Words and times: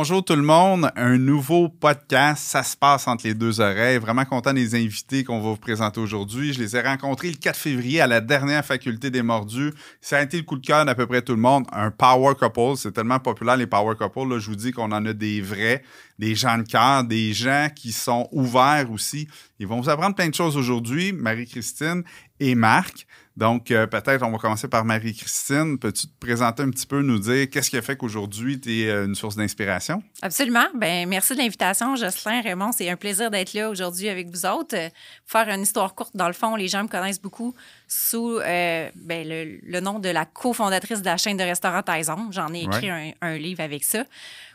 Bonjour 0.00 0.24
tout 0.24 0.34
le 0.34 0.40
monde, 0.40 0.90
un 0.96 1.18
nouveau 1.18 1.68
podcast, 1.68 2.42
ça 2.42 2.62
se 2.62 2.74
passe 2.74 3.06
entre 3.06 3.26
les 3.26 3.34
deux 3.34 3.60
oreilles. 3.60 3.98
Vraiment 3.98 4.24
content 4.24 4.54
des 4.54 4.74
invités 4.74 5.24
qu'on 5.24 5.42
va 5.42 5.50
vous 5.50 5.56
présenter 5.58 6.00
aujourd'hui. 6.00 6.54
Je 6.54 6.58
les 6.58 6.74
ai 6.74 6.80
rencontrés 6.80 7.28
le 7.28 7.36
4 7.36 7.54
février 7.54 8.00
à 8.00 8.06
la 8.06 8.22
dernière 8.22 8.64
faculté 8.64 9.10
des 9.10 9.20
mordus. 9.20 9.74
Ça 10.00 10.16
a 10.16 10.22
été 10.22 10.38
le 10.38 10.44
coup 10.44 10.56
de 10.56 10.66
cœur 10.66 10.86
d'à 10.86 10.94
peu 10.94 11.06
près 11.06 11.20
tout 11.20 11.34
le 11.34 11.42
monde. 11.42 11.66
Un 11.70 11.90
power 11.90 12.32
couple, 12.34 12.78
c'est 12.78 12.92
tellement 12.92 13.18
populaire 13.18 13.58
les 13.58 13.66
power 13.66 13.94
couples. 13.94 14.26
Là, 14.26 14.38
je 14.38 14.46
vous 14.48 14.56
dis 14.56 14.72
qu'on 14.72 14.90
en 14.90 15.04
a 15.04 15.12
des 15.12 15.42
vrais, 15.42 15.82
des 16.20 16.34
gens 16.34 16.58
de 16.58 16.64
cœur, 16.64 17.02
des 17.02 17.32
gens 17.32 17.68
qui 17.74 17.92
sont 17.92 18.28
ouverts 18.30 18.92
aussi. 18.92 19.26
Ils 19.58 19.66
vont 19.66 19.80
vous 19.80 19.88
apprendre 19.88 20.14
plein 20.14 20.28
de 20.28 20.34
choses 20.34 20.54
aujourd'hui, 20.54 21.12
Marie-Christine 21.12 22.02
et 22.38 22.54
Marc. 22.54 23.06
Donc, 23.38 23.70
euh, 23.70 23.86
peut-être 23.86 24.22
on 24.22 24.30
va 24.30 24.36
commencer 24.36 24.68
par 24.68 24.84
Marie-Christine. 24.84 25.78
Peux-tu 25.78 26.08
te 26.08 26.18
présenter 26.20 26.62
un 26.62 26.68
petit 26.68 26.86
peu, 26.86 27.00
nous 27.00 27.18
dire 27.18 27.48
qu'est-ce 27.48 27.70
qui 27.70 27.78
a 27.78 27.82
fait 27.82 27.96
qu'aujourd'hui, 27.96 28.60
tu 28.60 28.82
es 28.82 28.90
euh, 28.90 29.06
une 29.06 29.14
source 29.14 29.34
d'inspiration? 29.34 30.02
Absolument. 30.20 30.66
Ben, 30.74 31.08
merci 31.08 31.32
de 31.32 31.38
l'invitation, 31.38 31.96
Jocelyn, 31.96 32.42
Raymond. 32.42 32.72
C'est 32.72 32.90
un 32.90 32.96
plaisir 32.96 33.30
d'être 33.30 33.54
là 33.54 33.70
aujourd'hui 33.70 34.10
avec 34.10 34.28
vous 34.28 34.44
autres. 34.44 34.76
Pour 34.76 35.40
faire 35.40 35.48
une 35.48 35.62
histoire 35.62 35.94
courte, 35.94 36.14
dans 36.14 36.26
le 36.26 36.34
fond, 36.34 36.54
les 36.54 36.68
gens 36.68 36.82
me 36.82 36.88
connaissent 36.88 37.22
beaucoup 37.22 37.54
sous 37.88 38.40
euh, 38.40 38.90
ben, 38.94 39.26
le, 39.26 39.80
nom 39.80 40.00
de 40.00 40.10
la 40.10 40.26
cofondatrice 40.26 41.00
de 41.00 41.06
la 41.06 41.16
chaîne 41.16 41.38
de 41.38 41.44
restaurants 41.44 41.82
Taison. 41.82 42.30
J'en 42.32 42.52
ai 42.52 42.64
écrit 42.64 42.90
un, 42.90 43.12
un 43.22 43.38
livre 43.38 43.62
avec 43.62 43.84
ça 43.84 44.04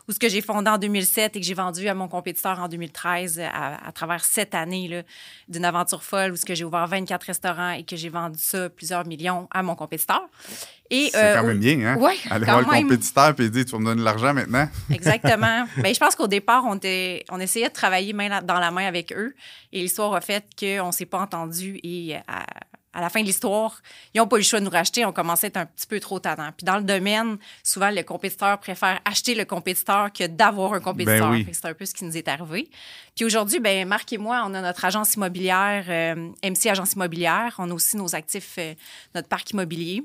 ou 0.07 0.11
ce 0.11 0.19
que 0.19 0.29
j'ai 0.29 0.41
fondé 0.41 0.69
en 0.69 0.77
2007 0.77 1.35
et 1.35 1.39
que 1.39 1.45
j'ai 1.45 1.53
vendu 1.53 1.87
à 1.87 1.93
mon 1.93 2.07
compétiteur 2.07 2.59
en 2.59 2.67
2013 2.67 3.41
à, 3.51 3.91
travers 3.93 4.23
sept 4.23 4.53
années 4.55 5.03
d'une 5.47 5.65
aventure 5.65 6.03
folle 6.03 6.31
où 6.33 6.35
ce 6.35 6.45
que 6.45 6.55
j'ai 6.55 6.63
ouvert 6.63 6.87
24 6.87 7.23
restaurants 7.23 7.71
et 7.71 7.83
que 7.83 7.95
j'ai 7.95 8.09
vendu 8.09 8.39
ça 8.39 8.69
plusieurs 8.69 9.05
millions 9.05 9.47
à 9.51 9.63
mon 9.63 9.75
compétiteur. 9.75 10.21
C'est 10.91 11.09
quand 11.13 11.19
euh, 11.19 11.43
même 11.43 11.59
bien, 11.59 11.79
hein? 11.81 11.97
Oui, 11.99 12.13
Aller 12.29 12.45
voir 12.45 12.59
le 12.59 12.65
compétiteur 12.65 13.33
et 13.39 13.49
dire, 13.49 13.65
tu 13.65 13.71
vas 13.71 13.79
me 13.79 13.85
donner 13.85 14.01
de 14.01 14.05
l'argent 14.05 14.33
maintenant. 14.33 14.69
Exactement. 14.93 15.65
Mais 15.77 15.83
ben, 15.83 15.95
je 15.95 15.99
pense 15.99 16.15
qu'au 16.15 16.27
départ, 16.27 16.63
on, 16.65 16.75
était, 16.75 17.25
on 17.31 17.39
essayait 17.39 17.69
de 17.69 17.73
travailler 17.73 18.13
main 18.13 18.41
dans 18.43 18.59
la 18.59 18.69
main 18.69 18.85
avec 18.85 19.11
eux 19.11 19.33
et 19.73 19.81
l'histoire 19.81 20.13
a 20.13 20.21
fait 20.21 20.45
qu'on 20.59 20.87
ne 20.87 20.91
s'est 20.91 21.07
pas 21.07 21.19
entendu 21.19 21.79
et 21.83 22.15
à, 22.27 22.45
à 22.95 23.01
la 23.01 23.09
fin 23.09 23.21
de 23.21 23.25
l'histoire, 23.25 23.81
ils 24.13 24.19
n'ont 24.19 24.27
pas 24.27 24.37
eu 24.37 24.39
le 24.39 24.45
choix 24.45 24.59
de 24.59 24.65
nous 24.65 24.71
racheter. 24.71 25.05
On 25.05 25.11
commençait 25.11 25.47
à 25.47 25.49
être 25.49 25.57
un 25.57 25.65
petit 25.65 25.85
peu 25.85 25.99
trop 25.99 26.19
tardant. 26.19 26.49
Puis 26.55 26.63
dans 26.65 26.77
le 26.77 26.83
domaine, 26.83 27.37
souvent, 27.61 27.91
le 27.91 28.01
compétiteur 28.03 28.57
préfère 28.59 29.01
acheter 29.03 29.35
le 29.35 29.43
compétiteur 29.43 30.11
que 30.13 30.25
d'avoir 30.25 30.73
un 30.73 30.79
compétiteur. 30.79 31.31
Ben 31.31 31.45
c'est 31.51 31.65
un 31.65 31.73
peu 31.73 31.85
ce 31.85 31.93
qui 31.93 32.05
nous 32.05 32.15
est 32.15 32.27
arrivé. 32.27 32.69
Puis 33.15 33.25
aujourd'hui, 33.25 33.59
ben, 33.59 33.85
Marc 33.87 34.11
et 34.13 34.17
moi, 34.17 34.43
on 34.47 34.53
a 34.53 34.61
notre 34.61 34.85
agence 34.85 35.15
immobilière, 35.15 35.85
euh, 35.89 36.31
MC 36.43 36.67
Agence 36.67 36.93
Immobilière. 36.93 37.55
On 37.57 37.69
a 37.69 37.73
aussi 37.73 37.97
nos 37.97 38.15
actifs, 38.15 38.55
euh, 38.57 38.73
notre 39.13 39.27
parc 39.27 39.51
immobilier 39.51 40.03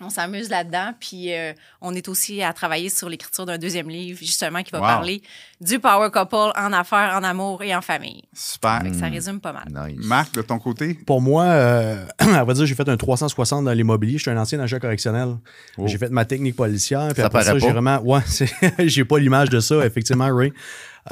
on 0.00 0.10
s'amuse 0.10 0.50
là-dedans. 0.50 0.92
Puis 0.98 1.32
euh, 1.32 1.52
on 1.80 1.94
est 1.94 2.08
aussi 2.08 2.42
à 2.42 2.52
travailler 2.52 2.88
sur 2.88 3.08
l'écriture 3.08 3.46
d'un 3.46 3.58
deuxième 3.58 3.88
livre, 3.88 4.18
justement, 4.18 4.62
qui 4.62 4.72
va 4.72 4.80
parler 4.80 5.22
du 5.60 5.78
power 5.78 6.10
couple 6.10 6.52
en 6.56 6.72
affaires, 6.72 7.14
en 7.16 7.22
amour 7.22 7.62
et 7.62 7.74
en 7.74 7.80
famille. 7.80 8.22
Super. 8.32 8.82
ça 8.98 9.06
résume 9.06 9.40
pas 9.40 9.52
mal. 9.52 9.94
Marc, 9.96 10.34
de 10.34 10.42
ton 10.42 10.58
côté? 10.58 10.94
Pour 10.94 11.20
moi, 11.20 11.44
euh, 11.44 12.04
à 12.18 12.44
vrai 12.44 12.54
dire, 12.54 12.66
j'ai 12.66 12.74
fait 12.74 12.88
un 12.88 12.96
360 12.96 13.64
dans 13.64 13.72
l'immobilier. 13.72 14.18
Je 14.18 14.22
suis 14.22 14.30
un 14.30 14.38
ancien 14.38 14.60
agent 14.60 14.78
correctionnel. 14.78 15.36
Oh. 15.78 15.86
J'ai 15.86 15.98
fait 15.98 16.10
ma 16.10 16.24
technique 16.24 16.56
policière. 16.56 17.08
Puis 17.08 17.22
ça 17.22 17.26
après 17.26 17.44
ça, 17.44 17.58
j'ai 17.58 17.70
vraiment. 17.70 18.00
Ouais, 18.00 18.20
j'ai 18.78 19.04
pas 19.04 19.18
l'image 19.18 19.50
de 19.50 19.60
ça, 19.60 19.84
effectivement, 19.86 20.34
Ray. 20.34 20.52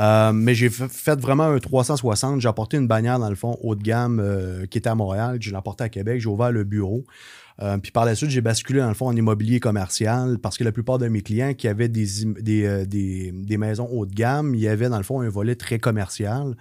Euh, 0.01 0.33
mais 0.33 0.55
j'ai 0.55 0.71
fait 0.71 1.21
vraiment 1.21 1.45
un 1.45 1.59
360. 1.59 2.41
J'ai 2.41 2.49
apporté 2.49 2.77
une 2.77 2.87
bannière, 2.87 3.19
dans 3.19 3.29
le 3.29 3.37
fond, 3.37 3.59
haut 3.63 3.75
de 3.75 3.83
gamme 3.83 4.23
qui 4.71 4.79
était 4.79 4.91
à 4.91 4.95
Montréal. 4.95 5.39
Je 5.41 5.51
l'ai 5.51 5.57
apporté 5.57 5.85
à 5.85 5.89
Québec. 5.89 6.21
J'ai 6.21 6.29
ouvert 6.29 6.51
le 6.51 6.65
bureau. 6.65 7.05
Euh, 7.61 7.79
puis 7.79 7.93
par 7.93 8.05
la 8.05 8.15
suite, 8.15 8.31
j'ai 8.31 8.41
basculé 8.41 8.81
dans 8.81 8.89
le 8.89 8.95
fond 8.95 9.07
en 9.07 9.17
immobilier 9.17 9.61
commercial 9.61 10.39
parce 10.39 10.57
que 10.57 10.65
la 10.65 10.73
plupart 10.73 10.99
de 10.99 11.09
mes 11.09 11.21
clients 11.21 11.55
qui 11.55 11.69
avaient 11.69 11.89
des, 11.89 12.25
euh, 12.25 12.85
des, 12.87 13.33
des, 13.33 13.57
maisons 13.57 13.89
haut 13.91 14.07
de 14.07 14.15
gamme, 14.15 14.55
il 14.55 14.61
y 14.61 14.69
avait 14.69 14.89
dans 14.89 14.97
le 14.97 15.03
fond 15.03 15.21
un 15.21 15.29
volet 15.29 15.55
très 15.55 15.79
commercial. 15.79 16.57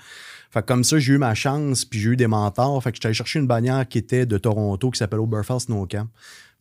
Fait 0.49 0.65
comme 0.65 0.83
ça, 0.83 0.99
j'ai 0.99 1.13
eu 1.13 1.17
ma 1.17 1.33
chance, 1.33 1.85
puis 1.85 1.99
j'ai 1.99 2.09
eu 2.09 2.15
des 2.17 2.27
mentors. 2.27 2.83
Fait 2.83 2.91
que 2.91 2.97
j'étais 2.97 3.13
chercher 3.13 3.39
une 3.39 3.47
bannière 3.47 3.87
qui 3.87 3.97
était 3.97 4.25
de 4.25 4.37
Toronto 4.37 4.91
qui 4.91 4.97
s'appelle 4.97 5.19
Oberfell 5.19 5.59
Snowcamp. 5.59 6.07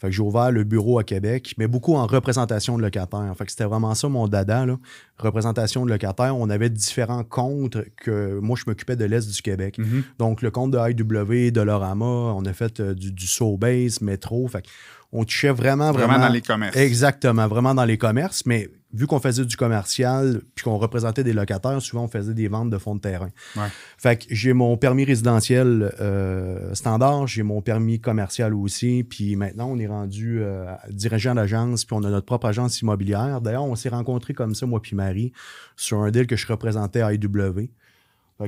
Fait 0.00 0.08
que 0.08 0.14
j'ai 0.14 0.22
ouvert 0.22 0.50
le 0.50 0.64
bureau 0.64 0.98
à 0.98 1.04
Québec, 1.04 1.54
mais 1.58 1.66
beaucoup 1.66 1.94
en 1.94 2.06
représentation 2.06 2.78
de 2.78 2.82
locataires. 2.82 3.32
Fait 3.36 3.44
que 3.44 3.50
c'était 3.50 3.64
vraiment 3.64 3.94
ça 3.94 4.08
mon 4.08 4.28
dada, 4.28 4.64
là. 4.64 4.78
représentation 5.18 5.84
de 5.84 5.90
locataires. 5.90 6.34
On 6.36 6.48
avait 6.48 6.70
différents 6.70 7.22
comptes 7.22 7.76
que 7.96 8.38
moi, 8.40 8.56
je 8.58 8.64
m'occupais 8.66 8.96
de 8.96 9.04
l'Est 9.04 9.30
du 9.30 9.42
Québec. 9.42 9.78
Mm-hmm. 9.78 10.02
Donc, 10.18 10.40
le 10.40 10.50
compte 10.50 10.70
de 10.70 10.78
IW, 10.78 11.50
Dolorama, 11.50 12.04
on 12.04 12.44
a 12.46 12.52
fait 12.54 12.80
euh, 12.80 12.94
du, 12.94 13.12
du 13.12 13.26
Soulbase, 13.26 14.00
Métro. 14.00 14.48
Fait 14.48 14.64
on 15.12 15.24
touchait 15.24 15.50
vraiment, 15.50 15.92
vraiment. 15.92 16.14
Vraiment 16.14 16.26
dans 16.26 16.32
les 16.32 16.40
commerces. 16.40 16.76
Exactement, 16.76 17.48
vraiment 17.48 17.74
dans 17.74 17.84
les 17.84 17.98
commerces. 17.98 18.46
Mais 18.46 18.70
vu 18.92 19.06
qu'on 19.06 19.20
faisait 19.20 19.44
du 19.44 19.56
commercial 19.56 20.40
puis 20.54 20.64
qu'on 20.64 20.76
représentait 20.78 21.24
des 21.24 21.32
locataires, 21.32 21.80
souvent 21.80 22.04
on 22.04 22.08
faisait 22.08 22.34
des 22.34 22.48
ventes 22.48 22.70
de 22.70 22.78
fonds 22.78 22.94
de 22.94 23.00
terrain. 23.00 23.30
Fait 23.98 24.16
que 24.16 24.24
j'ai 24.30 24.52
mon 24.52 24.76
permis 24.76 25.04
résidentiel 25.04 25.92
euh, 26.00 26.74
standard, 26.74 27.26
j'ai 27.26 27.42
mon 27.42 27.62
permis 27.62 28.00
commercial 28.00 28.54
aussi, 28.54 29.04
puis 29.04 29.36
maintenant 29.36 29.68
on 29.70 29.78
est 29.78 29.86
rendu 29.86 30.40
euh, 30.40 30.66
dirigeant 30.90 31.34
d'agence, 31.34 31.84
puis 31.84 31.96
on 31.98 32.04
a 32.04 32.10
notre 32.10 32.26
propre 32.26 32.46
agence 32.46 32.80
immobilière. 32.80 33.40
D'ailleurs, 33.40 33.64
on 33.64 33.76
s'est 33.76 33.88
rencontrés 33.88 34.34
comme 34.34 34.54
ça, 34.54 34.66
moi 34.66 34.80
puis 34.82 34.96
Marie, 34.96 35.32
sur 35.76 36.00
un 36.00 36.10
deal 36.10 36.26
que 36.26 36.36
je 36.36 36.46
représentais 36.46 37.02
à 37.02 37.12
IW 37.12 37.70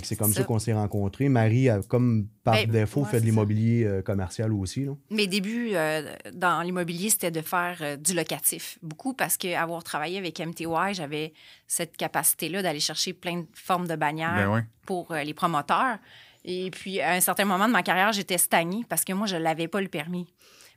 c'est 0.02 0.16
comme 0.16 0.32
ça, 0.32 0.44
qu'on 0.44 0.58
s'est 0.58 0.72
rencontrés. 0.72 1.28
Marie, 1.28 1.68
a, 1.68 1.80
comme 1.82 2.26
par 2.44 2.54
ben, 2.54 2.70
défaut, 2.70 3.04
fait 3.04 3.20
de 3.20 3.26
l'immobilier 3.26 3.84
euh, 3.84 4.02
commercial 4.02 4.52
aussi. 4.52 4.86
Mes 5.10 5.26
débuts 5.26 5.70
euh, 5.74 6.14
dans 6.32 6.62
l'immobilier, 6.62 7.10
c'était 7.10 7.30
de 7.30 7.40
faire 7.40 7.78
euh, 7.80 7.96
du 7.96 8.14
locatif. 8.14 8.78
Beaucoup 8.82 9.14
parce 9.14 9.36
qu'avoir 9.36 9.82
travaillé 9.84 10.18
avec 10.18 10.38
MTY, 10.40 10.94
j'avais 10.94 11.32
cette 11.66 11.96
capacité-là 11.96 12.62
d'aller 12.62 12.80
chercher 12.80 13.12
plein 13.12 13.38
de 13.38 13.46
formes 13.54 13.86
de 13.86 13.96
bannières 13.96 14.50
ben 14.50 14.66
pour 14.86 15.14
les 15.14 15.34
promoteurs. 15.34 15.98
Et 16.44 16.70
puis, 16.70 17.00
à 17.00 17.12
un 17.12 17.20
certain 17.20 17.44
moment 17.44 17.68
de 17.68 17.72
ma 17.72 17.82
carrière, 17.82 18.12
j'étais 18.12 18.38
stagnée 18.38 18.84
parce 18.88 19.04
que 19.04 19.12
moi, 19.12 19.26
je 19.26 19.36
n'avais 19.36 19.68
pas 19.68 19.80
le 19.80 19.88
permis 19.88 20.26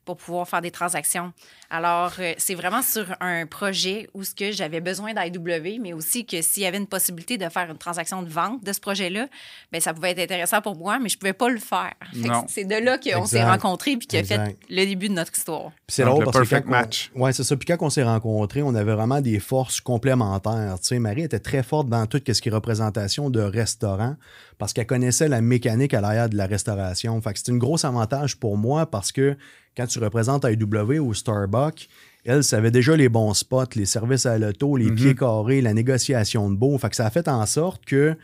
pour 0.06 0.18
pouvoir 0.18 0.48
faire 0.48 0.62
des 0.62 0.72
transactions. 0.72 1.34
Alors, 1.70 2.14
euh, 2.20 2.34
c'est 2.38 2.56
vraiment 2.56 2.82
sur 2.82 3.06
un 3.20 3.46
projet 3.48 4.08
où 4.14 4.24
ce 4.24 4.36
que 4.36 4.52
j'avais 4.52 4.80
besoin 4.80 5.14
d'IW, 5.14 5.82
mais 5.82 5.94
aussi 5.94 6.26
que 6.26 6.42
s'il 6.42 6.64
y 6.64 6.66
avait 6.66 6.78
une 6.78 6.88
possibilité 6.88 7.38
de 7.38 7.50
faire 7.50 7.70
une 7.70 7.78
transaction 7.78 8.22
de 8.22 8.30
vente 8.30 8.64
de 8.64 8.72
ce 8.72 8.80
projet-là, 8.80 9.28
ben 9.72 9.82
ça 9.82 9.94
pouvait 9.94 10.12
être 10.12 10.20
intéressant 10.20 10.62
pour 10.62 10.76
moi, 10.76 11.00
mais 11.00 11.10
je 11.10 11.18
pouvais 11.18 11.34
pas 11.34 11.50
le 11.50 11.60
faire. 11.60 11.94
C'est 12.48 12.66
de 12.66 12.76
là 12.76 12.98
qu'on 12.98 13.26
s'est 13.26 13.44
rencontrés 13.44 13.98
puis 13.98 14.08
qui 14.08 14.18
a 14.18 14.24
fait 14.24 14.58
le 14.70 14.86
début 14.86 15.10
de 15.10 15.14
notre 15.14 15.36
histoire. 15.36 15.72
C'est 15.88 16.04
drôle 16.04 16.24
parce 16.24 16.38
perfect 16.38 16.68
match. 16.68 17.12
Oui, 17.16 17.34
c'est 17.34 17.44
ça. 17.44 17.56
Puis 17.56 17.66
quand 17.66 17.78
on 17.82 17.90
s'est 17.90 18.04
rencontrés, 18.04 18.62
on 18.62 18.76
avait 18.76 18.94
vraiment 18.94 19.22
des 19.22 19.40
forces 19.40 19.82
complémentaires. 19.82 20.76
Tu 20.80 20.88
sais, 20.88 21.00
Marie 21.00 21.24
était 21.24 21.40
très 21.40 21.64
forte 21.64 21.90
dans 21.90 22.06
tout 22.06 22.22
ce 22.26 22.42
qui 22.42 22.50
est 22.50 22.52
représentation 22.52 23.30
de 23.30 23.42
restaurant 23.42 24.16
parce 24.58 24.74
qu'elle 24.74 24.86
connaissait 24.86 25.28
la 25.28 25.42
mécanique 25.42 25.94
à 25.94 26.02
l'arrière 26.02 26.30
de 26.30 26.38
la 26.38 26.46
restauration. 26.46 27.20
Fait 27.22 27.34
que 27.34 27.40
c'est 27.40 27.52
un 27.52 27.58
gros 27.58 27.84
avantage 27.86 28.38
pour 28.38 28.58
moi 28.58 28.86
parce 28.86 29.12
que 29.12 29.36
quand 29.76 29.88
tu 29.88 30.00
représentes 30.00 30.46
AEW 30.46 31.00
ou 31.00 31.14
Starbucks, 31.14 31.90
elle 32.24 32.44
savait 32.44 32.72
déjà 32.72 32.96
les 32.96 33.10
bons 33.10 33.34
spots, 33.34 33.76
les 33.76 33.86
services 33.86 34.26
à 34.26 34.38
l'auto, 34.38 34.78
les 34.78 34.90
mhm. 34.90 34.96
pieds 34.96 35.16
carrés, 35.16 35.62
la 35.62 35.74
négociation 35.74 36.50
de 36.50 36.56
beau. 36.56 36.78
Fait 36.78 36.90
que 36.90 36.96
ça 36.96 37.06
a 37.06 37.10
fait 37.10 37.28
en 37.28 37.46
sorte 37.46 37.86
que 37.86 38.18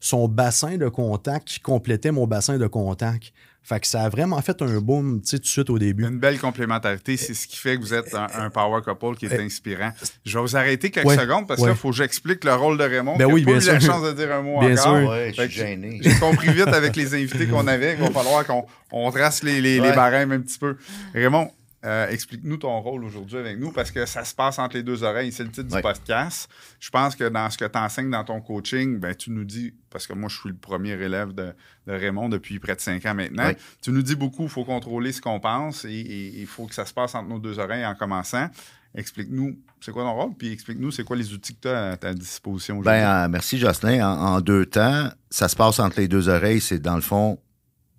son 0.00 0.28
bassin 0.28 0.76
de 0.76 0.88
contact 0.88 1.60
complétait 1.60 2.10
mon 2.10 2.26
bassin 2.26 2.58
de 2.58 2.66
contact. 2.66 3.32
Fait 3.66 3.80
que 3.80 3.86
ça 3.86 4.02
a 4.02 4.10
vraiment 4.10 4.38
fait 4.42 4.60
un 4.60 4.78
boom 4.78 5.22
tout 5.22 5.38
de 5.38 5.46
suite 5.46 5.70
au 5.70 5.78
début. 5.78 6.04
Une 6.04 6.18
belle 6.18 6.38
complémentarité, 6.38 7.16
c'est 7.16 7.32
ce 7.32 7.46
qui 7.46 7.56
fait 7.56 7.76
que 7.76 7.80
vous 7.80 7.94
êtes 7.94 8.14
un, 8.14 8.50
power 8.50 8.82
couple 8.82 9.16
qui 9.16 9.24
est 9.24 9.40
inspirant. 9.40 9.90
Je 10.26 10.36
vais 10.36 10.44
vous 10.44 10.54
arrêter 10.54 10.90
quelques 10.90 11.18
secondes 11.18 11.48
parce 11.48 11.62
qu'il 11.62 11.74
faut 11.74 11.88
que 11.88 11.96
j'explique 11.96 12.44
le 12.44 12.54
rôle 12.54 12.76
de 12.76 12.84
Raymond. 12.84 13.16
Ben 13.16 13.24
oui, 13.24 13.42
bien 13.42 13.56
pas 13.56 13.64
eu 13.64 13.66
la 13.66 13.80
chance 13.80 14.02
de 14.02 14.12
dire 14.12 14.34
un 14.34 14.42
mot 14.42 14.60
bien 14.60 14.76
encore. 14.76 15.14
Sûr. 15.14 15.44
je 15.46 15.48
suis 15.48 16.02
J'ai 16.02 16.14
compris 16.20 16.52
vite 16.52 16.68
avec 16.68 16.94
les 16.94 17.14
invités 17.14 17.46
qu'on 17.46 17.66
avait 17.66 17.96
qu'il 17.96 18.04
va 18.04 18.10
falloir 18.10 18.46
qu'on 18.46 18.66
on 18.92 19.10
trace 19.10 19.42
les, 19.42 19.62
les, 19.62 19.80
les 19.80 19.92
barèmes 19.92 20.32
un 20.32 20.40
petit 20.40 20.58
peu. 20.58 20.76
Raymond, 21.14 21.50
euh, 21.84 22.08
explique-nous 22.08 22.56
ton 22.56 22.80
rôle 22.80 23.04
aujourd'hui 23.04 23.36
avec 23.36 23.58
nous 23.58 23.70
parce 23.70 23.90
que 23.90 24.06
ça 24.06 24.24
se 24.24 24.34
passe 24.34 24.58
entre 24.58 24.76
les 24.76 24.82
deux 24.82 25.02
oreilles. 25.02 25.32
C'est 25.32 25.42
le 25.42 25.50
titre 25.50 25.74
du 25.74 25.82
podcast. 25.82 26.48
Je 26.80 26.88
pense 26.88 27.14
que 27.14 27.28
dans 27.28 27.50
ce 27.50 27.58
que 27.58 27.66
tu 27.66 27.78
enseignes 27.78 28.10
dans 28.10 28.24
ton 28.24 28.40
coaching, 28.40 28.98
ben, 28.98 29.14
tu 29.14 29.30
nous 29.30 29.44
dis, 29.44 29.74
parce 29.90 30.06
que 30.06 30.14
moi, 30.14 30.30
je 30.30 30.38
suis 30.38 30.48
le 30.48 30.56
premier 30.56 30.92
élève 30.92 31.32
de, 31.32 31.54
Raymond 31.86 32.30
depuis 32.30 32.58
près 32.58 32.74
de 32.74 32.80
cinq 32.80 33.04
ans 33.04 33.14
maintenant, 33.14 33.50
tu 33.82 33.92
nous 33.92 34.02
dis 34.02 34.14
beaucoup, 34.14 34.44
il 34.44 34.48
faut 34.48 34.64
contrôler 34.64 35.12
ce 35.12 35.20
qu'on 35.20 35.38
pense 35.40 35.84
et 35.84 36.32
il 36.34 36.46
faut 36.46 36.66
que 36.66 36.74
ça 36.74 36.86
se 36.86 36.94
passe 36.94 37.14
entre 37.14 37.28
nos 37.28 37.38
deux 37.38 37.58
oreilles 37.58 37.84
en 37.84 37.94
commençant. 37.94 38.48
Explique-nous, 38.94 39.58
c'est 39.80 39.92
quoi 39.92 40.04
ton 40.04 40.14
rôle, 40.14 40.34
puis 40.34 40.52
explique-nous, 40.52 40.92
c'est 40.92 41.04
quoi 41.04 41.16
les 41.16 41.34
outils 41.34 41.54
que 41.54 41.60
tu 41.62 41.68
as 41.68 41.90
à 41.90 41.96
ta 41.98 42.14
disposition 42.14 42.78
aujourd'hui. 42.78 43.02
Ben, 43.02 43.24
euh, 43.24 43.28
merci, 43.28 43.58
Jocelyn. 43.58 44.08
En, 44.08 44.36
en, 44.36 44.40
deux 44.40 44.64
temps, 44.64 45.10
ça 45.28 45.48
se 45.48 45.56
passe 45.56 45.80
entre 45.80 46.00
les 46.00 46.08
deux 46.08 46.28
oreilles. 46.28 46.60
C'est 46.60 46.78
dans 46.78 46.94
le 46.94 47.02
fond, 47.02 47.38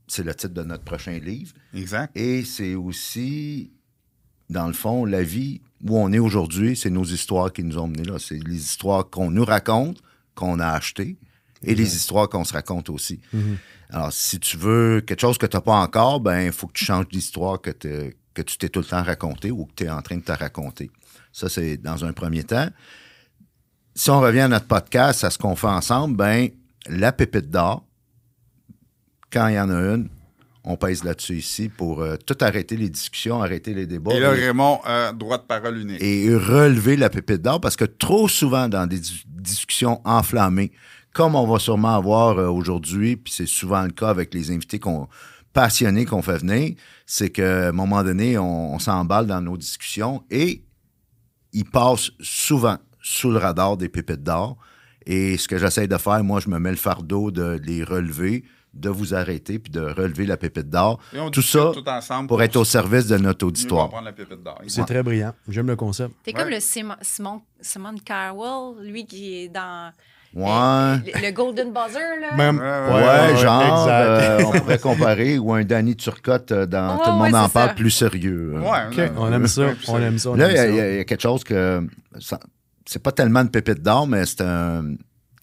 c'est 0.07 0.23
le 0.23 0.33
titre 0.33 0.53
de 0.53 0.63
notre 0.63 0.83
prochain 0.83 1.19
livre. 1.19 1.53
Exact. 1.73 2.15
Et 2.15 2.43
c'est 2.43 2.75
aussi 2.75 3.74
dans 4.49 4.67
le 4.67 4.73
fond, 4.73 5.05
la 5.05 5.23
vie 5.23 5.61
où 5.83 5.97
on 5.97 6.11
est 6.11 6.19
aujourd'hui, 6.19 6.75
c'est 6.75 6.89
nos 6.89 7.03
histoires 7.03 7.51
qui 7.51 7.63
nous 7.63 7.77
ont 7.77 7.87
menés 7.87 8.05
là. 8.05 8.17
C'est 8.19 8.39
les 8.39 8.55
histoires 8.55 9.09
qu'on 9.09 9.31
nous 9.31 9.45
raconte, 9.45 10.01
qu'on 10.33 10.59
a 10.59 10.67
achetées, 10.67 11.17
et 11.63 11.75
les 11.75 11.95
histoires 11.95 12.29
qu'on 12.29 12.43
se 12.43 12.53
raconte 12.53 12.89
aussi. 12.89 13.19
Mhm. 13.33 13.57
Alors, 13.89 14.13
si 14.13 14.39
tu 14.39 14.57
veux 14.57 15.01
quelque 15.01 15.21
chose 15.21 15.37
que 15.37 15.45
tu 15.45 15.55
n'as 15.55 15.61
pas 15.61 15.75
encore, 15.75 16.19
ben 16.19 16.41
il 16.41 16.51
faut 16.51 16.67
que 16.67 16.73
tu 16.73 16.85
changes 16.85 17.05
l'histoire 17.11 17.61
que, 17.61 17.71
que 17.71 18.41
tu 18.41 18.57
t'es 18.57 18.69
tout 18.69 18.79
le 18.79 18.85
temps 18.85 19.03
raconté 19.03 19.51
ou 19.51 19.65
que 19.65 19.73
tu 19.75 19.83
es 19.85 19.89
en 19.89 20.01
train 20.01 20.17
de 20.17 20.21
te 20.23 20.31
raconter. 20.31 20.89
Ça, 21.31 21.49
c'est 21.49 21.77
dans 21.77 22.05
un 22.05 22.13
premier 22.13 22.43
temps. 22.43 22.69
si 23.93 24.09
on 24.09 24.19
revient 24.19 24.41
à 24.41 24.47
notre 24.47 24.67
podcast, 24.67 25.23
à 25.23 25.29
ce 25.29 25.37
qu'on 25.37 25.55
fait 25.55 25.67
ensemble, 25.67 26.17
ben 26.17 26.49
la 26.87 27.11
pépite 27.11 27.49
d'or, 27.49 27.85
quand 29.31 29.47
il 29.47 29.55
y 29.55 29.59
en 29.59 29.69
a 29.69 29.79
une, 29.95 30.09
on 30.65 30.77
pèse 30.77 31.03
là-dessus 31.03 31.37
ici 31.37 31.69
pour 31.69 32.01
euh, 32.01 32.17
tout 32.25 32.37
arrêter 32.41 32.75
les 32.75 32.89
discussions, 32.89 33.41
arrêter 33.41 33.73
les 33.73 33.85
débats. 33.85 34.13
Et 34.13 34.19
là, 34.19 34.31
Raymond, 34.31 34.79
droit 35.17 35.37
de 35.37 35.43
parole 35.43 35.77
unique. 35.77 36.01
Et 36.01 36.35
relever 36.35 36.97
la 36.97 37.09
pépite 37.09 37.41
d'or, 37.41 37.61
parce 37.61 37.75
que 37.75 37.85
trop 37.85 38.27
souvent 38.27 38.67
dans 38.67 38.87
des 38.87 38.99
discussions 39.27 40.01
enflammées, 40.03 40.71
comme 41.15 41.35
on 41.35 41.47
va 41.47 41.59
sûrement 41.59 41.95
avoir 41.95 42.37
euh, 42.37 42.49
aujourd'hui, 42.49 43.15
puis 43.15 43.31
c'est 43.31 43.47
souvent 43.47 43.83
le 43.83 43.91
cas 43.91 44.09
avec 44.09 44.33
les 44.33 44.51
invités 44.51 44.79
qu'on 44.79 45.07
passionnés 45.53 46.03
qu'on 46.03 46.21
fait 46.21 46.39
venir, 46.39 46.75
c'est 47.05 47.29
qu'à 47.29 47.69
un 47.69 47.71
moment 47.71 48.03
donné, 48.03 48.37
on, 48.37 48.77
s'emballe 48.77 49.25
dans 49.25 49.39
nos 49.39 49.55
discussions 49.55 50.21
et 50.29 50.65
ils 51.53 51.63
passent 51.63 52.11
souvent 52.19 52.77
sous 53.01 53.31
le 53.31 53.37
radar 53.37 53.77
des 53.77 53.87
pépites 53.87 54.21
d'or. 54.21 54.57
Et 55.05 55.37
ce 55.37 55.47
que 55.47 55.57
j'essaie 55.57 55.87
de 55.87 55.97
faire, 55.97 56.21
moi, 56.25 56.41
je 56.41 56.49
me 56.49 56.59
mets 56.59 56.71
le 56.71 56.75
fardeau 56.75 57.31
de 57.31 57.61
les 57.63 57.85
relever, 57.85 58.43
de 58.75 58.89
vous 58.89 59.13
arrêter 59.13 59.59
puis 59.59 59.71
de 59.71 59.81
relever 59.81 60.25
la 60.25 60.37
pépite 60.37 60.69
d'or. 60.69 60.99
Tout 61.31 61.41
ça 61.41 61.71
pour, 62.27 62.43
être 62.43 62.55
au 62.57 62.65
service 62.65 63.07
de 63.07 63.17
notre 63.17 63.47
auditoire. 63.47 63.89
C'est 64.67 64.85
très 64.85 65.03
brillant. 65.03 65.33
J'aime 65.47 65.67
le 65.67 65.75
concept. 65.75 66.13
T'es 66.23 66.33
comme 66.33 66.49
le 66.49 66.59
Simon, 66.59 67.41
Simon 67.61 67.95
Carwell, 68.03 68.85
lui 68.85 69.05
qui 69.05 69.43
est 69.43 69.49
dans 69.49 69.91
Ouais. 70.35 70.97
Le, 71.23 71.31
Golden 71.31 71.71
Buzzer, 71.71 72.19
là. 72.19 72.35
Même, 72.35 72.59
ouais, 72.59 73.37
genre, 73.37 73.87
euh, 73.87 74.41
on 74.45 74.51
pourrait 74.51 74.79
comparer, 74.79 75.37
ou 75.39 75.53
un 75.53 75.63
Danny 75.63 75.95
Turcotte 75.95 76.51
euh, 76.51 76.65
dans 76.65 76.97
Tout 76.97 77.09
le 77.09 77.15
monde 77.15 77.35
en 77.35 77.47
parle 77.47 77.73
plus 77.73 77.89
sérieux. 77.89 78.59
Ouais, 78.59 79.11
on 79.17 79.31
aime 79.31 79.47
ça. 79.47 79.69
On 79.87 79.97
aime 79.97 80.19
ça. 80.19 80.35
là, 80.35 80.67
il 80.67 80.75
y, 80.75 80.99
a 80.99 81.03
quelque 81.05 81.21
chose 81.21 81.43
que. 81.45 81.87
C'est 82.85 83.01
pas 83.01 83.13
tellement 83.13 83.41
une 83.41 83.49
pépite 83.49 83.81
d'or, 83.81 84.07
mais 84.07 84.25
c'est 84.25 84.41
un, 84.41 84.95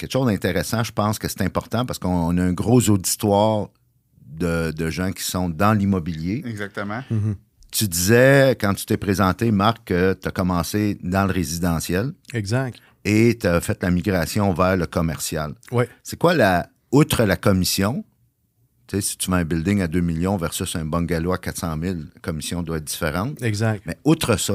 quelque 0.02 0.12
chose 0.12 0.26
d'intéressant. 0.26 0.84
Je 0.84 0.92
pense 0.92 1.18
que 1.18 1.28
c'est 1.28 1.42
important 1.42 1.86
parce 1.86 1.98
qu'on 1.98 2.36
a 2.36 2.42
un 2.42 2.52
gros 2.52 2.80
auditoire 2.90 3.68
de, 4.26 4.70
de, 4.72 4.90
gens 4.90 5.12
qui 5.12 5.22
sont 5.22 5.48
dans 5.48 5.72
l'immobilier. 5.72 6.42
Exactement. 6.46 7.02
Mm-hmm. 7.10 7.34
Tu 7.70 7.88
disais, 7.88 8.56
quand 8.60 8.74
tu 8.74 8.84
t'es 8.86 8.96
présenté, 8.96 9.50
Marc, 9.50 9.84
que 9.86 10.14
tu 10.14 10.28
as 10.28 10.30
commencé 10.30 10.98
dans 11.02 11.26
le 11.26 11.32
résidentiel. 11.32 12.12
Exact 12.34 12.78
et 13.04 13.38
tu 13.38 13.46
as 13.46 13.60
fait 13.60 13.82
la 13.82 13.90
migration 13.90 14.52
vers 14.52 14.76
le 14.76 14.86
commercial. 14.86 15.54
Oui. 15.70 15.84
C'est 16.02 16.18
quoi 16.18 16.34
la. 16.34 16.68
Outre 16.90 17.24
la 17.24 17.36
commission, 17.36 18.04
tu 18.86 18.96
sais, 18.96 19.00
si 19.00 19.16
tu 19.16 19.30
mets 19.30 19.38
un 19.38 19.44
building 19.44 19.80
à 19.80 19.88
2 19.88 20.00
millions 20.00 20.36
versus 20.36 20.76
un 20.76 20.84
bungalow 20.84 21.32
à 21.32 21.38
400 21.38 21.78
000, 21.80 21.94
la 21.94 22.20
commission 22.20 22.62
doit 22.62 22.76
être 22.76 22.84
différente. 22.84 23.40
Exact. 23.42 23.82
Mais 23.86 23.96
outre 24.04 24.36
ça, 24.36 24.54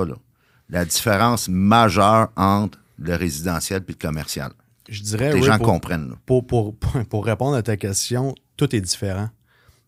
la 0.70 0.86
différence 0.86 1.50
majeure 1.50 2.30
entre 2.36 2.78
le 3.00 3.16
résidentiel 3.16 3.82
et 3.88 3.92
le 3.92 3.98
commercial. 3.98 4.52
Je 4.90 5.02
dirais. 5.02 5.34
Les 5.34 5.42
gens 5.42 5.60
comprennent. 5.60 6.16
Pour, 6.26 6.46
pour, 6.46 6.76
pour, 6.76 7.26
répondre 7.26 7.56
à 7.56 7.64
ta 7.64 7.78
question, 7.78 8.36
tout 8.56 8.76
est 8.76 8.82
différent. 8.82 9.30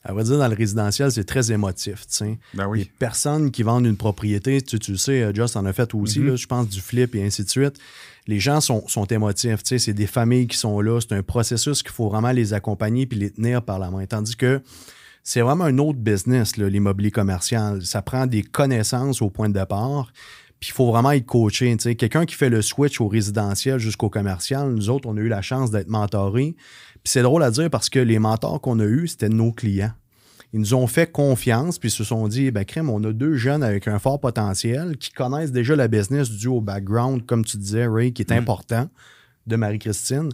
À 0.04 0.13
vrai 0.13 0.24
dire, 0.24 0.38
dans 0.38 0.48
le 0.48 0.56
résidentiel, 0.56 1.12
c'est 1.12 1.25
très 1.25 1.51
émotif. 1.51 2.06
Ben 2.54 2.68
oui. 2.68 2.80
Les 2.80 2.86
personnes 2.86 3.51
qui 3.51 3.63
vendent 3.63 3.86
une 3.86 3.98
propriété, 3.98 4.62
tu, 4.62 4.80
tu 4.80 4.96
sais, 4.98 5.34
Just 5.36 5.57
en 5.57 5.66
a 5.66 5.74
fait 5.74 5.94
aussi, 5.94 6.19
mm-hmm. 6.19 6.38
je 6.38 6.48
pense, 6.48 6.69
du 6.69 6.80
flip 6.80 7.16
et 7.16 7.24
ainsi 7.24 7.44
de 7.44 7.50
suite 7.50 7.80
les 8.30 8.40
gens 8.40 8.62
sont, 8.62 8.88
sont 8.88 9.06
émotifs. 9.06 9.62
C'est 9.63 9.94
des 9.94 10.06
familles 10.06 10.48
qui 10.48 10.57
sont 10.57 10.80
là. 10.81 11.00
C'est 11.01 11.13
un 11.13 11.24
processus 11.24 11.81
qu'il 11.81 11.92
faut 11.92 12.10
vraiment 12.10 12.31
les 12.31 12.54
accompagner 12.54 13.07
puis 13.07 13.18
les 13.18 13.31
tenir 13.31 13.63
par 13.63 13.80
la 13.80 13.90
main. 13.90 14.06
Tandis 14.06 14.36
que 14.36 14.62
c'est 15.24 15.42
vraiment 15.42 15.66
un 15.66 15.78
autre 15.80 15.98
business, 15.98 16.56
l'immobilier 16.56 17.10
commercial. 17.10 17.84
Ça 17.84 18.04
prend 18.04 18.28
des 18.28 18.44
connaissances 18.44 19.24
au 19.24 19.31
point 19.31 19.50
de 19.50 19.56
départ. 19.56 20.13
Puis 20.60 20.70
il 20.70 20.74
faut 20.74 20.92
vraiment 20.92 21.12
être 21.12 21.26
coaché. 21.26 21.76
Quelqu'un 21.78 22.26
qui 22.26 22.36
fait 22.36 22.50
le 22.50 22.62
switch 22.62 23.00
au 23.00 23.08
résidentiel 23.08 23.80
jusqu'au 23.80 24.10
commercial, 24.10 24.72
nous 24.72 24.90
autres, 24.90 25.08
on 25.08 25.16
a 25.18 25.22
eu 25.22 25.30
la 25.30 25.42
chance 25.42 25.72
d'être 25.72 25.88
mentorés. 25.88 26.56
Puis 27.04 27.12
c'est 27.12 27.22
drôle 27.22 27.44
à 27.44 27.52
dire 27.52 27.70
parce 27.70 27.90
que 27.90 28.00
les 28.00 28.20
mentors 28.20 28.60
qu'on 28.60 28.80
a 28.80 28.86
eus, 28.86 29.10
c'était 29.10 29.30
nos 29.30 29.52
clients. 29.52 29.94
Ils 30.52 30.60
nous 30.60 30.74
ont 30.74 30.88
fait 30.88 31.12
confiance, 31.12 31.78
puis 31.78 31.90
ils 31.90 31.92
se 31.92 32.04
sont 32.04 32.28
dit, 32.28 32.50
ben 32.50 32.66
crème, 32.66 32.90
on 32.90 33.04
a 33.04 33.14
deux 33.14 33.36
jeunes 33.36 33.62
avec 33.62 33.88
un 33.88 34.00
fort 34.00 34.20
potentiel 34.20 34.98
qui 34.98 35.12
connaissent 35.12 35.52
déjà 35.52 35.76
la 35.76 35.88
business 35.88 36.32
dû 36.32 36.48
au 36.48 36.60
background, 36.60 37.26
comme 37.26 37.46
tu 37.46 37.58
disais, 37.58 37.86
Ray, 37.86 38.14
qui 38.14 38.24
est 38.24 38.32
mm. 38.32 38.38
important, 38.38 38.90
de 39.46 39.56
Marie-Christine. 39.56 40.30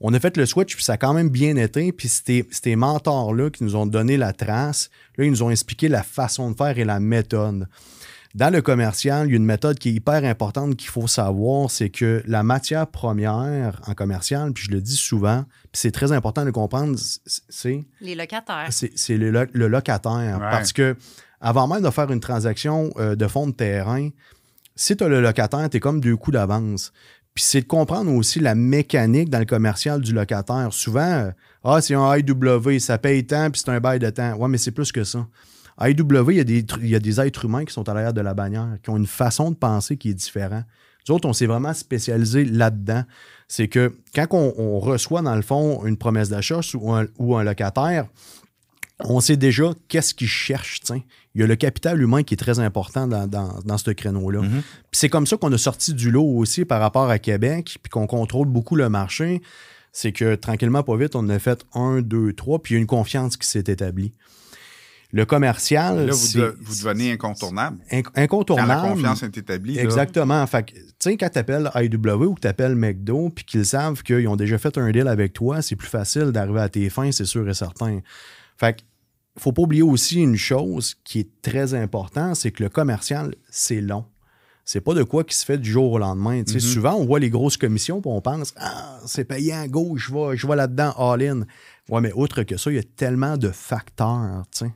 On 0.00 0.12
a 0.14 0.18
fait 0.18 0.36
le 0.36 0.46
switch, 0.46 0.74
puis 0.74 0.84
ça 0.84 0.94
a 0.94 0.96
quand 0.96 1.12
même 1.14 1.28
bien 1.28 1.56
été. 1.56 1.92
Puis 1.92 2.08
c'était 2.08 2.44
ces 2.50 2.74
mentors-là 2.74 3.50
qui 3.50 3.62
nous 3.62 3.76
ont 3.76 3.86
donné 3.86 4.16
la 4.16 4.32
trace. 4.32 4.90
Là, 5.16 5.24
ils 5.24 5.30
nous 5.30 5.44
ont 5.44 5.50
expliqué 5.50 5.88
la 5.88 6.02
façon 6.02 6.50
de 6.50 6.56
faire 6.56 6.76
et 6.76 6.84
la 6.84 6.98
méthode. 6.98 7.68
Dans 8.34 8.50
le 8.50 8.62
commercial, 8.62 9.26
il 9.26 9.30
y 9.30 9.34
a 9.34 9.36
une 9.36 9.44
méthode 9.44 9.78
qui 9.78 9.90
est 9.90 9.92
hyper 9.92 10.24
importante 10.24 10.76
qu'il 10.76 10.88
faut 10.88 11.06
savoir, 11.06 11.70
c'est 11.70 11.90
que 11.90 12.22
la 12.26 12.42
matière 12.42 12.86
première 12.86 13.80
en 13.86 13.92
commercial, 13.92 14.52
puis 14.52 14.64
je 14.64 14.70
le 14.70 14.80
dis 14.80 14.96
souvent, 14.96 15.44
puis 15.70 15.80
c'est 15.80 15.90
très 15.90 16.12
important 16.12 16.44
de 16.44 16.50
comprendre, 16.50 16.96
c'est... 17.26 17.84
Les 18.00 18.14
locataires. 18.14 18.68
C'est 18.70 19.16
le, 19.16 19.48
locataire. 19.54 20.38
Parce 20.38 20.72
que 20.72 20.96
avant 21.42 21.68
même 21.68 21.82
de 21.82 21.90
faire 21.90 22.10
une 22.10 22.20
transaction 22.20 22.90
euh, 22.96 23.16
de 23.16 23.26
fonds 23.26 23.48
de 23.48 23.52
terrain, 23.52 24.08
si 24.76 24.96
tu 24.96 25.04
as 25.04 25.08
le 25.08 25.20
locataire, 25.20 25.68
tu 25.68 25.76
es 25.76 25.80
comme 25.80 26.00
deux 26.00 26.16
coups 26.16 26.34
d'avance. 26.34 26.92
Puis 27.34 27.44
c'est 27.44 27.62
de 27.62 27.66
comprendre 27.66 28.12
aussi 28.12 28.40
la 28.40 28.54
mécanique 28.54 29.28
dans 29.28 29.38
le 29.38 29.44
commercial 29.44 30.00
du 30.00 30.12
locataire. 30.12 30.68
Souvent, 30.70 31.00
euh, 31.00 31.30
ah, 31.64 31.80
c'est 31.80 31.94
un 31.94 32.16
IW, 32.16 32.78
ça 32.78 32.98
paye 32.98 33.26
tant, 33.26 33.50
puis 33.50 33.60
c'est 33.64 33.70
un 33.70 33.80
bail 33.80 33.98
de 33.98 34.10
temps. 34.10 34.34
Ouais, 34.34 34.48
mais 34.48 34.58
c'est 34.58 34.70
plus 34.70 34.92
que 34.92 35.04
ça. 35.04 35.26
AEW, 35.80 36.30
il 36.30 36.36
y, 36.36 36.40
a 36.40 36.44
des, 36.44 36.64
il 36.80 36.88
y 36.88 36.94
a 36.94 37.00
des 37.00 37.20
êtres 37.20 37.44
humains 37.44 37.64
qui 37.64 37.72
sont 37.72 37.88
à 37.88 37.94
l'arrière 37.94 38.12
de 38.12 38.20
la 38.20 38.34
bannière, 38.34 38.78
qui 38.82 38.90
ont 38.90 38.96
une 38.96 39.06
façon 39.06 39.50
de 39.50 39.56
penser 39.56 39.96
qui 39.96 40.10
est 40.10 40.14
différente. 40.14 40.64
Nous 41.08 41.14
autres, 41.14 41.28
on 41.28 41.32
s'est 41.32 41.46
vraiment 41.46 41.74
spécialisé 41.74 42.44
là-dedans. 42.44 43.04
C'est 43.48 43.68
que 43.68 43.94
quand 44.14 44.26
on, 44.32 44.78
reçoit, 44.78 45.22
dans 45.22 45.34
le 45.34 45.42
fond, 45.42 45.84
une 45.84 45.96
promesse 45.96 46.28
d'achat 46.28 46.60
ou 46.74 46.92
un, 46.92 47.06
ou 47.18 47.36
un 47.36 47.44
locataire, 47.44 48.06
on 49.00 49.20
sait 49.20 49.36
déjà 49.36 49.72
qu'est-ce 49.88 50.14
qu'il 50.14 50.28
cherche. 50.28 50.80
Il 51.34 51.40
y 51.40 51.44
a 51.44 51.46
le 51.46 51.56
capital 51.56 52.00
humain 52.00 52.22
qui 52.22 52.34
est 52.34 52.36
très 52.36 52.60
important 52.60 53.08
dans, 53.08 53.78
ce 53.78 53.90
créneau-là. 53.90 54.40
Mm-hmm. 54.40 54.62
C'est 54.92 55.08
comme 55.08 55.26
ça 55.26 55.36
qu'on 55.36 55.52
a 55.52 55.58
sorti 55.58 55.92
du 55.94 56.10
lot 56.10 56.24
aussi 56.24 56.64
par 56.64 56.80
rapport 56.80 57.10
à 57.10 57.18
Québec, 57.18 57.78
puis 57.82 57.90
qu'on 57.90 58.06
contrôle 58.06 58.48
beaucoup 58.48 58.76
le 58.76 58.88
marché. 58.88 59.42
C'est 59.92 60.12
que 60.12 60.36
tranquillement, 60.36 60.82
pas 60.82 60.96
vite, 60.96 61.16
on 61.16 61.28
a 61.28 61.38
fait 61.38 61.64
un, 61.74 62.00
deux, 62.00 62.32
trois, 62.32 62.62
puis 62.62 62.74
il 62.74 62.76
y 62.76 62.78
a 62.78 62.80
une 62.80 62.86
confiance 62.86 63.36
qui 63.36 63.46
s'est 63.46 63.64
établie. 63.66 64.14
Le 65.12 65.26
commercial. 65.26 66.06
Là, 66.06 66.12
vous, 66.12 66.74
devenez 66.74 67.12
incontournable. 67.12 67.78
incontournable. 68.14 68.70
Quand 68.70 68.82
la 68.82 68.90
confiance 68.94 69.22
est 69.22 69.36
établie. 69.36 69.78
Exactement. 69.78 70.46
Fait 70.46 70.64
tu 70.64 70.82
sais, 70.98 71.16
quand 71.16 71.28
tu 71.28 71.38
appelles 71.38 71.70
IW 71.74 72.24
ou 72.24 72.34
que 72.34 72.40
tu 72.40 72.48
appelles 72.48 72.74
McDo, 72.74 73.28
puis 73.28 73.44
qu'ils 73.44 73.66
savent 73.66 74.02
qu'ils 74.02 74.26
ont 74.28 74.36
déjà 74.36 74.56
fait 74.56 74.78
un 74.78 74.90
deal 74.90 75.08
avec 75.08 75.34
toi, 75.34 75.60
c'est 75.60 75.76
plus 75.76 75.88
facile 75.88 76.30
d'arriver 76.32 76.60
à 76.60 76.68
tes 76.68 76.88
fins, 76.88 77.12
c'est 77.12 77.26
sûr 77.26 77.46
et 77.48 77.54
certain. 77.54 78.00
Fait 78.56 78.74
que, 78.74 78.82
faut 79.38 79.52
pas 79.52 79.62
oublier 79.62 79.82
aussi 79.82 80.20
une 80.20 80.36
chose 80.36 80.94
qui 81.04 81.20
est 81.20 81.42
très 81.42 81.74
importante, 81.74 82.36
c'est 82.36 82.50
que 82.50 82.62
le 82.62 82.68
commercial, 82.68 83.34
c'est 83.50 83.80
long. 83.80 84.06
C'est 84.64 84.80
pas 84.80 84.94
de 84.94 85.02
quoi 85.02 85.24
qui 85.24 85.34
se 85.34 85.44
fait 85.44 85.58
du 85.58 85.70
jour 85.70 85.92
au 85.92 85.98
lendemain. 85.98 86.42
Mm-hmm. 86.42 86.60
Souvent, 86.60 86.94
on 86.94 87.04
voit 87.04 87.18
les 87.18 87.30
grosses 87.30 87.56
commissions 87.56 87.98
et 87.98 88.02
on 88.06 88.20
pense 88.20 88.54
Ah, 88.56 89.00
c'est 89.06 89.24
payant, 89.24 89.66
go, 89.66 89.96
je 89.96 90.12
vais, 90.14 90.36
je 90.36 90.46
vais 90.46 90.56
là-dedans, 90.56 90.92
all-in. 90.92 91.42
Ouais, 91.88 92.00
mais 92.00 92.12
autre 92.12 92.44
que 92.44 92.56
ça, 92.56 92.70
il 92.70 92.76
y 92.76 92.78
a 92.80 92.84
tellement 92.84 93.36
de 93.36 93.50
facteurs. 93.50 94.44
sais. 94.52 94.72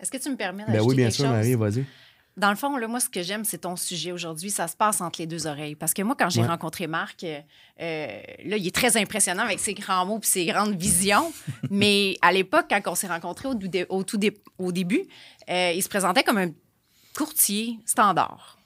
Est-ce 0.00 0.10
que 0.10 0.16
tu 0.16 0.30
me 0.30 0.36
permets 0.36 0.64
ben 0.68 0.80
Oui, 0.80 0.94
bien 0.94 1.10
sûr, 1.10 1.28
Marie, 1.28 1.54
vas-y. 1.54 1.84
Dans 2.36 2.50
le 2.50 2.56
fond, 2.56 2.76
là, 2.76 2.86
moi, 2.86 3.00
ce 3.00 3.08
que 3.08 3.20
j'aime, 3.20 3.44
c'est 3.44 3.58
ton 3.58 3.74
sujet 3.74 4.12
aujourd'hui. 4.12 4.50
Ça 4.50 4.68
se 4.68 4.76
passe 4.76 5.00
entre 5.00 5.20
les 5.20 5.26
deux 5.26 5.48
oreilles. 5.48 5.74
Parce 5.74 5.92
que 5.92 6.02
moi, 6.02 6.14
quand 6.16 6.30
j'ai 6.30 6.44
rencontré 6.44 6.86
Marc, 6.86 7.24
euh, 7.24 7.38
là, 7.80 8.56
il 8.56 8.64
est 8.64 8.74
très 8.74 8.96
impressionnant 8.96 9.42
avec 9.42 9.58
ses 9.58 9.74
grands 9.74 10.06
mots 10.06 10.20
et 10.22 10.26
ses 10.26 10.46
grandes 10.46 10.76
visions. 10.76 11.32
mais 11.70 12.16
à 12.22 12.30
l'époque, 12.30 12.66
quand 12.70 12.80
on 12.86 12.94
s'est 12.94 13.08
rencontrés 13.08 13.48
au, 13.48 13.58
au, 13.88 14.04
tout 14.04 14.20
au 14.58 14.70
début, 14.70 15.02
euh, 15.50 15.72
il 15.74 15.82
se 15.82 15.88
présentait 15.88 16.22
comme 16.22 16.38
un 16.38 16.50
courtier 17.16 17.80
standard. 17.84 18.57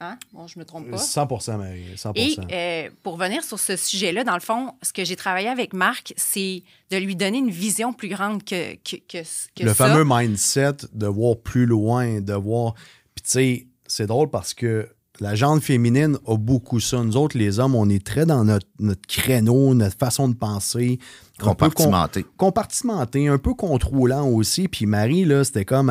Hein? 0.00 0.16
Bon, 0.32 0.46
je 0.46 0.58
me 0.58 0.64
trompe 0.64 0.88
pas. 0.90 0.98
100 0.98 1.58
Marie, 1.58 1.96
100 1.96 2.12
Et 2.14 2.36
euh, 2.52 2.90
pour 3.02 3.16
venir 3.16 3.42
sur 3.42 3.58
ce 3.58 3.76
sujet-là, 3.76 4.22
dans 4.22 4.34
le 4.34 4.40
fond, 4.40 4.74
ce 4.82 4.92
que 4.92 5.04
j'ai 5.04 5.16
travaillé 5.16 5.48
avec 5.48 5.72
Marc, 5.72 6.14
c'est 6.16 6.62
de 6.90 6.96
lui 6.96 7.16
donner 7.16 7.38
une 7.38 7.50
vision 7.50 7.92
plus 7.92 8.08
grande 8.08 8.44
que, 8.44 8.76
que, 8.76 8.96
que, 8.96 9.64
Le 9.64 9.74
fameux 9.74 10.04
mindset 10.06 10.76
de 10.92 11.06
voir 11.06 11.36
plus 11.36 11.66
loin, 11.66 12.20
de 12.20 12.34
voir... 12.34 12.74
Puis 13.14 13.24
tu 13.24 13.30
sais, 13.30 13.66
c'est 13.88 14.06
drôle 14.06 14.30
parce 14.30 14.54
que 14.54 14.88
la 15.20 15.34
gente 15.34 15.62
féminine 15.62 16.16
a 16.26 16.36
beaucoup 16.36 16.78
ça. 16.78 17.02
Nous 17.02 17.16
autres, 17.16 17.36
les 17.36 17.58
hommes, 17.58 17.74
on 17.74 17.88
est 17.88 18.04
très 18.04 18.24
dans 18.24 18.44
notre, 18.44 18.68
notre 18.78 19.06
créneau, 19.08 19.74
notre 19.74 19.96
façon 19.96 20.28
de 20.28 20.34
penser. 20.34 21.00
Compartimenté. 21.40 22.24
compartimenté, 22.36 23.26
un 23.26 23.38
peu 23.38 23.54
contrôlant 23.54 24.28
aussi. 24.28 24.68
Puis 24.68 24.86
Marie, 24.86 25.24
là, 25.24 25.42
c'était 25.42 25.64
comme 25.64 25.90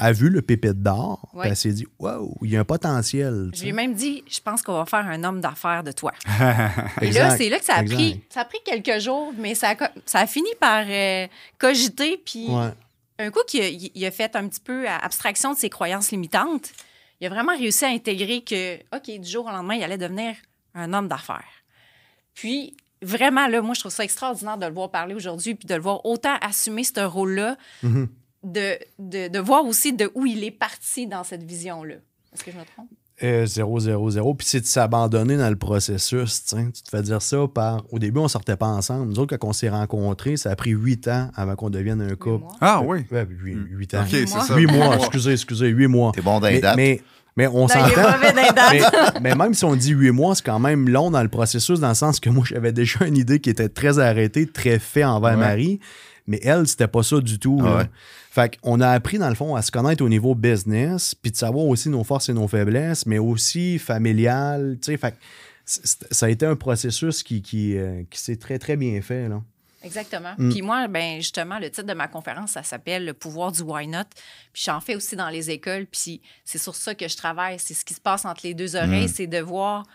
a 0.00 0.12
vu 0.12 0.30
le 0.30 0.40
pépite 0.40 0.82
d'or, 0.82 1.30
elle 1.44 1.54
s'est 1.54 1.72
dit 1.72 1.86
Wow, 1.98 2.36
il 2.42 2.50
y 2.50 2.56
a 2.56 2.60
un 2.60 2.64
potentiel. 2.64 3.50
Je 3.54 3.62
lui 3.62 3.68
ai 3.68 3.72
même 3.72 3.94
dit 3.94 4.24
Je 4.28 4.40
pense 4.40 4.62
qu'on 4.62 4.72
va 4.72 4.86
faire 4.86 5.06
un 5.06 5.22
homme 5.24 5.40
d'affaires 5.40 5.84
de 5.84 5.92
toi. 5.92 6.12
Et 7.02 7.12
là, 7.12 7.36
c'est 7.36 7.48
là 7.50 7.58
que 7.58 7.64
ça 7.64 7.76
a, 7.76 7.84
pris, 7.84 8.22
ça 8.30 8.40
a 8.40 8.44
pris 8.46 8.58
quelques 8.64 9.00
jours, 9.00 9.32
mais 9.38 9.54
ça 9.54 9.70
a, 9.70 9.90
ça 10.06 10.20
a 10.20 10.26
fini 10.26 10.48
par 10.58 10.84
euh, 10.88 11.26
cogiter. 11.58 12.20
Puis 12.24 12.48
un 13.18 13.30
coup 13.30 13.40
qu'il 13.46 14.04
a, 14.04 14.08
a, 14.08 14.10
fait 14.10 14.34
un 14.34 14.48
petit 14.48 14.60
peu 14.60 14.88
abstraction 14.88 15.52
de 15.52 15.58
ses 15.58 15.68
croyances 15.68 16.10
limitantes, 16.10 16.72
il 17.20 17.26
a 17.26 17.30
vraiment 17.30 17.56
réussi 17.56 17.84
à 17.84 17.88
intégrer 17.88 18.42
que, 18.42 18.76
OK, 18.96 19.20
du 19.20 19.28
jour 19.28 19.44
au 19.44 19.50
lendemain, 19.50 19.74
il 19.74 19.82
allait 19.82 19.98
devenir 19.98 20.34
un 20.74 20.92
homme 20.94 21.08
d'affaires. 21.08 21.44
Puis, 22.32 22.74
vraiment, 23.02 23.46
là, 23.46 23.60
moi, 23.60 23.74
je 23.74 23.80
trouve 23.80 23.92
ça 23.92 24.04
extraordinaire 24.04 24.56
de 24.56 24.64
le 24.64 24.72
voir 24.72 24.90
parler 24.90 25.14
aujourd'hui, 25.14 25.54
puis 25.54 25.66
de 25.66 25.74
le 25.74 25.82
voir 25.82 26.06
autant 26.06 26.36
assumer 26.40 26.84
ce 26.84 27.00
rôle-là, 27.00 27.58
mm-hmm. 27.84 28.08
De, 28.42 28.78
de, 28.98 29.28
de, 29.28 29.38
voir 29.38 29.64
aussi 29.64 29.92
de 29.92 30.10
où 30.14 30.26
il 30.26 30.44
est 30.44 30.50
parti 30.50 31.06
dans 31.06 31.24
cette 31.24 31.42
vision-là. 31.42 31.96
Est-ce 32.32 32.44
que 32.44 32.52
je 32.52 32.56
me 32.56 32.64
trompe? 32.64 32.88
0, 33.22 33.80
0, 33.80 34.10
0. 34.10 34.34
Puis 34.34 34.46
c'est 34.46 34.60
de 34.60 34.66
s'abandonner 34.66 35.36
dans 35.36 35.50
le 35.50 35.56
processus. 35.56 36.44
Tu 36.44 36.82
te 36.82 36.88
fais 36.90 37.02
dire 37.02 37.20
ça 37.20 37.46
par. 37.52 37.82
Au 37.90 37.98
début, 37.98 38.18
on 38.18 38.28
sortait 38.28 38.56
pas 38.56 38.68
ensemble. 38.68 39.08
Nous 39.08 39.18
autres, 39.18 39.36
quand 39.36 39.48
on 39.48 39.52
s'est 39.52 39.68
rencontrés, 39.68 40.36
ça 40.36 40.50
a 40.50 40.56
pris 40.56 40.70
huit 40.70 41.06
ans 41.08 41.30
avant 41.36 41.54
qu'on 41.54 41.70
devienne 41.70 42.00
un 42.00 42.14
couple. 42.16 42.46
Ah 42.60 42.80
oui. 42.82 43.04
Ouais, 43.10 43.26
8, 43.28 43.94
ans. 43.94 44.02
OK, 44.02 44.08
c'est 44.10 44.26
ça. 44.26 44.56
8 44.56 44.66
mois, 44.66 44.96
excusez, 44.96 45.32
excusez, 45.32 45.68
8 45.68 45.86
mois. 45.86 46.12
T'es 46.14 46.22
bon 46.22 46.40
d'un 46.40 46.50
mais, 46.76 47.02
mais, 47.36 47.46
on 47.46 47.68
s'entend. 47.68 48.18
mais, 48.34 48.80
mais 49.20 49.34
même 49.34 49.54
si 49.54 49.64
on 49.64 49.76
dit 49.76 49.90
8 49.90 50.10
mois, 50.12 50.34
c'est 50.34 50.44
quand 50.44 50.58
même 50.58 50.88
long 50.88 51.10
dans 51.10 51.22
le 51.22 51.28
processus, 51.28 51.78
dans 51.78 51.90
le 51.90 51.94
sens 51.94 52.20
que 52.20 52.30
moi, 52.30 52.44
j'avais 52.46 52.72
déjà 52.72 53.04
une 53.04 53.18
idée 53.18 53.38
qui 53.38 53.50
était 53.50 53.68
très 53.68 53.98
arrêtée, 53.98 54.46
très 54.46 54.78
fait 54.78 55.04
envers 55.04 55.36
Marie. 55.36 55.78
Mais 56.26 56.40
elle, 56.42 56.66
c'était 56.66 56.88
pas 56.88 57.02
ça 57.02 57.20
du 57.20 57.38
tout. 57.38 57.60
Ah 57.64 57.84
fait 58.30 58.58
qu'on 58.60 58.80
a 58.80 58.88
appris, 58.88 59.18
dans 59.18 59.28
le 59.28 59.34
fond, 59.34 59.56
à 59.56 59.62
se 59.62 59.72
connaître 59.72 60.04
au 60.04 60.08
niveau 60.08 60.36
business, 60.36 61.16
puis 61.16 61.32
de 61.32 61.36
savoir 61.36 61.66
aussi 61.66 61.88
nos 61.88 62.04
forces 62.04 62.28
et 62.28 62.32
nos 62.32 62.46
faiblesses, 62.46 63.04
mais 63.04 63.18
aussi 63.18 63.78
familial. 63.80 64.78
Fait 64.84 65.16
ça 65.64 66.26
a 66.26 66.28
été 66.28 66.46
un 66.46 66.54
processus 66.54 67.24
qui, 67.24 67.42
qui, 67.42 67.76
euh, 67.76 68.02
qui 68.08 68.20
s'est 68.20 68.36
très, 68.36 68.58
très 68.58 68.76
bien 68.76 69.00
fait. 69.02 69.28
Là. 69.28 69.42
Exactement. 69.82 70.34
Mm. 70.38 70.50
Puis 70.50 70.62
moi, 70.62 70.86
ben 70.86 71.16
justement, 71.16 71.58
le 71.58 71.70
titre 71.70 71.86
de 71.86 71.92
ma 71.92 72.06
conférence, 72.06 72.52
ça 72.52 72.62
s'appelle 72.62 73.04
Le 73.04 73.14
pouvoir 73.14 73.50
du 73.50 73.62
why 73.62 73.88
not. 73.88 74.04
Puis 74.52 74.62
j'en 74.66 74.80
fais 74.80 74.94
aussi 74.94 75.16
dans 75.16 75.28
les 75.28 75.50
écoles. 75.50 75.86
Puis 75.86 76.20
c'est 76.44 76.58
sur 76.58 76.76
ça 76.76 76.94
que 76.94 77.08
je 77.08 77.16
travaille. 77.16 77.58
C'est 77.58 77.74
ce 77.74 77.84
qui 77.84 77.94
se 77.94 78.00
passe 78.00 78.24
entre 78.24 78.42
les 78.44 78.54
deux 78.54 78.76
oreilles, 78.76 79.06
mm. 79.06 79.12
c'est 79.14 79.26
de 79.26 79.38
voir 79.38 79.86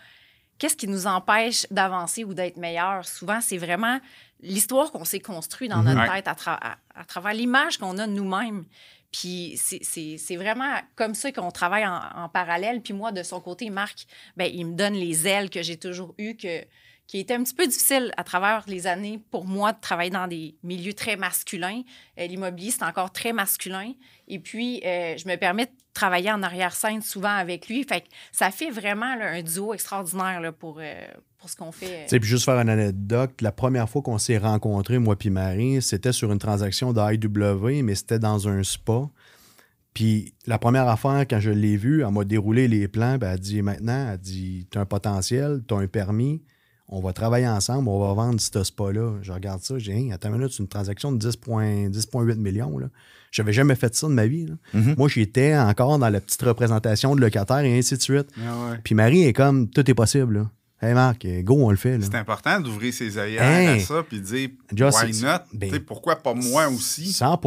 qu'est-ce 0.58 0.76
qui 0.76 0.88
nous 0.88 1.06
empêche 1.06 1.66
d'avancer 1.70 2.24
ou 2.24 2.34
d'être 2.34 2.56
meilleur? 2.56 3.06
Souvent, 3.06 3.40
c'est 3.40 3.58
vraiment 3.58 4.00
l'histoire 4.40 4.92
qu'on 4.92 5.04
s'est 5.04 5.20
construite 5.20 5.70
dans 5.70 5.82
notre 5.82 6.00
mhm. 6.00 6.14
tête 6.14 6.28
à, 6.28 7.04
travers 7.04 7.34
l'image 7.34 7.78
qu'on 7.78 7.98
a 7.98 8.06
de 8.06 8.12
nous-mêmes. 8.12 8.64
Puis 9.12 9.56
c'est 9.56 10.36
vraiment 10.36 10.78
comme 10.94 11.14
ça 11.14 11.32
qu'on 11.32 11.50
travaille 11.50 11.86
en, 11.86 12.28
parallèle. 12.28 12.82
Puis 12.82 12.92
moi, 12.92 13.12
de 13.12 13.22
son 13.22 13.40
côté, 13.40 13.70
Marc, 13.70 14.06
ben, 14.36 14.50
il 14.52 14.66
me 14.66 14.74
donne 14.74 14.94
les 14.94 15.26
ailes 15.26 15.48
que 15.48 15.62
j'ai 15.62 15.78
toujours 15.78 16.14
eues, 16.18 16.36
que, 16.36 16.64
qui 17.06 17.18
était 17.18 17.34
un 17.34 17.42
petit 17.42 17.54
peu 17.54 17.66
difficile 17.66 18.12
à 18.16 18.24
travers 18.24 18.64
les 18.66 18.86
années 18.86 19.22
pour 19.30 19.46
moi 19.46 19.72
de 19.72 19.80
travailler 19.80 20.10
dans 20.10 20.26
des 20.26 20.56
milieux 20.62 20.92
très 20.92 21.16
masculins. 21.16 21.82
Euh, 22.18 22.26
l'immobilier, 22.26 22.70
c'est 22.70 22.82
encore 22.82 23.12
très 23.12 23.32
masculin. 23.32 23.92
Et 24.28 24.38
puis, 24.38 24.82
euh, 24.84 25.16
je 25.16 25.26
me 25.28 25.36
permets 25.36 25.66
de 25.66 25.72
travailler 25.96 26.30
en 26.30 26.42
arrière-scène 26.42 27.00
souvent 27.00 27.34
avec 27.34 27.68
lui. 27.68 27.82
Fait 27.84 28.02
que 28.02 28.06
ça 28.30 28.50
fait 28.50 28.70
vraiment 28.70 29.06
un 29.06 29.42
duo 29.42 29.72
extraordinaire 29.72 30.52
pour, 30.58 30.78
euh, 30.78 31.06
pour 31.38 31.48
ce 31.48 31.56
qu'on 31.56 31.72
fait. 31.72 32.06
puis 32.08 32.22
juste 32.22 32.44
faire 32.44 32.58
une 32.58 32.68
anecdote, 32.68 33.40
la 33.40 33.50
première 33.50 33.88
fois 33.88 34.02
qu'on 34.02 34.18
s'est 34.18 34.38
rencontrés, 34.38 34.98
moi 34.98 35.16
puis 35.16 35.30
Marie, 35.30 35.80
c'était 35.80 36.12
sur 36.12 36.30
une 36.30 36.38
transaction 36.38 36.92
d'IW, 36.92 37.82
mais 37.82 37.94
c'était 37.94 38.18
dans 38.18 38.46
un 38.46 38.62
spa. 38.62 39.08
Puis 39.94 40.34
la 40.46 40.58
première 40.58 40.86
affaire, 40.88 41.24
quand 41.28 41.40
je 41.40 41.50
l'ai 41.50 41.78
vue, 41.78 42.02
elle 42.02 42.12
m'a 42.12 42.24
déroulé 42.24 42.68
les 42.68 42.86
plans, 42.86 43.16
ben, 43.16 43.32
elle 43.32 43.40
dit 43.40 43.62
maintenant, 43.62 44.10
elle 44.12 44.18
dit, 44.18 44.68
tu 44.70 44.76
as 44.76 44.82
un 44.82 44.86
potentiel, 44.86 45.62
tu 45.66 45.72
as 45.72 45.78
un 45.78 45.86
permis, 45.86 46.42
on 46.88 47.00
va 47.00 47.14
travailler 47.14 47.48
ensemble, 47.48 47.88
on 47.88 47.98
va 48.06 48.12
vendre 48.12 48.38
ce 48.38 48.62
spa-là. 48.62 49.14
Je 49.22 49.32
regarde 49.32 49.62
ça, 49.62 49.78
j'ai 49.78 49.94
dit, 49.94 50.12
attends 50.12 50.28
une 50.28 50.34
minute, 50.34 50.52
c'est 50.52 50.62
une 50.62 50.68
transaction 50.68 51.10
de 51.10 51.26
10,8 51.26 52.36
millions. 52.36 52.76
Là. 52.76 52.88
J'avais 53.36 53.52
jamais 53.52 53.74
fait 53.74 53.94
ça 53.94 54.08
de 54.08 54.14
ma 54.14 54.26
vie. 54.26 54.46
Mm-hmm. 54.74 54.96
Moi, 54.96 55.08
j'étais 55.10 55.54
encore 55.58 55.98
dans 55.98 56.08
la 56.08 56.20
petite 56.22 56.40
représentation 56.40 57.14
de 57.14 57.20
locataire 57.20 57.58
et 57.58 57.78
ainsi 57.78 57.94
de 57.94 58.00
suite. 58.00 58.28
Ah 58.38 58.78
Puis 58.82 58.94
Marie 58.94 59.24
est 59.24 59.34
comme, 59.34 59.68
tout 59.68 59.90
est 59.90 59.94
possible. 59.94 60.38
Là. 60.38 60.50
Hey 60.86 60.94
Marc, 60.94 61.26
go, 61.42 61.56
on 61.66 61.70
le 61.70 61.76
fait. 61.76 61.98
C'est 62.00 62.14
important 62.14 62.60
d'ouvrir 62.60 62.94
ses 62.94 63.16
yeux 63.16 63.40
à 63.40 63.80
ça 63.80 64.04
puis 64.08 64.20
de 64.20 64.24
dire 64.24 64.50
why 64.72 65.20
not? 65.20 65.40
Ben, 65.52 65.80
pourquoi 65.80 66.14
pas 66.14 66.32
moi 66.32 66.68
aussi? 66.68 67.12
100 67.12 67.40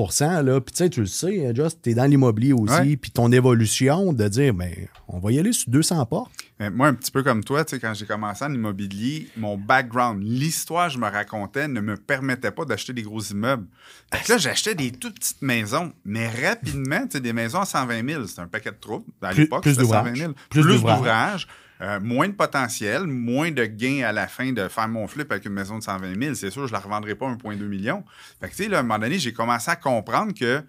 là. 0.44 0.60
Puis 0.60 0.74
tu 0.74 0.78
sais, 0.78 0.90
tu 0.90 1.00
le 1.00 1.06
sais, 1.06 1.54
Just, 1.56 1.82
tu 1.82 1.92
es 1.92 1.94
dans 1.94 2.04
l'immobilier 2.04 2.52
aussi. 2.52 2.98
Puis 2.98 3.12
ton 3.12 3.32
évolution 3.32 4.12
de 4.12 4.28
dire, 4.28 4.54
ben, 4.54 4.74
on 5.08 5.20
va 5.20 5.32
y 5.32 5.40
aller 5.40 5.54
sur 5.54 5.72
200 5.72 6.06
portes. 6.08 6.34
moi, 6.74 6.88
un 6.88 6.94
petit 6.94 7.12
peu 7.12 7.24
comme 7.24 7.42
toi, 7.42 7.64
quand 7.64 7.94
j'ai 7.94 8.06
commencé 8.06 8.44
en 8.44 8.54
immobilier, 8.54 9.30
mon 9.38 9.58
background, 9.58 10.22
l'histoire 10.22 10.90
que 10.90 10.96
je 10.96 11.00
me 11.00 11.08
racontais 11.08 11.70
ne 11.70 11.80
me 11.80 11.96
permettait 11.96 12.52
pas 12.52 12.66
d'acheter 12.66 12.92
des 12.92 13.04
gros 13.04 13.22
immeubles. 13.22 13.68
Fait 14.14 14.22
que 14.22 14.34
là, 14.34 14.38
j'achetais 14.38 14.76
des 14.76 14.92
toutes 14.92 15.16
petites 15.18 15.42
maisons, 15.42 15.94
mais 16.04 16.28
rapidement, 16.28 17.06
des 17.06 17.34
maisons 17.34 17.62
à 17.62 17.66
120 17.66 18.06
000, 18.06 18.28
c'était 18.28 18.42
un 18.42 18.48
paquet 18.48 18.72
de 18.72 18.78
troubles. 18.82 19.06
À 19.22 19.32
l'époque, 19.32 19.64
c'était 19.64 19.86
120 19.86 20.16
000. 20.18 20.34
Plus, 20.50 20.62
plus 20.62 20.82
d'ouvrages. 20.82 21.48
Euh, 21.82 22.00
moins 22.02 22.28
de 22.28 22.34
potentiel, 22.34 23.08
moins 23.08 23.52
de 23.52 23.64
gains 23.64 24.04
à 24.04 24.12
la 24.12 24.28
fin 24.28 24.52
de 24.52 24.68
faire 24.68 24.90
mon 24.90 25.08
flip 25.08 25.32
avec 25.32 25.46
une 25.46 25.54
maison 25.54 25.78
de 25.78 25.84
120 25.84 26.22
000. 26.22 26.36
C'est 26.36 26.50
sûr, 26.50 26.68
je 26.68 26.74
ne 26.74 26.78
la 26.78 26.80
revendrai 26.80 27.16
pas 27.16 27.28
1,2 27.28 27.68
million. 27.68 28.04
Fait 28.42 28.50
que, 28.50 28.56
tu 28.56 28.66
sais, 28.66 28.74
à 28.74 28.80
un 28.80 28.84
moment 28.84 29.00
donné, 29.00 29.18
j'ai 29.18 29.32
commencé 29.32 29.72
à 29.72 29.78
comprendre 29.78 30.34
que 30.34 30.62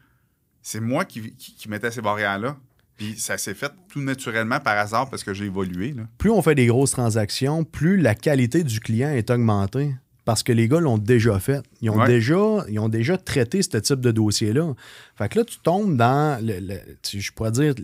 c'est 0.62 0.78
moi 0.78 1.04
qui, 1.04 1.34
qui, 1.34 1.68
mettais 1.68 1.90
ces 1.90 2.00
barrières-là. 2.00 2.56
Puis 2.96 3.18
ça 3.18 3.38
s'est 3.38 3.54
fait 3.54 3.72
tout 3.88 4.00
naturellement 4.00 4.60
par 4.60 4.78
hasard 4.78 5.10
parce 5.10 5.24
que 5.24 5.34
j'ai 5.34 5.46
évolué. 5.46 5.96
Plus 6.18 6.30
on 6.30 6.42
fait 6.42 6.54
des 6.54 6.66
grosses 6.66 6.92
transactions, 6.92 7.64
plus 7.64 7.96
la 7.96 8.14
qualité 8.14 8.62
du 8.62 8.78
client 8.78 9.10
est 9.10 9.30
augmentée. 9.30 9.94
Parce 10.26 10.44
que 10.44 10.52
les 10.52 10.68
gars 10.68 10.80
l'ont 10.80 10.98
déjà 10.98 11.40
fait. 11.40 11.64
Ils 11.80 11.90
ont, 11.90 12.04
déjà, 12.04 12.36
ils 12.68 12.78
ont 12.78 12.90
déjà 12.90 13.16
traité 13.16 13.62
ce 13.62 13.78
type 13.78 14.00
de 14.00 14.12
dossier-là. 14.12 14.74
Fait 15.16 15.28
que 15.28 15.40
là, 15.40 15.44
tu 15.44 15.58
tombes 15.58 15.96
dans, 15.96 16.38
le, 16.44 16.78
je 17.02 17.32
pourrais 17.32 17.50
dire, 17.50 17.74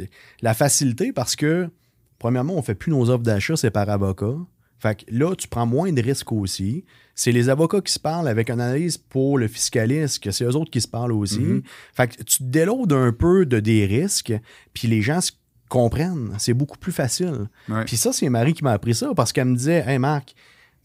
la 0.42 0.54
facilité 0.54 1.12
parce 1.12 1.35
que 1.35 1.68
Premièrement, 2.18 2.54
on 2.54 2.58
ne 2.58 2.62
fait 2.62 2.75
plus 2.75 2.90
nos 2.90 3.11
offres 3.11 3.23
d'achat, 3.23 3.56
c'est 3.56 3.70
par 3.70 3.88
avocat. 3.88 4.35
Fait 4.78 4.94
que 4.94 5.04
là, 5.11 5.35
tu 5.35 5.49
prends 5.49 5.66
moins 5.66 5.92
de 5.92 6.02
risques 6.02 6.32
aussi. 6.32 6.85
C'est 7.14 7.32
les 7.32 7.49
avocats 7.49 7.80
qui 7.80 7.92
se 7.92 7.99
parlent 7.99 8.28
avec 8.28 8.50
une 8.50 8.61
analyse 8.61 8.99
pour 8.99 9.38
le 9.38 9.49
fiscaliste, 9.49 10.23
que 10.23 10.30
c'est 10.30 10.44
eux 10.44 10.54
autres 10.54 10.70
qui 10.70 10.82
se 10.82 10.88
parlent 10.88 11.12
aussi. 11.12 11.62
Fait 11.94 12.08
que 12.08 12.23
tu 12.23 12.38
te 12.38 12.44
déloades 12.44 12.92
un 12.92 13.12
peu 13.12 13.46
de 13.46 13.58
des 13.58 13.87
risques, 13.87 14.35
puis 14.75 14.87
les 14.87 15.00
gens 15.00 15.20
se 15.23 15.32
comprennent. 15.68 16.35
C'est 16.38 16.52
beaucoup 16.54 16.78
plus 16.78 16.92
facile. 16.92 17.49
Puis 17.87 17.96
ça, 17.96 18.12
c'est 18.12 18.28
Marie 18.28 18.52
qui 18.52 18.64
m'a 18.64 18.73
appris 18.73 18.94
ça 18.94 19.12
parce 19.14 19.32
qu'elle 19.32 19.46
me 19.46 19.56
disait 19.56 19.82
Hey 19.87 19.99
Marc, 19.99 20.35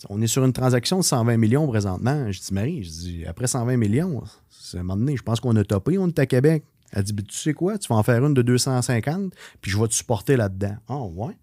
on 0.10 0.22
est 0.22 0.28
sur 0.28 0.44
une 0.46 0.54
transaction 0.54 1.00
de 1.00 1.04
120 1.04 1.38
millions 1.38 1.68
présentement. 1.68 2.32
Je 2.32 2.40
dis 2.40 2.54
Marie, 2.54 2.84
je 2.84 2.90
dis 2.90 3.26
après 3.26 3.48
120 3.48 3.76
millions, 3.78 4.24
c'est 4.50 4.78
un 4.78 4.84
moment 4.84 4.98
donné, 4.98 5.18
je 5.18 5.24
pense 5.24 5.40
qu'on 5.42 5.56
a 5.58 5.64
topé, 5.64 5.98
on 5.98 6.08
est 6.08 6.20
à 6.20 6.26
Québec. 6.26 6.64
Elle 6.94 7.04
dit, 7.04 7.14
ben, 7.14 7.26
tu 7.26 7.38
sais 7.38 7.54
quoi, 7.54 7.78
tu 7.78 7.88
vas 7.88 7.96
en 7.96 8.04
faire 8.04 8.26
une 8.26 8.34
de 8.34 8.42
250, 8.42 9.34
puis 9.62 9.72
je 9.72 9.80
vais 9.80 9.88
te 9.88 9.94
supporter 9.94 10.36
là-dedans. 10.36 10.76
Ah, 10.88 10.96
oh, 10.96 11.12
ouais. 11.16 11.38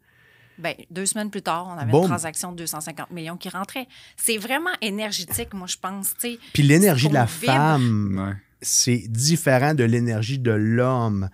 Bien, 0.58 0.74
deux 0.90 1.06
semaines 1.06 1.30
plus 1.30 1.42
tard, 1.42 1.68
on 1.72 1.78
avait 1.78 1.92
une 1.92 2.04
transaction 2.04 2.50
de 2.50 2.56
250 2.56 3.12
millions 3.12 3.36
qui 3.36 3.48
rentrait. 3.48 3.86
C'est 4.16 4.38
vraiment 4.38 4.72
énergétique, 4.80 5.54
moi, 5.54 5.68
je 5.68 5.76
pense. 5.76 6.14
Puis 6.52 6.62
l'énergie 6.62 7.08
de 7.08 7.14
la 7.14 7.28
femme, 7.28 8.36
c'est 8.60 9.04
différent 9.08 9.74
de 9.74 9.84
l'énergie 9.84 10.38
de 10.38 10.50
l'homme. 10.50 11.28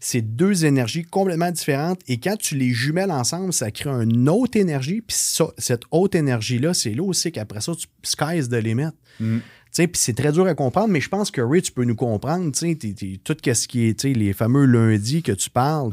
C'est 0.00 0.22
deux 0.22 0.64
énergies 0.64 1.04
complètement 1.04 1.50
différentes. 1.50 2.00
Et 2.08 2.18
quand 2.18 2.36
tu 2.36 2.56
les 2.56 2.72
jumelles 2.72 3.10
ensemble, 3.10 3.52
ça 3.52 3.70
crée 3.70 3.90
une 3.90 4.30
autre 4.30 4.58
énergie. 4.58 5.02
Puis 5.02 5.16
cette 5.58 5.82
haute 5.90 6.14
énergie-là, 6.14 6.72
c'est 6.72 6.94
là 6.94 7.02
aussi 7.02 7.32
qu'après 7.32 7.60
ça, 7.60 7.74
tu 7.74 7.86
sky's 8.02 8.48
the 8.48 8.54
limit. 8.54 8.92
Mm. 9.20 9.40
Puis 9.72 9.88
c'est 9.94 10.14
très 10.14 10.32
dur 10.32 10.46
à 10.46 10.54
comprendre, 10.54 10.88
mais 10.88 11.00
je 11.00 11.08
pense 11.08 11.30
que 11.30 11.40
Ray, 11.40 11.62
tu 11.62 11.72
peux 11.72 11.84
nous 11.84 11.94
comprendre. 11.94 12.50
Tout 12.52 13.36
ce 13.44 13.68
qui 13.68 13.88
est 13.88 14.04
les 14.04 14.32
fameux 14.32 14.64
lundis 14.64 15.22
que 15.22 15.32
tu 15.32 15.50
parles, 15.50 15.90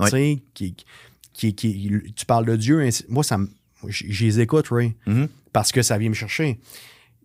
qui, 0.54 0.76
qui, 1.34 1.56
tu 2.16 2.26
parles 2.26 2.46
de 2.46 2.56
Dieu. 2.56 2.90
Moi, 3.10 3.24
ça 3.24 3.38
je 3.88 4.26
les 4.26 4.40
écoute, 4.40 4.68
Ray, 4.70 4.96
mm-hmm. 5.06 5.28
parce 5.54 5.72
que 5.72 5.82
ça 5.82 5.98
vient 5.98 6.10
me 6.10 6.16
chercher. 6.16 6.60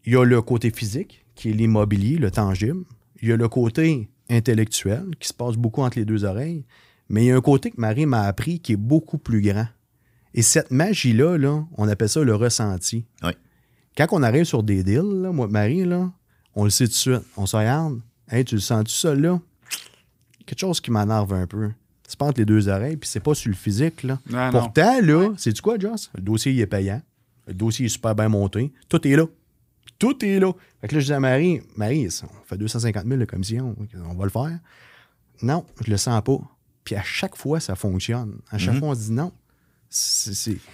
Il 0.04 0.12
y 0.12 0.16
a 0.16 0.24
le 0.24 0.42
côté 0.42 0.70
physique, 0.70 1.24
qui 1.34 1.50
est 1.50 1.52
l'immobilier, 1.52 2.18
le 2.18 2.30
tangible. 2.30 2.84
Il 3.22 3.28
y 3.28 3.32
a 3.32 3.36
le 3.36 3.48
côté 3.48 4.08
intellectuel, 4.28 5.04
qui 5.18 5.28
se 5.28 5.34
passe 5.34 5.56
beaucoup 5.56 5.82
entre 5.82 5.98
les 5.98 6.04
deux 6.04 6.24
oreilles. 6.24 6.64
Mais 7.08 7.24
il 7.24 7.26
y 7.28 7.30
a 7.30 7.36
un 7.36 7.40
côté 7.40 7.70
que 7.70 7.80
Marie 7.80 8.06
m'a 8.06 8.22
appris 8.22 8.60
qui 8.60 8.72
est 8.72 8.76
beaucoup 8.76 9.18
plus 9.18 9.40
grand. 9.40 9.66
Et 10.34 10.42
cette 10.42 10.70
magie-là, 10.70 11.36
là, 11.36 11.64
on 11.76 11.88
appelle 11.88 12.08
ça 12.08 12.22
le 12.22 12.34
ressenti. 12.34 13.04
Quand 13.96 14.06
on 14.12 14.22
arrive 14.22 14.44
sur 14.44 14.62
des 14.62 14.82
deals, 14.82 15.30
moi, 15.32 15.46
Marie, 15.48 15.84
là, 15.84 16.10
on 16.54 16.64
le 16.64 16.70
sait 16.70 16.86
tout 16.86 16.92
de 16.92 16.96
suite. 16.96 17.22
On 17.36 17.46
se 17.46 17.56
regarde. 17.56 18.00
Hey, 18.30 18.44
tu 18.44 18.54
le 18.54 18.60
sens-tu 18.60 18.94
ça 18.94 19.14
là? 19.14 19.40
Quelque 20.46 20.58
chose 20.58 20.80
qui 20.80 20.90
m'énerve 20.90 21.32
un 21.34 21.46
peu. 21.46 21.70
C'est 22.06 22.18
pas 22.18 22.26
entre 22.26 22.40
les 22.40 22.44
deux 22.44 22.68
oreilles, 22.68 22.96
puis 22.96 23.08
c'est 23.08 23.20
pas 23.20 23.34
sur 23.34 23.48
le 23.48 23.56
physique. 23.56 24.02
Là. 24.02 24.18
Pourtant, 24.50 25.00
là, 25.00 25.32
c'est 25.36 25.52
du 25.52 25.62
quoi, 25.62 25.78
Joss? 25.78 26.10
Le 26.14 26.20
dossier 26.20 26.52
il 26.52 26.60
est 26.60 26.66
payant. 26.66 27.00
Le 27.46 27.54
dossier 27.54 27.86
est 27.86 27.90
super 27.90 28.14
bien 28.14 28.28
monté. 28.28 28.72
Tout 28.88 29.06
est 29.06 29.16
là. 29.16 29.24
Tout 29.98 30.24
est 30.24 30.38
là. 30.38 30.52
Fait 30.80 30.88
que 30.88 30.94
là, 30.94 31.00
je 31.00 31.06
dis 31.06 31.12
à 31.12 31.20
Marie, 31.20 31.62
Marie, 31.76 32.08
on 32.24 32.44
fait 32.46 32.58
250 32.58 33.06
000 33.06 33.18
de 33.18 33.24
commission. 33.24 33.76
On 34.04 34.14
va 34.14 34.24
le 34.24 34.30
faire. 34.30 34.58
Non, 35.42 35.64
je 35.84 35.90
le 35.90 35.96
sens 35.96 36.20
pas. 36.22 36.38
Puis 36.84 36.96
à 36.96 37.02
chaque 37.02 37.36
fois, 37.36 37.60
ça 37.60 37.76
fonctionne. 37.76 38.38
À 38.50 38.58
chaque 38.58 38.74
mhm. 38.74 38.80
fois, 38.80 38.88
on 38.88 38.94
se 38.94 39.00
dit 39.00 39.12
non. 39.12 39.32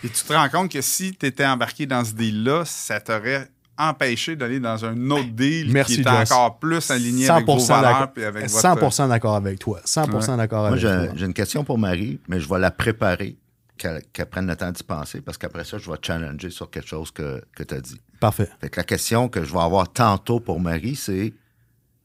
Et 0.04 0.08
tu 0.08 0.24
te 0.24 0.32
rends 0.32 0.48
compte 0.48 0.70
que 0.70 0.80
si 0.80 1.14
tu 1.14 1.26
étais 1.26 1.46
embarqué 1.46 1.86
dans 1.86 2.04
ce 2.04 2.12
deal-là, 2.12 2.64
ça 2.64 3.00
t'aurait 3.00 3.48
empêcher 3.78 4.36
d'aller 4.36 4.60
dans 4.60 4.84
un 4.84 5.10
autre 5.10 5.30
deal 5.30 5.72
qui 5.84 6.00
est 6.00 6.08
encore 6.08 6.58
plus 6.58 6.90
aligné 6.90 7.28
avec 7.28 7.46
vos 7.46 7.58
valeurs 7.58 8.10
et 8.16 8.24
avec 8.24 8.46
100% 8.46 9.08
d'accord 9.08 9.36
avec 9.36 9.58
toi. 9.58 9.80
100% 9.84 10.36
d'accord 10.36 10.66
avec 10.66 10.80
toi. 10.80 10.96
Moi, 10.96 11.08
j'ai 11.14 11.26
une 11.26 11.34
question 11.34 11.64
pour 11.64 11.78
Marie, 11.78 12.20
mais 12.28 12.40
je 12.40 12.48
vais 12.48 12.58
la 12.58 12.70
préparer, 12.70 13.36
qu'elle 13.76 14.02
prenne 14.30 14.48
le 14.48 14.56
temps 14.56 14.72
d'y 14.72 14.82
penser, 14.82 15.20
parce 15.20 15.38
qu'après 15.38 15.64
ça, 15.64 15.78
je 15.78 15.90
vais 15.90 15.96
challenger 16.02 16.50
sur 16.50 16.68
quelque 16.70 16.88
chose 16.88 17.10
que, 17.12 17.42
que 17.54 17.62
tu 17.62 17.74
as 17.74 17.80
dit. 17.80 18.00
Parfait. 18.18 18.48
Fait 18.60 18.68
que 18.68 18.80
la 18.80 18.84
question 18.84 19.28
que 19.28 19.44
je 19.44 19.52
vais 19.52 19.60
avoir 19.60 19.92
tantôt 19.92 20.40
pour 20.40 20.58
Marie, 20.58 20.96
c'est 20.96 21.32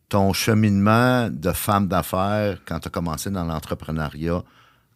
ton 0.09 0.31
cheminement 0.31 1.27
de 1.31 1.51
femme 1.51 1.87
d'affaires 1.87 2.59
quand 2.67 2.79
tu 2.79 2.87
as 2.87 2.91
commencé 2.91 3.31
dans 3.31 3.45
l'entrepreneuriat, 3.45 4.43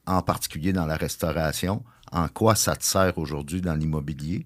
en 0.05 0.21
particulier 0.21 0.73
dans 0.73 0.85
la 0.85 0.95
restauration, 0.95 1.83
en 2.11 2.27
quoi 2.27 2.53
ça 2.55 2.75
te 2.75 2.83
sert 2.83 3.17
aujourd'hui 3.17 3.61
dans 3.61 3.73
l'immobilier? 3.73 4.45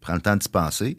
Prends 0.00 0.14
le 0.14 0.20
temps 0.20 0.36
d'y 0.36 0.48
penser. 0.48 0.98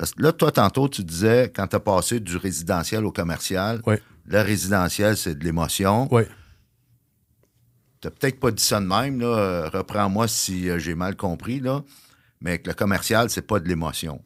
Parce 0.00 0.12
que 0.12 0.22
là, 0.22 0.32
toi, 0.32 0.50
tantôt, 0.50 0.88
tu 0.88 1.04
disais, 1.04 1.52
quand 1.54 1.66
tu 1.66 1.76
as 1.76 1.80
passé 1.80 2.20
du 2.20 2.38
résidentiel 2.38 3.04
au 3.04 3.12
commercial, 3.12 3.82
le 4.24 4.40
résidentiel, 4.40 5.14
c'est 5.14 5.34
de 5.34 5.44
l'émotion. 5.44 6.08
Oui. 6.10 6.22
Tu 8.00 8.08
n'as 8.08 8.10
peut-être 8.10 8.40
pas 8.40 8.50
dit 8.50 8.62
ça 8.62 8.80
de 8.80 8.86
même, 8.86 9.20
là. 9.20 9.68
Reprends-moi 9.68 10.26
si 10.26 10.70
euh, 10.70 10.78
j'ai 10.78 10.94
mal 10.94 11.16
compris, 11.16 11.60
là. 11.60 11.82
Mais 12.40 12.60
que 12.60 12.68
le 12.68 12.74
commercial, 12.74 13.28
c'est 13.28 13.46
pas 13.46 13.60
de 13.60 13.68
l'émotion. 13.68 14.22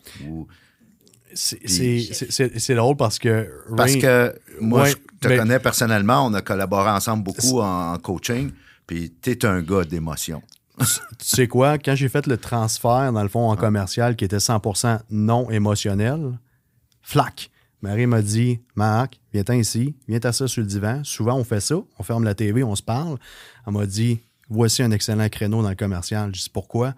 C'est 1.34 2.74
drôle 2.76 2.96
parce 2.96 3.18
que. 3.18 3.50
parce 3.76 3.96
que 3.96 4.32
moi, 4.60 4.84
je 4.84 4.94
te 5.20 5.26
connais 5.26 5.58
personnellement, 5.58 6.24
on 6.24 6.34
a 6.34 6.40
collaboré 6.40 6.90
ensemble 6.90 7.24
beaucoup 7.24 7.60
en, 7.60 7.98
coaching, 7.98 8.52
puis 8.86 9.12
tu 9.20 9.32
es 9.32 9.44
un 9.44 9.60
gars 9.60 9.82
d'émotion. 9.82 10.40
Tu 10.78 10.86
sais 11.18 11.48
quoi, 11.48 11.78
quand 11.78 11.94
j'ai 11.94 12.08
fait 12.08 12.26
le 12.26 12.36
transfert, 12.36 13.12
dans 13.12 13.22
le 13.22 13.28
fond, 13.28 13.50
en 13.50 13.56
commercial, 13.56 14.16
qui 14.16 14.24
était 14.24 14.38
100% 14.38 15.00
non 15.10 15.50
émotionnel, 15.50 16.38
flac. 17.02 17.50
Marie 17.82 18.06
m'a 18.06 18.22
dit 18.22 18.60
Marc, 18.76 19.20
viens-t'en 19.32 19.52
ici, 19.54 19.94
viens 20.08 20.18
t'asseoir 20.18 20.48
sur 20.48 20.62
le 20.62 20.66
divan. 20.66 21.04
Souvent, 21.04 21.36
on 21.36 21.44
fait 21.44 21.60
ça, 21.60 21.76
on 21.98 22.02
ferme 22.02 22.24
la 22.24 22.34
TV, 22.34 22.64
on 22.64 22.74
se 22.74 22.82
parle. 22.82 23.18
Elle 23.66 23.72
m'a 23.74 23.86
dit 23.86 24.20
Voici 24.48 24.82
un 24.82 24.90
excellent 24.90 25.28
créneau 25.28 25.62
dans 25.62 25.68
le 25.68 25.74
commercial. 25.74 26.34
Je 26.34 26.42
dis 26.44 26.50
Pourquoi? 26.50 26.94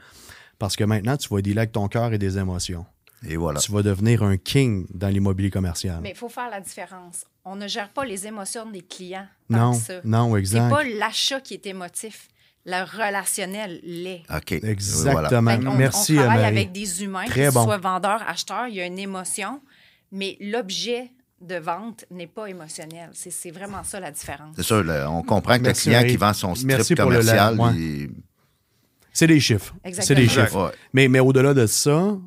Parce 0.59 0.76
que 0.76 0.85
maintenant, 0.85 1.16
tu 1.16 1.28
vas 1.28 1.40
dealer 1.42 1.59
avec 1.59 1.73
ton 1.73 1.88
cœur 1.88 2.12
et 2.12 2.18
des 2.18 2.38
émotions. 2.38 2.87
Et 3.28 3.37
voilà. 3.37 3.61
Tu 3.61 3.73
vas 3.73 3.83
devenir 3.83 4.23
un 4.23 4.37
king 4.37 4.87
dans 4.92 5.09
l'immobilier 5.09 5.50
commercial. 5.50 6.00
Mais 6.02 6.11
il 6.11 6.16
faut 6.16 6.28
faire 6.28 6.50
la 6.50 6.61
différence. 6.61 7.25
On 7.45 7.56
ne 7.56 7.66
gère 7.66 7.88
pas 7.88 8.04
les 8.04 8.26
émotions 8.26 8.71
des 8.71 8.83
clients. 8.83 9.26
Non, 9.49 9.73
ça. 9.73 10.00
non, 10.04 10.37
exact. 10.37 10.68
C'est 10.68 10.75
pas 10.75 10.85
l'achat 10.85 11.40
qui 11.40 11.54
est 11.54 11.66
émotif. 11.66 12.28
Le 12.68 12.82
relationnel 12.82 13.80
l'est. 13.85 14.23
OK. 14.35 14.52
Exactement. 14.52 15.56
Merci, 15.76 16.14
on 16.18 16.23
travaille 16.25 16.44
avec 16.44 16.73
des 16.73 17.04
humains, 17.04 17.26
Très 17.26 17.50
bon. 17.52 17.64
soient 17.64 17.78
vendeurs, 17.78 18.23
acheteurs, 18.26 18.66
il 18.66 18.75
y 18.75 18.80
a 18.80 18.87
une 18.87 18.99
émotion, 18.99 19.61
mais 20.11 20.37
l'objet 20.40 21.12
de 21.40 21.56
vente 21.56 22.04
n'est 22.11 22.26
pas 22.26 22.46
émotionnel. 22.46 23.11
C'est 23.12 23.50
vraiment 23.52 23.85
ça 23.85 24.00
la 24.00 24.11
différence. 24.11 24.56
C'est 24.56 24.62
sûr, 24.64 24.85
on 25.08 25.23
comprend 25.23 25.58
que 25.58 25.66
le 25.66 25.73
client 25.73 26.02
qui 26.04 26.16
vend 26.16 26.32
son 26.32 26.54
strip 26.54 26.96
commercial, 26.99 27.56
c'est 29.12 29.26
des 29.26 29.40
chiffres. 29.40 29.75
C'est 30.00 30.14
des 30.14 30.28
chiffres. 30.28 30.73
Mais, 30.92 31.08
mais 31.08 31.20
au-delà 31.20 31.54
de 31.54 31.66
ça, 31.66 32.18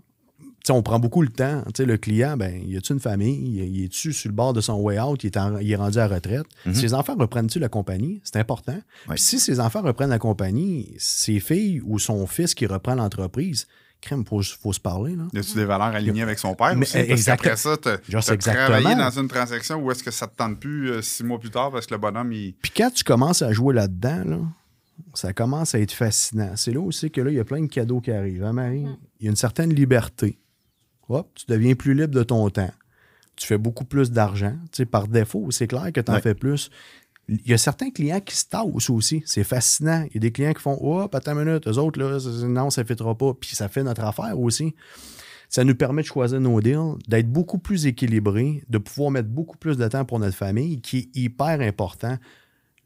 on 0.70 0.84
prend 0.84 1.00
beaucoup 1.00 1.22
le 1.22 1.30
temps. 1.30 1.64
le 1.78 1.98
client, 1.98 2.38
ben, 2.38 2.62
y 2.66 2.78
a-tu 2.78 2.94
une 2.94 3.00
famille? 3.00 3.60
Y 3.60 3.86
est-tu 3.86 4.14
sur 4.14 4.30
le 4.30 4.36
bord 4.36 4.54
de 4.54 4.62
son 4.62 4.80
way 4.82 5.00
out? 5.00 5.24
Il 5.24 5.32
est, 5.72 5.76
rendu 5.76 5.98
à 5.98 6.08
retraite? 6.08 6.46
Mhm. 6.66 6.74
Ses 6.74 6.94
enfants 6.94 7.16
reprennent-tu 7.16 7.60
la 7.60 7.70
compagnie? 7.70 8.22
C'est 8.24 8.38
important. 8.38 8.80
si 9.16 9.40
ses 9.40 9.60
enfants 9.60 9.82
reprennent 9.82 10.10
la 10.10 10.20
compagnie, 10.20 10.94
ses 10.98 11.40
filles 11.40 11.82
ou 11.86 12.00
son 12.00 12.26
fils 12.28 12.54
qui 12.54 12.66
reprend 12.66 12.96
l'entreprise, 12.96 13.68
crème, 14.02 14.24
il 14.32 14.44
faut, 14.44 14.74
se 14.74 14.80
parler. 14.80 15.16
Là. 15.16 15.24
Y 15.34 15.40
a-tu 15.40 15.56
des 15.56 15.66
valeurs 15.66 15.96
alignées 15.96 16.22
avec 16.22 16.40
son 16.40 16.56
père 16.56 16.78
aussi? 16.78 16.98
Exactement. 16.98 17.50
Parce 17.50 17.66
après 17.66 17.92
ça, 18.22 18.32
tu 18.38 18.50
as 18.50 18.54
travaillé 18.54 18.96
dans 18.96 19.10
une 19.10 19.28
transaction 19.28 19.78
où 19.78 19.92
est-ce 19.92 20.04
que 20.04 20.12
ça 20.12 20.28
te 20.28 20.36
tente 20.36 20.60
plus 20.60 20.90
euh, 20.90 21.02
six 21.02 21.24
mois 21.24 21.40
plus 21.40 21.50
tard 21.50 21.72
parce 21.72 21.86
que 21.86 21.94
le 21.94 22.00
bonhomme, 22.00 22.32
il... 22.32 22.54
Puis 22.62 22.72
quand 22.76 22.92
tu 22.92 23.04
commences 23.04 23.42
à 23.42 23.52
jouer 23.52 23.74
là-dedans, 23.74 24.24
là, 24.26 24.40
ça 25.14 25.34
commence 25.34 25.76
à 25.76 25.80
être 25.80 25.92
fascinant. 25.92 26.52
C'est 26.56 26.72
là 26.72 26.82
aussi 26.82 27.12
que 27.12 27.22
là, 27.22 27.32
il 27.32 27.38
y 27.38 27.40
a 27.40 27.46
plein 27.46 27.62
de 27.62 27.68
cadeaux 27.68 28.00
qui 28.00 28.12
arrivent. 28.12 28.44
Hein, 28.44 28.54
Marie? 28.54 28.86
Mm. 28.86 28.98
Il 29.20 29.26
y 29.26 29.28
a 29.28 29.32
une 29.32 29.38
certaine 29.38 29.74
liberté 29.74 30.40
tu 31.36 31.46
deviens 31.48 31.76
plus 31.76 31.94
libre 31.94 32.14
de 32.14 32.24
ton 32.24 32.50
temps. 32.50 32.72
Tu 33.36 33.48
fais 33.48 33.58
beaucoup 33.58 33.86
plus 33.86 34.12
d'argent. 34.12 34.56
par 34.92 35.08
défaut, 35.08 35.50
c'est 35.52 35.68
clair 35.68 35.92
que 35.94 36.02
tu 36.02 36.12
en 36.12 36.20
fais 36.20 36.36
plus. 36.36 36.70
Il 37.28 37.48
y 37.48 37.54
a 37.54 37.58
certains 37.58 37.92
clients 37.92 38.20
qui 38.20 38.36
se 38.36 38.46
tassent 38.46 38.90
aussi. 38.90 39.24
C'est 39.26 39.44
fascinant. 39.44 40.06
Il 40.10 40.16
y 40.16 40.18
a 40.18 40.20
des 40.20 40.32
clients 40.32 40.54
qui 40.54 40.62
font 40.62 40.78
Hop, 40.82 41.14
attends 41.14 41.38
une 41.38 41.46
minute, 41.46 41.68
eux 41.68 41.78
autres, 41.78 42.00
là, 42.00 42.18
non, 42.48 42.70
ça 42.70 42.82
ne 42.82 42.88
fêtera 42.88 43.16
pas. 43.16 43.34
Puis 43.34 43.56
ça 43.56 43.70
fait 43.70 43.84
notre 43.84 44.04
affaire 44.04 44.40
aussi. 44.40 44.74
Ça 45.48 45.64
nous 45.64 45.76
permet 45.76 46.02
de 46.02 46.08
choisir 46.08 46.40
nos 46.40 46.62
deals, 46.62 46.98
d'être 47.08 47.32
beaucoup 47.32 47.58
plus 47.58 47.88
équilibrés, 47.88 48.64
de 48.70 48.78
pouvoir 48.78 49.12
mettre 49.12 49.30
beaucoup 49.30 49.58
plus 49.58 49.78
de 49.78 49.88
temps 49.88 50.06
pour 50.06 50.20
notre 50.20 50.36
famille, 50.36 50.82
qui 50.82 50.98
est 50.98 51.18
hyper 51.18 51.62
important. 51.62 52.18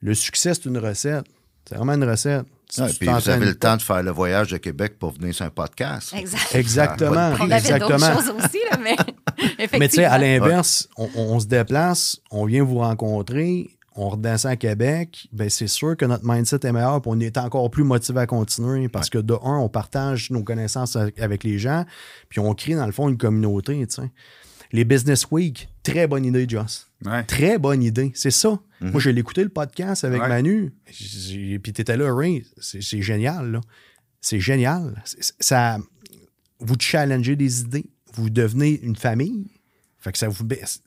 Le 0.01 0.13
succès, 0.13 0.53
c'est 0.53 0.65
une 0.65 0.77
recette. 0.77 1.25
C'est 1.65 1.75
vraiment 1.75 1.93
une 1.93 2.03
recette 2.03 2.45
puis 2.99 3.07
vous 3.07 3.29
avez 3.29 3.45
le 3.45 3.55
temps 3.55 3.77
de 3.77 3.81
faire 3.81 4.03
le 4.03 4.11
voyage 4.11 4.49
de 4.49 4.57
Québec 4.57 4.97
pour 4.99 5.11
venir 5.11 5.33
sur 5.33 5.45
un 5.45 5.49
podcast. 5.49 6.13
Exactement. 6.53 7.33
On 7.39 7.49
avait 7.49 7.79
d'autres 7.79 7.99
choses 7.99 8.33
aussi, 8.37 8.59
là, 8.71 8.77
mais 8.81 8.95
Mais 9.79 9.87
tu 9.87 9.95
sais, 9.95 10.05
à 10.05 10.17
l'inverse, 10.17 10.87
on, 10.97 11.39
se 11.39 11.47
déplace, 11.47 12.19
on 12.31 12.45
vient 12.45 12.63
vous 12.63 12.79
rencontrer, 12.79 13.69
on 13.95 14.09
redescend 14.09 14.51
à 14.51 14.55
Québec, 14.55 15.27
ben 15.31 15.49
c'est 15.49 15.67
sûr 15.67 15.95
que 15.95 16.05
notre 16.05 16.25
mindset 16.25 16.59
est 16.63 16.71
meilleur, 16.71 17.01
puis 17.01 17.11
on 17.13 17.19
est 17.19 17.37
encore 17.37 17.69
plus 17.69 17.83
motivé 17.83 18.21
à 18.21 18.27
continuer 18.27 18.89
parce 18.89 19.09
que 19.09 19.19
de 19.19 19.33
un, 19.33 19.57
on 19.57 19.69
partage 19.69 20.31
nos 20.31 20.43
connaissances 20.43 20.95
avec 20.95 21.43
les 21.43 21.59
gens, 21.59 21.85
puis 22.29 22.39
on 22.39 22.53
crée 22.53 22.75
dans 22.75 22.85
le 22.85 22.91
fond 22.91 23.09
une 23.09 23.17
communauté, 23.17 23.85
tu 23.87 23.95
sais. 23.95 24.11
Les 24.71 24.85
Business 24.85 25.27
Week, 25.29 25.69
très 25.83 26.07
bonne 26.07 26.25
idée, 26.25 26.45
Joss. 26.47 26.89
Très 27.27 27.59
bonne 27.59 27.83
idée. 27.83 28.11
C'est 28.15 28.31
ça. 28.31 28.59
Mhm. 28.81 28.91
Moi, 28.91 29.01
j'ai 29.01 29.11
écouté 29.11 29.43
le 29.43 29.49
podcast 29.49 30.03
avec 30.03 30.21
Manu. 30.21 30.73
Puis 30.85 31.59
tu 31.61 31.81
étais 31.81 31.97
là, 31.97 32.13
Ray. 32.13 32.45
C'est 32.59 33.01
génial, 33.01 33.51
là. 33.51 33.61
C'est 34.21 34.39
génial. 34.39 35.03
Ça, 35.39 35.77
vous 36.59 36.75
challengez 36.79 37.35
des 37.35 37.61
idées. 37.61 37.85
Vous 38.13 38.29
devenez 38.29 38.79
une 38.81 38.95
famille. 38.95 39.51
Fait 39.99 40.11
que 40.11 40.17
ça 40.17 40.29
vous 40.29 40.43
baisse 40.43 40.81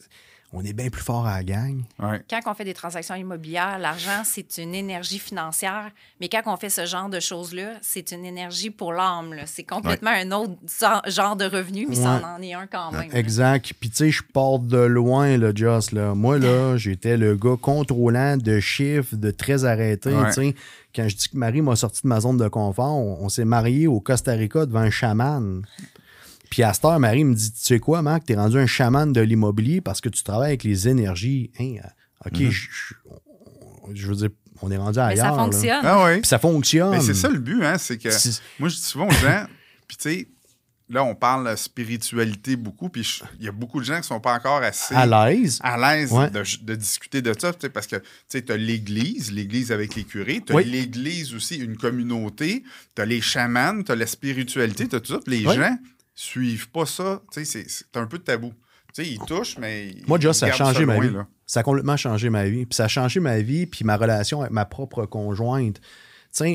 on 0.57 0.65
est 0.65 0.73
bien 0.73 0.89
plus 0.89 1.03
fort 1.03 1.27
à 1.27 1.37
la 1.37 1.45
gang. 1.45 1.83
Quand 2.01 2.41
on 2.47 2.55
fait 2.55 2.65
des 2.65 2.75
transactions 2.75 3.15
immobilières, 3.15 3.79
l'argent, 3.79 4.23
c'est 4.25 4.57
une 4.57 4.75
énergie 4.75 5.19
financière, 5.19 5.91
mais 6.21 6.29
quand 6.29 6.41
on 6.47 6.57
fait 6.57 6.71
ce 6.71 6.87
genre 6.87 7.11
de 7.11 7.21
choses-là, 7.21 7.75
c'est 7.83 8.11
une 8.13 8.25
énergie 8.25 8.71
pour 8.71 8.95
l'âme. 8.95 9.35
C'est 9.45 9.65
complètement 9.65 10.11
un 10.11 10.33
autre 10.33 10.55
genre 11.07 11.37
de 11.37 11.45
revenu, 11.45 11.87
mais 11.89 11.97
ça 11.97 12.23
en 12.25 12.41
est 12.41 12.55
un 12.55 12.67
quand 12.67 12.91
même. 12.93 13.15
Exact. 13.15 13.75
Puis 13.79 13.91
tu 13.91 13.97
sais, 13.97 14.11
je 14.11 14.23
pars 14.23 14.59
de 14.59 14.79
loin, 14.79 15.37
là, 15.37 15.53
Joss. 15.55 15.93
Là. 15.93 16.15
Moi, 16.15 16.39
là, 16.39 16.77
j'étais 16.77 17.17
le 17.17 17.37
gars 17.37 17.57
contrôlant 17.61 18.37
de 18.39 18.59
chiffres, 18.59 19.15
de 19.15 19.31
très 19.31 19.65
arrêté. 19.65 20.11
Quand 20.95 21.09
je 21.09 21.17
dis 21.17 21.29
que 21.29 21.37
Marie 21.37 21.61
m'a 21.61 21.77
sorti 21.77 22.01
de 22.05 22.09
ma 22.09 22.21
zone 22.21 22.39
de 22.39 22.49
confort, 22.49 22.97
on 22.97 23.29
s'est 23.29 23.45
marié 23.45 23.87
au 23.87 24.01
Costa 24.01 24.33
Rica 24.33 24.65
devant 24.65 24.81
un 24.81 24.91
chaman. 24.91 25.63
Puis 26.51 26.63
à 26.63 26.73
cette 26.73 26.85
heure, 26.85 26.99
Marie 26.99 27.25
me 27.25 27.35
dit 27.35 27.53
Tu 27.53 27.61
sais 27.61 27.79
quoi, 27.79 28.03
Marc, 28.03 28.25
t'es 28.25 28.35
rendu 28.35 28.59
un 28.59 28.67
chaman 28.67 29.13
de 29.13 29.21
l'immobilier 29.21 29.81
parce 29.81 30.01
que 30.01 30.09
tu 30.09 30.23
travailles 30.23 30.51
avec 30.51 30.65
les 30.65 30.89
énergies. 30.89 31.51
Hein, 31.59 31.77
euh, 31.85 31.89
OK, 32.27 32.41
mhm. 32.41 32.51
je, 33.95 34.07
veux 34.07 34.17
dire, 34.17 34.31
on 34.63 34.71
est 34.71 34.77
rendu 34.77 34.99
ailleurs. 34.99 35.25
Mais 35.25 35.31
ça 35.31 35.45
fonctionne. 35.45 35.85
Ah 35.85 36.09
Puis 36.13 36.27
ça 36.27 36.39
fonctionne. 36.39 36.91
Mais 36.91 37.01
c'est 37.01 37.15
ça 37.15 37.29
le 37.29 37.39
but, 37.39 37.65
hein, 37.65 37.79
c'est 37.79 37.99
que 37.99 38.09
moi, 38.59 38.69
je 38.69 38.77
dis 38.77 38.83
souvent 38.83 39.07
aux 39.07 39.11
gens, 39.11 39.47
puis 39.89 39.97
tu 39.97 40.11
sais, 40.11 40.29
là, 40.89 41.05
on 41.05 41.15
parle 41.15 41.51
de 41.51 41.57
spiritualité 41.57 42.57
beaucoup, 42.57 42.89
puis 42.89 43.21
il 43.39 43.45
y 43.45 43.49
a 43.49 43.53
beaucoup 43.53 43.81
de 43.81 43.85
gens 43.85 44.01
qui 44.01 44.07
sont 44.07 44.21
pas 44.21 44.35
encore 44.35 44.63
assez 44.63 44.95
à 44.95 45.05
l'aise, 45.07 45.59
à 45.63 45.77
l'aise 45.77 46.11
de, 46.63 46.75
discuter 46.75 47.23
de 47.23 47.35
ça, 47.39 47.53
parce 47.73 47.87
que 47.87 47.97
tu 48.29 48.45
as 48.49 48.57
l'Église, 48.57 49.33
l'Église 49.33 49.73
avec 49.73 49.95
les 49.95 50.05
curés, 50.05 50.43
tu 50.47 50.57
as 50.57 50.61
l'Église 50.61 51.35
aussi, 51.35 51.57
une 51.57 51.77
communauté, 51.77 52.63
tu 52.95 53.03
as 53.03 53.05
les 53.05 53.21
chamans, 53.21 53.83
tu 53.83 53.93
as 53.93 53.97
la 53.97 54.07
spiritualité, 54.07 54.89
tu 54.89 54.97
as 54.97 55.01
tout 55.01 55.15
ça, 55.15 55.21
les 55.27 55.43
gens 55.43 55.77
suivent 56.17 56.71
pas 56.71 56.87
ça, 56.87 57.23
c'est 57.31 57.67
un 57.95 58.07
peu 58.07 58.19
tabou. 58.19 58.53
Tu 58.93 59.05
sais, 59.05 59.11
ils 59.11 59.19
touchent, 59.21 59.59
mais. 59.59 59.95
Moi, 60.09 60.19
déjà, 60.19 60.33
ça 60.33 60.47
a 60.47 60.53
changé 60.53 60.85
ma 60.85 60.99
vie. 60.99 61.13
Ça 61.45 61.61
a 61.61 61.63
complètement 61.63 61.97
changé 61.97 62.31
ma 62.31 62.47
vie. 62.47 62.67
Puis 62.67 62.75
ça 62.75 62.85
a 62.85 62.89
changé 62.89 63.21
ma 63.21 63.39
vie, 63.39 63.67
puis 63.67 63.85
ma 63.85 63.97
relation 63.97 64.41
avec 64.41 64.53
ma 64.53 64.65
propre 64.65 65.07
conjointe. 65.07 65.81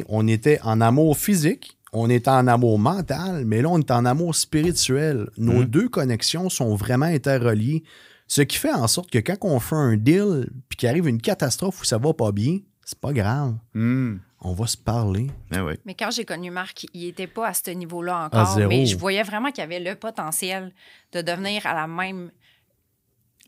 On 0.09 0.27
était 0.27 0.59
en 0.63 0.81
amour 0.81 1.17
physique, 1.17 1.77
on 1.93 2.09
était 2.09 2.29
en 2.29 2.47
amour 2.47 2.77
mental, 2.79 3.45
mais 3.45 3.61
là, 3.61 3.69
on 3.69 3.79
est 3.79 3.91
en 3.91 4.05
amour 4.05 4.35
spirituel. 4.35 5.29
Nos 5.37 5.63
mm. 5.63 5.65
deux 5.65 5.89
connexions 5.89 6.49
sont 6.49 6.75
vraiment 6.75 7.05
interreliées. 7.05 7.83
Ce 8.27 8.41
qui 8.41 8.57
fait 8.57 8.71
en 8.71 8.87
sorte 8.87 9.11
que 9.11 9.19
quand 9.19 9.37
on 9.41 9.59
fait 9.59 9.75
un 9.75 9.97
deal, 9.97 10.49
puis 10.69 10.77
qu'il 10.77 10.89
arrive 10.89 11.07
une 11.07 11.21
catastrophe 11.21 11.81
où 11.81 11.85
ça 11.85 11.97
va 11.97 12.13
pas 12.13 12.31
bien, 12.31 12.59
c'est 12.85 12.99
pas 12.99 13.13
grave. 13.13 13.55
Mm 13.73 14.17
on 14.43 14.53
va 14.53 14.65
se 14.67 14.77
parler. 14.77 15.27
Eh 15.51 15.57
mais 15.85 15.93
quand 15.93 16.09
j'ai 16.11 16.25
connu 16.25 16.49
Marc, 16.49 16.87
il 16.93 17.05
n'était 17.05 17.27
pas 17.27 17.47
à 17.49 17.53
ce 17.53 17.71
niveau-là 17.71 18.25
encore. 18.25 18.57
Mais 18.67 18.85
je 18.85 18.97
voyais 18.97 19.23
vraiment 19.23 19.51
qu'il 19.51 19.63
avait 19.63 19.79
le 19.79 19.95
potentiel 19.95 20.73
de 21.13 21.21
devenir 21.21 21.65
à 21.65 21.75
la 21.75 21.87
même 21.87 22.31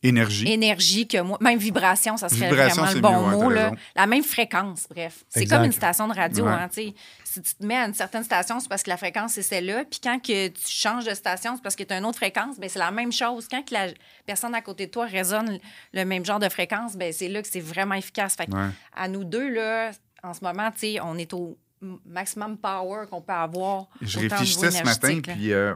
énergie, 0.03 0.51
énergie 0.51 1.07
que 1.07 1.21
moi. 1.21 1.37
Même 1.41 1.57
vibration, 1.57 2.17
ça 2.17 2.29
serait 2.29 2.49
vraiment 2.49 2.91
le 2.91 2.99
bon 2.99 3.21
mot. 3.27 3.51
La 3.95 4.05
même 4.05 4.23
fréquence, 4.23 4.85
bref. 4.89 5.23
C'est 5.29 5.45
comme 5.45 5.63
une 5.63 5.71
station 5.71 6.07
de 6.07 6.13
radio. 6.13 6.45
Hein, 6.47 6.69
si 7.33 7.41
tu 7.41 7.55
te 7.55 7.65
mets 7.65 7.77
à 7.77 7.87
une 7.87 7.95
certaine 7.95 8.23
station, 8.23 8.59
c'est 8.59 8.69
parce 8.69 8.83
que 8.83 8.91
la 8.91 8.97
fréquence, 8.97 9.33
c'est 9.33 9.41
celle-là. 9.41 9.85
Puis 9.89 9.99
quand 10.03 10.19
que 10.19 10.49
tu 10.49 10.61
changes 10.67 11.05
de 11.05 11.15
station, 11.15 11.55
c'est 11.55 11.63
parce 11.63 11.75
que 11.75 11.81
tu 11.81 11.91
as 11.91 11.97
une 11.97 12.05
autre 12.05 12.17
fréquence. 12.17 12.59
Ben, 12.59 12.69
c'est 12.69 12.77
la 12.77 12.91
même 12.91 13.11
chose. 13.11 13.47
Quand 13.49 13.63
que 13.65 13.73
la 13.73 13.87
personne 14.27 14.53
à 14.53 14.61
côté 14.61 14.85
de 14.85 14.91
toi 14.91 15.05
résonne 15.05 15.57
le 15.93 16.05
même 16.05 16.23
genre 16.23 16.37
de 16.37 16.49
fréquence, 16.49 16.95
ben, 16.95 17.11
c'est 17.11 17.29
là 17.29 17.41
que 17.41 17.47
c'est 17.47 17.59
vraiment 17.59 17.95
efficace. 17.95 18.35
Fait 18.35 18.47
à 18.95 19.07
nous 19.07 19.23
deux, 19.23 19.49
là, 19.49 19.91
en 20.21 20.33
ce 20.35 20.43
moment, 20.43 20.69
on 21.03 21.17
est 21.17 21.33
au 21.33 21.57
maximum 22.05 22.57
power 22.57 23.07
qu'on 23.09 23.21
peut 23.21 23.33
avoir. 23.33 23.87
Je 24.01 24.19
réfléchissais 24.19 24.71
ce 24.71 24.83
matin, 24.83 25.19
puis 25.21 25.53
euh, 25.53 25.73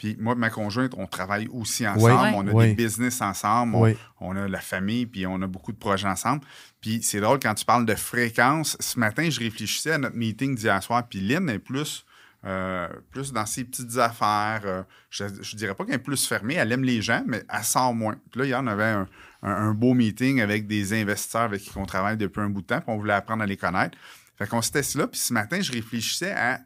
Puis 0.00 0.16
moi, 0.18 0.34
ma 0.34 0.48
conjointe, 0.48 0.94
on 0.96 1.06
travaille 1.06 1.46
aussi 1.48 1.86
ensemble. 1.86 2.32
On 2.34 2.58
a 2.58 2.66
des 2.66 2.72
business 2.72 3.20
ensemble. 3.20 3.76
On, 4.18 4.34
a 4.34 4.48
la 4.48 4.60
famille, 4.60 5.04
puis 5.04 5.26
on 5.26 5.42
a 5.42 5.46
beaucoup 5.46 5.72
de 5.72 5.76
projets 5.76 6.08
ensemble. 6.08 6.40
Puis 6.80 7.02
c'est 7.02 7.20
drôle 7.20 7.38
quand 7.38 7.52
tu 7.52 7.66
parles 7.66 7.84
de 7.84 7.94
fréquence. 7.94 8.78
Ce 8.80 8.98
matin, 8.98 9.28
je 9.28 9.38
réfléchissais 9.38 9.92
à 9.92 9.98
notre 9.98 10.16
meeting 10.16 10.54
d'hier 10.54 10.82
soir. 10.82 11.06
Puis 11.06 11.20
Lynn 11.20 11.50
est 11.50 11.58
plus, 11.58 12.06
euh, 12.46 12.88
plus 13.10 13.34
dans 13.34 13.44
ses 13.44 13.64
petites 13.64 13.98
affaires. 13.98 14.62
Euh, 14.64 14.82
je, 15.10 15.24
ne 15.24 15.56
dirais 15.58 15.74
pas 15.74 15.84
qu'elle 15.84 15.96
est 15.96 15.98
plus 15.98 16.26
fermée. 16.26 16.54
Elle 16.54 16.72
aime 16.72 16.84
les 16.84 17.02
gens, 17.02 17.22
mais 17.26 17.42
elle 17.52 17.62
sort 17.62 17.92
moins. 17.92 18.16
Puis 18.30 18.40
là, 18.40 18.46
hier, 18.46 18.60
on 18.62 18.68
avait 18.68 19.04
un, 19.42 19.74
beau 19.74 19.92
meeting 19.92 20.40
avec 20.40 20.66
des 20.66 20.98
investisseurs 20.98 21.42
avec 21.42 21.60
qui 21.60 21.76
on 21.76 21.84
travaille 21.84 22.16
depuis 22.16 22.40
un 22.40 22.48
bout 22.48 22.62
de 22.62 22.66
temps. 22.68 22.80
Puis 22.80 22.88
on 22.88 22.96
voulait 22.96 23.12
apprendre 23.12 23.42
à 23.42 23.46
les 23.46 23.58
connaître. 23.58 23.98
Fait 24.38 24.46
qu'on 24.46 24.62
s'était 24.62 24.80
là. 24.94 25.06
Puis 25.06 25.20
ce 25.20 25.34
matin, 25.34 25.60
je 25.60 25.70
réfléchissais 25.70 26.32
à 26.32 26.60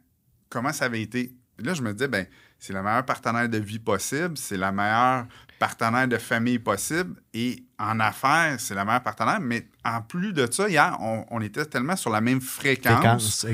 comment 0.51 0.73
ça 0.73 0.85
avait 0.85 1.03
été. 1.03 1.35
là, 1.59 1.75
je 1.75 1.83
me 1.83 1.93
disais, 1.93 2.07
ben 2.07 2.29
c'est 2.65 2.73
le 2.73 2.83
meilleur 2.83 3.05
partenaire 3.05 3.47
de 3.47 3.59
vie 3.59 3.79
possible, 3.79 4.39
c'est 4.39 4.57
la 4.57 4.73
meilleure 4.73 5.27
partenaire 5.59 6.09
de 6.09 6.17
famille 6.17 6.59
possible. 6.59 7.15
Et 7.35 7.63
en 7.79 8.01
affaires, 8.01 8.57
c'est 8.59 8.75
la 8.75 8.87
meilleure 8.87 9.03
partenaire. 9.03 9.39
Mais 9.39 9.67
en 9.85 10.01
plus 10.01 10.33
de 10.33 10.49
ça, 10.51 10.67
hier, 10.67 10.97
on, 11.31 11.43
était 11.43 11.67
tellement 11.67 11.95
sur 11.95 12.09
la 12.09 12.23
même 12.23 12.41
fréquence, 12.41 13.47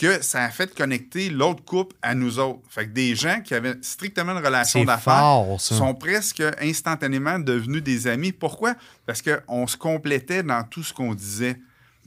que 0.00 0.20
ça 0.20 0.42
a 0.42 0.50
fait 0.50 0.74
connecter 0.74 1.30
l'autre 1.30 1.64
couple 1.64 1.94
à 2.02 2.16
nous 2.16 2.40
autres. 2.40 2.58
Fait 2.68 2.86
que 2.86 2.92
des 2.92 3.14
gens 3.14 3.40
qui 3.40 3.54
avaient 3.54 3.76
strictement 3.82 4.32
une 4.32 4.44
relation 4.44 4.82
d'affaires 4.82 5.44
sont 5.58 5.94
presque 5.94 6.42
instantanément 6.60 7.38
devenus 7.38 7.84
des 7.84 8.08
amis. 8.08 8.32
Pourquoi? 8.32 8.74
Parce 9.06 9.22
qu'on 9.22 9.68
se 9.68 9.76
complétait 9.76 10.42
dans 10.42 10.64
tout 10.64 10.82
ce 10.82 10.92
qu'on 10.92 11.14
disait 11.14 11.56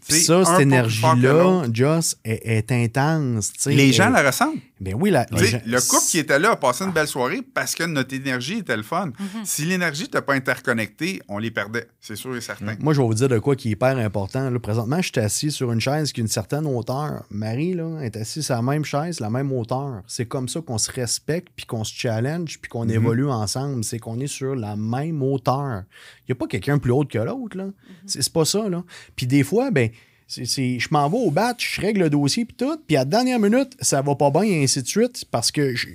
ça, 0.07 0.45
cette 0.45 0.59
énergie-là, 0.61 1.63
Joss, 1.71 2.17
est, 2.23 2.71
intense. 2.71 3.51
Les 3.65 3.93
gens 3.93 4.09
la 4.09 4.23
ressentent. 4.23 4.59
Ben 4.79 4.95
oui, 4.95 5.09
la, 5.09 5.25
le 5.31 5.87
couple 5.87 6.05
qui 6.07 6.19
était 6.19 6.39
là 6.39 6.51
a 6.51 6.55
passé 6.55 6.85
une 6.85 6.91
belle 6.91 7.07
soirée 7.07 7.41
parce 7.41 7.75
que 7.75 7.83
notre 7.83 8.13
énergie 8.15 8.59
était 8.59 8.77
le 8.77 8.83
fun. 8.83 9.07
Mhm. 9.07 9.43
Si 9.43 9.65
l'énergie 9.65 10.03
n'était 10.03 10.21
pas 10.21 10.33
interconnectée, 10.33 11.21
on 11.27 11.37
les 11.37 11.51
perdait, 11.51 11.87
c'est 11.99 12.15
sûr 12.15 12.35
et 12.35 12.41
certain. 12.41 12.75
Moi, 12.79 12.93
je 12.93 13.01
vais 13.01 13.07
vous 13.07 13.13
dire 13.13 13.27
de 13.27 13.39
quoi 13.39 13.55
qui 13.57 13.69
est 13.69 13.71
hyper 13.71 13.97
important. 13.97 14.49
Là, 14.49 14.59
présentement, 14.59 15.01
je 15.01 15.11
suis 15.11 15.19
assis 15.19 15.51
sur 15.51 15.71
une 15.73 15.81
chaise 15.81 16.13
qui 16.13 16.21
a 16.21 16.23
une 16.23 16.29
certaine 16.29 16.65
hauteur. 16.65 17.25
Marie 17.29 17.73
là, 17.73 17.99
est 18.01 18.15
assise 18.15 18.45
sur 18.45 18.55
la 18.55 18.61
même 18.61 18.85
chaise, 18.85 19.19
la 19.19 19.29
même 19.29 19.51
hauteur. 19.51 20.01
C'est 20.07 20.25
comme 20.25 20.47
ça 20.47 20.61
qu'on 20.61 20.77
se 20.77 20.91
respecte, 20.91 21.49
puis 21.55 21.65
qu'on 21.65 21.83
se 21.83 21.93
challenge, 21.93 22.59
puis 22.61 22.69
qu'on 22.69 22.85
mhm. 22.85 22.91
évolue 22.91 23.29
ensemble. 23.29 23.83
C'est 23.83 23.99
qu'on 23.99 24.19
est 24.19 24.27
sur 24.27 24.55
la 24.55 24.77
même 24.77 25.21
hauteur. 25.21 25.83
Il 26.21 26.31
n'y 26.31 26.33
a 26.33 26.35
pas 26.35 26.47
quelqu'un 26.47 26.77
plus 26.77 26.91
haut 26.91 27.03
que 27.03 27.17
l'autre. 27.19 27.57
là. 27.57 27.65
Mhm. 27.65 27.73
C'est 28.05 28.31
pas 28.31 28.45
ça. 28.45 28.69
là. 28.69 28.83
Puis 29.15 29.27
des 29.27 29.43
fois, 29.43 29.71
ben 29.71 29.89
je 30.29 30.87
m'en 30.91 31.09
vais 31.09 31.17
au 31.17 31.31
bat, 31.31 31.53
je 31.57 31.81
règle 31.81 32.01
le 32.01 32.09
dossier 32.09 32.45
puis 32.45 32.55
tout, 32.55 32.77
puis 32.87 32.95
à 32.95 32.99
la 32.99 33.05
dernière 33.05 33.39
minute, 33.39 33.75
ça 33.81 34.01
va 34.01 34.15
pas 34.15 34.29
bien 34.31 34.43
et 34.43 34.63
ainsi 34.63 34.81
de 34.81 34.87
suite 34.87 35.25
parce 35.31 35.51
que 35.51 35.75
je, 35.75 35.87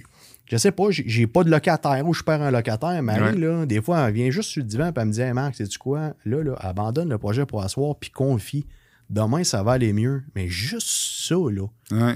je 0.47 0.57
sais 0.57 0.73
pas, 0.73 0.85
j'ai 0.91 1.27
pas 1.27 1.45
de 1.45 1.51
locataire 1.51 2.07
ou 2.07 2.13
je 2.13 2.23
perds 2.23 2.43
un 2.43 2.51
locataire. 2.51 3.03
Marie, 3.03 3.39
là, 3.39 3.65
des 3.67 3.81
fois, 3.81 4.09
elle 4.09 4.15
vient 4.15 4.31
juste 4.31 4.51
sur 4.51 4.63
le 4.63 4.69
divan 4.69 4.89
et 4.89 4.93
elle 4.97 5.07
me 5.07 5.13
dit 5.13 5.21
hey 5.21 5.33
Marc, 5.33 5.55
sais-tu 5.57 5.79
quoi? 5.79 6.15
Là, 6.25 6.43
là, 6.43 6.55
abandonne 6.59 7.09
le 7.09 7.19
projet 7.19 7.47
pour 7.47 7.63
asseoir 7.63 7.97
puis 7.97 8.11
confie. 8.11 8.67
Demain, 9.11 9.45
ça 9.45 9.63
va 9.63 9.73
aller 9.73 9.93
mieux. 9.93 10.23
Mais 10.35 10.49
juste 10.49 10.89
ça, 10.89 11.35
là, 11.35 11.67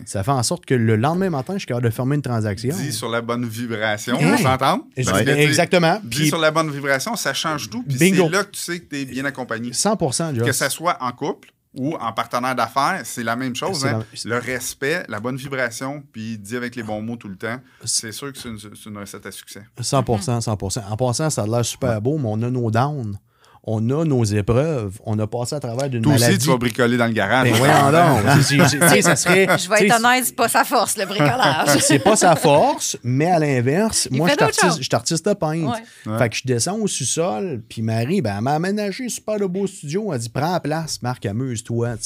ça 0.06 0.24
fait 0.24 0.30
en 0.30 0.42
sorte 0.42 0.64
que 0.64 0.74
le 0.74 0.96
lendemain 0.96 1.28
matin, 1.28 1.52
je 1.52 1.58
suis 1.58 1.66
capable 1.66 1.86
de 1.86 1.90
fermer 1.92 2.16
une 2.16 2.22
transaction. 2.22 2.74
Dis 2.74 2.92
sur 2.92 3.10
la 3.10 3.20
bonne 3.20 3.46
vibration, 3.46 4.16
on 4.20 4.36
s'entend? 4.38 4.88
Exactement. 4.96 6.00
Dis 6.02 6.28
sur 6.28 6.38
la 6.38 6.50
bonne 6.50 6.70
vibration, 6.70 7.14
ça 7.14 7.34
change 7.34 7.68
tout. 7.68 7.82
Puis 7.82 7.98
c'est 7.98 8.10
là 8.10 8.44
que 8.44 8.50
tu 8.52 8.60
sais 8.60 8.80
que 8.80 8.88
tu 8.88 9.02
es 9.02 9.04
bien 9.04 9.24
accompagné. 9.26 9.72
100 9.72 9.96
Que 9.96 10.52
ce 10.52 10.68
soit 10.70 10.96
en 11.00 11.12
couple, 11.12 11.50
ou 11.74 11.94
en 11.94 12.12
partenaire 12.12 12.54
d'affaires, 12.54 13.02
c'est 13.04 13.22
la 13.22 13.36
même 13.36 13.54
chose. 13.54 13.84
Hein? 13.86 14.04
Le 14.24 14.38
respect, 14.38 15.04
la 15.08 15.20
bonne 15.20 15.36
vibration, 15.36 16.02
puis 16.12 16.38
dire 16.38 16.58
avec 16.58 16.76
les 16.76 16.82
bons 16.82 17.02
mots 17.02 17.16
tout 17.16 17.28
le 17.28 17.36
temps, 17.36 17.60
c'est 17.84 18.12
sûr 18.12 18.32
que 18.32 18.38
c'est 18.38 18.48
une, 18.48 18.98
recette 18.98 19.26
à 19.26 19.30
succès. 19.30 19.62
100% 19.78 20.40
100% 20.40 20.84
En 20.88 20.96
passant, 20.96 21.30
ça 21.30 21.42
a 21.42 21.46
l'air 21.46 21.64
super 21.64 22.00
beau, 22.00 22.18
mais 22.18 22.28
on 22.28 22.42
a 22.42 22.50
nos 22.50 22.70
downs 22.70 23.18
on 23.64 23.90
a 23.90 24.04
nos 24.04 24.24
épreuves, 24.24 24.98
on 25.04 25.18
a 25.18 25.26
passé 25.26 25.56
à 25.56 25.60
travers 25.60 25.90
d'une 25.90 26.00
maladie. 26.06 26.24
Toi 26.24 26.28
aussi, 26.30 26.38
tu 26.38 26.48
vas 26.48 26.56
bricoler 26.56 26.96
dans 26.96 27.06
le 27.06 27.12
garage. 27.12 27.50
Ben 27.50 27.56
voyons 27.56 27.92
donc. 27.92 29.02
ça 29.02 29.16
serait, 29.16 29.46
je 29.58 29.68
vais 29.68 29.86
être 29.86 29.96
honnête, 29.96 30.24
c'est 30.24 30.36
pas 30.36 30.48
sa 30.48 30.64
force, 30.64 30.96
le 30.96 31.06
bricolage. 31.06 31.78
c'est 31.80 31.98
pas 31.98 32.16
sa 32.16 32.36
force, 32.36 32.96
mais 33.02 33.26
à 33.26 33.38
l'inverse, 33.38 34.08
moi, 34.10 34.28
je 34.28 34.82
suis 34.82 34.94
artiste, 34.94 35.26
de 35.26 35.34
peintre. 35.34 35.78
Fait 36.18 36.28
que 36.28 36.36
je 36.36 36.42
descends 36.44 36.78
au 36.78 36.86
sous-sol, 36.86 37.62
puis 37.68 37.82
Marie, 37.82 38.22
ben, 38.22 38.36
elle 38.38 38.44
m'a 38.44 38.54
aménagé 38.54 39.04
un 39.04 39.08
super 39.08 39.38
beau 39.48 39.66
studio. 39.66 40.12
Elle 40.12 40.20
dit 40.20 40.28
Prends 40.28 40.52
la 40.52 40.60
place, 40.60 41.02
Marc, 41.02 41.26
amuse-toi. 41.26 41.96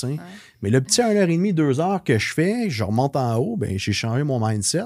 Mais 0.62 0.70
le 0.70 0.80
petit 0.80 1.00
1h30, 1.00 1.54
2 1.54 1.80
heures 1.80 2.04
que 2.04 2.18
je 2.18 2.32
fais, 2.32 2.70
je 2.70 2.84
remonte 2.84 3.16
en 3.16 3.36
haut, 3.36 3.56
ben, 3.56 3.78
j'ai 3.78 3.92
changé 3.92 4.22
mon 4.22 4.44
mindset. 4.46 4.84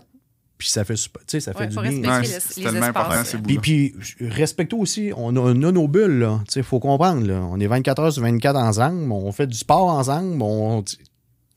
Puis 0.59 0.71
ça 0.71 0.85
fait, 0.85 0.97
ça 0.97 1.53
fait 1.53 1.67
du 1.67 2.01
bien. 2.01 2.23
c'est 2.25 2.63
tellement 2.63 2.87
important, 2.87 3.23
Puis, 3.47 3.59
puis 3.59 3.95
respectons 4.21 4.79
aussi, 4.79 5.13
on 5.15 5.37
a, 5.37 5.53
nos 5.55 5.89
bulles, 5.89 6.29
Il 6.55 6.63
faut 6.63 6.81
comprendre, 6.81 7.27
là. 7.27 7.43
On 7.51 7.61
est 7.61 7.67
24 7.67 8.03
heures 8.03 8.13
sur 8.13 8.23
24 8.23 8.57
ensemble, 8.57 9.13
on 9.13 9.33
fait 9.33 9.47
du 9.47 9.57
sport 9.57 9.89
ensemble, 9.89 10.41
on, 10.41 10.83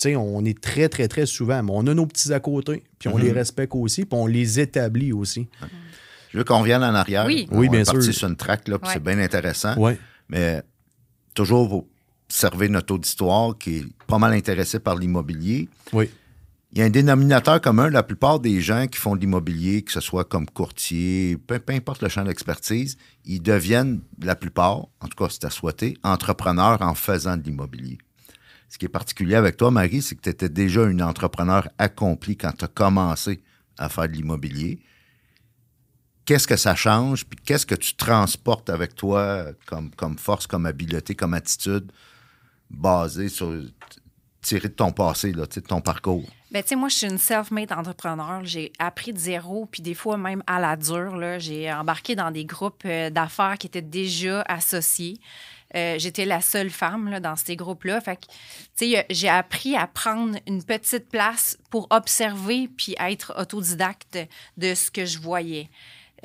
on 0.05 0.45
est 0.45 0.59
très, 0.59 0.89
très, 0.89 1.07
très 1.07 1.25
souvent, 1.25 1.63
mais 1.63 1.71
on 1.73 1.87
a 1.87 1.93
nos 1.93 2.05
petits 2.05 2.33
à 2.33 2.41
côté, 2.41 2.83
puis 2.97 3.07
on 3.07 3.17
les 3.17 3.29
mhm. 3.29 3.37
respecte 3.37 3.73
aussi, 3.73 4.03
puis 4.03 4.19
on 4.19 4.27
les 4.27 4.59
établit 4.59 5.13
aussi. 5.13 5.47
Je 6.31 6.37
veux 6.37 6.43
qu'on 6.43 6.59
revienne 6.59 6.83
en 6.83 6.93
arrière. 6.93 7.25
Oui, 7.25 7.47
oui 7.51 7.69
bien 7.69 7.85
sûr. 7.85 8.03
sur 8.03 8.27
une 8.27 8.35
track, 8.35 8.67
là, 8.67 8.77
c'est 8.83 9.01
bien 9.01 9.17
intéressant. 9.19 9.75
Oui. 9.77 9.93
Mais 10.27 10.61
toujours 11.33 11.69
vous 11.69 11.87
observer 12.27 12.69
notre 12.69 12.93
auditoire 12.93 13.57
qui 13.57 13.77
est 13.77 13.85
pas 14.05 14.19
mal 14.19 14.33
intéressé 14.33 14.79
par 14.79 14.95
l'immobilier. 14.95 15.69
Oui 15.93 16.09
il 16.71 16.77
y 16.77 16.81
a 16.81 16.85
un 16.85 16.89
dénominateur 16.89 17.59
commun. 17.61 17.89
La 17.89 18.03
plupart 18.03 18.39
des 18.39 18.61
gens 18.61 18.87
qui 18.87 18.99
font 18.99 19.15
de 19.15 19.21
l'immobilier, 19.21 19.81
que 19.81 19.91
ce 19.91 20.01
soit 20.01 20.25
comme 20.25 20.45
courtier, 20.47 21.37
peu, 21.37 21.61
importe 21.69 22.03
le 22.03 22.09
champ 22.09 22.23
d'expertise, 22.23 22.97
ils 23.25 23.41
deviennent, 23.41 24.01
la 24.21 24.35
plupart, 24.35 24.87
en 24.99 25.07
tout 25.07 25.17
cas 25.17 25.27
c'est 25.29 25.45
à 25.45 25.49
souhaiter, 25.49 25.97
entrepreneurs 26.03 26.81
en 26.81 26.93
faisant 26.93 27.37
de 27.37 27.43
l'immobilier. 27.43 27.97
Ce 28.69 28.77
qui 28.77 28.85
est 28.85 28.89
particulier 28.89 29.33
avec 29.33 29.57
toi, 29.57 29.71
Marie, 29.71 30.03
c'est 30.03 30.13
que 30.13 30.21
tu 30.21 30.29
étais 30.29 30.49
déjà 30.49 30.83
une 30.83 31.01
entrepreneur 31.01 31.67
accomplie 31.79 32.37
quand 32.37 32.51
tu 32.51 32.65
as 32.65 32.67
commencé 32.67 33.41
à 33.79 33.89
faire 33.89 34.07
de 34.07 34.13
l'immobilier. 34.13 34.79
Qu'est-ce 36.25 36.47
que 36.47 36.55
ça 36.55 36.75
change? 36.75 37.25
Puis 37.25 37.39
qu'est-ce 37.43 37.65
que 37.65 37.73
tu 37.73 37.95
transportes 37.95 38.69
avec 38.69 38.93
toi 38.93 39.45
comme, 39.65 39.89
comme 39.95 40.19
force, 40.19 40.45
comme 40.45 40.67
habileté, 40.67 41.15
comme 41.15 41.33
attitude 41.33 41.91
basée 42.69 43.29
sur 43.29 43.59
tiré 44.39 44.67
de 44.67 44.73
ton 44.75 44.91
passé, 44.91 45.31
là, 45.31 45.47
de 45.47 45.59
ton 45.61 45.81
parcours? 45.81 46.29
Ben, 46.51 46.63
tu 46.63 46.69
sais, 46.69 46.75
moi, 46.75 46.89
je 46.89 46.95
suis 46.95 47.07
une 47.07 47.19
self-made 47.19 47.71
entrepreneur. 47.71 48.41
J'ai 48.43 48.73
appris 48.79 49.13
de 49.13 49.19
zéro, 49.19 49.67
puis 49.67 49.83
des 49.83 49.93
fois 49.93 50.17
même 50.17 50.41
à 50.47 50.59
la 50.59 50.75
dure. 50.75 51.39
J'ai 51.39 51.71
embarqué 51.71 52.15
dans 52.15 52.31
des 52.31 52.45
groupes 52.45 52.83
euh, 52.85 53.11
d'affaires 53.11 53.57
qui 53.59 53.67
étaient 53.67 53.83
déjà 53.83 54.41
associés. 54.41 55.19
Euh, 55.75 55.99
j'étais 55.99 56.25
la 56.25 56.41
seule 56.41 56.71
femme 56.71 57.09
là, 57.09 57.19
dans 57.19 57.35
ces 57.35 57.55
groupes-là. 57.55 58.01
Fait 58.01 58.15
que, 58.15 58.25
tu 58.75 58.91
sais, 58.91 59.05
j'ai 59.11 59.29
appris 59.29 59.75
à 59.75 59.85
prendre 59.85 60.39
une 60.47 60.63
petite 60.63 61.09
place 61.09 61.57
pour 61.69 61.87
observer 61.91 62.67
puis 62.67 62.95
être 62.99 63.35
autodidacte 63.37 64.17
de 64.57 64.73
ce 64.73 64.89
que 64.89 65.05
je 65.05 65.19
voyais. 65.19 65.69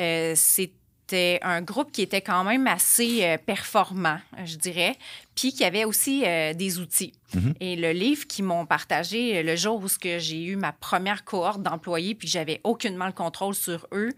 Euh, 0.00 0.32
c'est 0.34 0.72
c'était 1.14 1.38
un 1.42 1.62
groupe 1.62 1.92
qui 1.92 2.02
était 2.02 2.20
quand 2.20 2.42
même 2.42 2.66
assez 2.66 3.24
euh, 3.24 3.38
performant, 3.38 4.18
je 4.44 4.56
dirais, 4.56 4.96
puis 5.36 5.52
qui 5.52 5.64
avait 5.64 5.84
aussi 5.84 6.24
euh, 6.26 6.54
des 6.54 6.80
outils. 6.80 7.12
Mm-hmm. 7.34 7.54
Et 7.60 7.76
le 7.76 7.92
livre 7.92 8.26
qu'ils 8.26 8.44
m'ont 8.44 8.66
partagé 8.66 9.44
le 9.44 9.54
jour 9.54 9.80
où 9.80 9.86
j'ai 10.02 10.44
eu 10.44 10.56
ma 10.56 10.72
première 10.72 11.24
cohorte 11.24 11.62
d'employés, 11.62 12.16
puis 12.16 12.26
j'avais 12.26 12.60
aucunement 12.64 13.06
le 13.06 13.12
contrôle 13.12 13.54
sur 13.54 13.86
eux, 13.92 14.10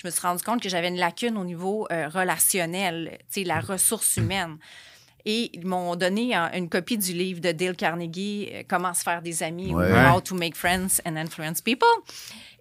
je 0.00 0.06
me 0.06 0.12
suis 0.12 0.20
rendu 0.20 0.44
compte 0.44 0.62
que 0.62 0.68
j'avais 0.68 0.88
une 0.88 0.98
lacune 0.98 1.36
au 1.36 1.44
niveau 1.44 1.88
euh, 1.90 2.06
relationnel, 2.08 3.18
tu 3.32 3.40
sais, 3.40 3.44
la 3.44 3.58
ressource 3.58 4.16
humaine. 4.16 4.56
Et 5.26 5.50
ils 5.54 5.66
m'ont 5.66 5.96
donné 5.96 6.34
une 6.34 6.68
copie 6.68 6.98
du 6.98 7.14
livre 7.14 7.40
de 7.40 7.50
Dale 7.50 7.76
Carnegie, 7.76 8.50
Comment 8.68 8.92
se 8.92 9.02
faire 9.02 9.22
des 9.22 9.42
amis, 9.42 9.72
How 9.72 10.20
to 10.20 10.34
Make 10.34 10.54
Friends 10.54 11.00
and 11.06 11.16
Influence 11.16 11.62
People. 11.62 11.88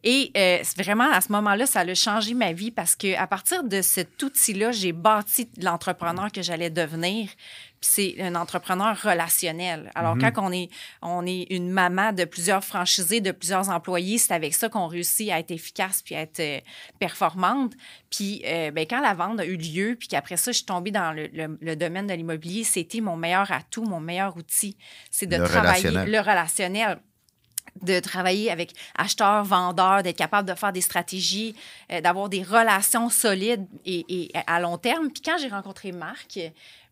Et 0.04 0.32
euh, 0.36 0.62
vraiment, 0.78 1.10
à 1.12 1.22
ce 1.22 1.32
moment-là, 1.32 1.66
ça 1.66 1.80
a 1.80 1.94
changé 1.94 2.34
ma 2.34 2.52
vie 2.52 2.72
parce 2.72 2.96
que 2.96 3.16
à 3.18 3.26
partir 3.26 3.64
de 3.64 3.82
cet 3.82 4.22
outil-là, 4.22 4.72
j'ai 4.74 4.92
bâti 4.92 5.50
l'entrepreneur 5.62 6.30
que 6.30 6.42
j'allais 6.42 6.70
devenir. 6.70 7.30
Puis 7.80 8.16
c'est 8.16 8.22
un 8.22 8.36
entrepreneur 8.36 9.02
relationnel. 9.02 9.92
Alors, 9.96 10.16
mhm. 10.16 10.34
quand 10.34 10.50
on 10.50 10.52
est, 10.52 10.70
on 11.02 11.26
est 11.26 11.48
une 11.50 11.70
maman 11.70 12.12
de 12.12 12.26
plusieurs 12.26 12.66
franchisés, 12.66 13.22
de 13.22 13.32
plusieurs 13.32 13.70
employés, 13.70 14.18
c'est 14.18 14.34
avec 14.34 14.54
ça 14.54 14.68
qu'on 14.68 14.88
réussit 14.88 15.32
à 15.32 15.40
être 15.40 15.52
efficace 15.52 16.02
puis 16.02 16.16
à 16.16 16.22
être 16.22 16.40
euh, 16.42 16.60
performante. 17.00 17.72
Puis, 18.10 18.42
euh, 18.46 18.72
ben, 18.72 18.86
quand 18.90 19.02
la 19.02 19.14
vente 19.14 19.40
a 19.40 19.46
eu 19.46 19.56
lieu, 19.56 19.96
puis 19.98 20.10
qu'après 20.10 20.36
ça, 20.36 20.52
je 20.52 20.58
suis 20.58 20.66
tombée 20.66 20.92
dans 20.92 21.14
le, 21.14 21.30
le, 21.34 21.76
domaine 21.76 22.08
de 22.08 22.14
l'immobilier, 22.14 22.66
c'était 22.66 23.02
mon 23.02 23.16
meilleur 23.16 23.50
atout, 23.52 23.84
mon 23.84 24.02
meilleur 24.02 24.36
outil. 24.36 24.78
C'est 25.12 25.28
de 25.28 25.38
travailler 25.38 25.92
le 25.92 26.20
relationnel 26.20 27.00
de 27.82 28.00
travailler 28.00 28.52
avec 28.52 28.74
acheteurs, 28.96 29.44
vendeurs, 29.44 30.04
d'être 30.04 30.18
capable 30.18 30.48
de 30.48 30.56
faire 30.56 30.72
des 30.72 30.82
stratégies, 30.82 31.56
euh, 31.92 32.02
d'avoir 32.02 32.30
des 32.30 32.44
relations 32.44 33.10
solides 33.10 33.66
et, 33.86 34.32
à 34.48 34.60
long 34.60 34.78
terme. 34.78 35.10
Puis 35.10 35.22
quand 35.22 35.38
j'ai 35.38 35.50
rencontré 35.50 35.92
Marc, 35.92 36.40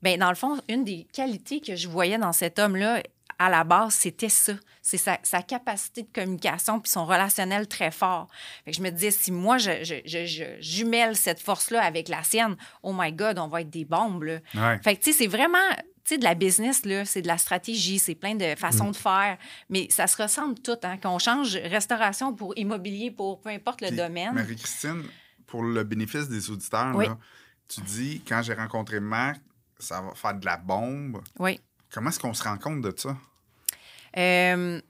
ben 0.01 0.19
dans 0.19 0.29
le 0.29 0.35
fond, 0.35 0.59
une 0.67 0.83
des 0.83 1.05
qualités 1.13 1.61
que 1.61 1.75
je 1.75 1.87
voyais 1.87 2.17
dans 2.17 2.33
cet 2.33 2.59
homme-là, 2.59 3.01
à 3.41 3.49
la 3.49 3.63
base, 3.63 3.95
c'était 3.95 4.29
ça. 4.29 4.53
C'est 4.83 4.97
sa, 4.97 5.17
capacité 5.41 6.03
de 6.03 6.07
communication 6.13 6.79
puis 6.79 6.91
son 6.91 7.05
relationnel 7.05 7.67
très 7.67 7.89
fort. 7.89 8.27
Fait 8.65 8.71
que 8.71 8.77
je 8.77 8.83
me 8.83 8.91
disais, 8.91 9.09
si 9.09 9.31
moi, 9.31 9.57
je, 9.57 9.83
je, 9.83 10.43
jumelle 10.59 11.15
cette 11.15 11.39
force-là 11.39 11.81
avec 11.81 12.07
la 12.07 12.23
sienne, 12.23 12.55
oh 12.83 12.93
my 12.95 13.11
God, 13.11 13.39
on 13.39 13.47
va 13.47 13.61
être 13.61 13.69
des 13.69 13.85
bombes. 13.85 14.23
Là. 14.23 14.39
Fait 14.83 14.95
que, 14.95 15.03
tu 15.03 15.11
sais, 15.11 15.17
c'est 15.19 15.27
vraiment 15.27 15.57
sais, 16.15 16.17
de 16.17 16.23
la 16.23 16.35
business, 16.35 16.85
là, 16.85 17.05
c'est 17.05 17.21
de 17.21 17.27
la 17.27 17.37
stratégie, 17.37 17.99
c'est 17.99 18.15
plein 18.15 18.35
de 18.35 18.55
façons 18.55 18.89
mm. 18.89 18.91
de 18.91 18.95
faire, 18.95 19.37
mais 19.69 19.87
ça 19.89 20.07
se 20.07 20.21
ressemble 20.21 20.59
tout, 20.59 20.77
hein, 20.83 20.97
qu'on 20.97 21.19
change 21.19 21.55
restauration 21.55 22.33
pour 22.33 22.57
immobilier, 22.57 23.11
pour 23.11 23.41
peu 23.41 23.49
importe 23.49 23.81
le 23.81 23.91
domaine. 23.91 24.33
Marie-Christine, 24.33 25.03
pour 25.47 25.63
le 25.63 25.83
bénéfice 25.83 26.29
des 26.29 26.49
auditeurs, 26.49 26.97
là, 26.97 27.17
tu 27.67 27.81
dis, 27.81 28.21
quand 28.27 28.41
j'ai 28.41 28.53
rencontré 28.53 28.99
Marc, 28.99 29.41
ça 29.79 30.01
va 30.01 30.13
faire 30.13 30.35
de 30.35 30.45
la 30.45 30.57
bombe. 30.57 31.21
Oui. 31.39 31.59
Comment 31.91 32.09
est-ce 32.09 32.19
qu'on 32.19 32.33
se 32.33 32.43
rend 32.43 32.57
compte 32.57 32.81
de 32.81 32.93
ça? 32.95 33.17
Euh, 34.17 34.81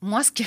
moi, 0.00 0.22
ce 0.22 0.32
que, 0.32 0.42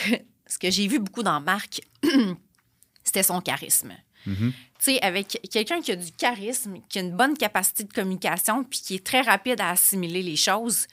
ce 0.47 0.57
que 0.57 0.69
j'ai 0.69 0.87
vu 0.87 0.99
beaucoup 0.99 1.23
dans 1.23 1.39
Marc, 1.39 1.81
c'était 3.03 3.23
son 3.23 3.41
charisme. 3.41 3.93
Mm-hmm. 4.27 4.53
Avec 5.01 5.39
quelqu'un 5.49 5.81
qui 5.81 5.91
a 5.91 5.95
du 5.95 6.11
charisme, 6.11 6.75
qui 6.89 6.99
a 6.99 7.01
une 7.01 7.15
bonne 7.15 7.37
capacité 7.37 7.83
de 7.83 7.93
communication, 7.93 8.63
puis 8.63 8.79
qui 8.79 8.95
est 8.95 9.05
très 9.05 9.21
rapide 9.21 9.61
à 9.61 9.69
assimiler 9.69 10.21
les 10.21 10.35
choses, 10.35 10.87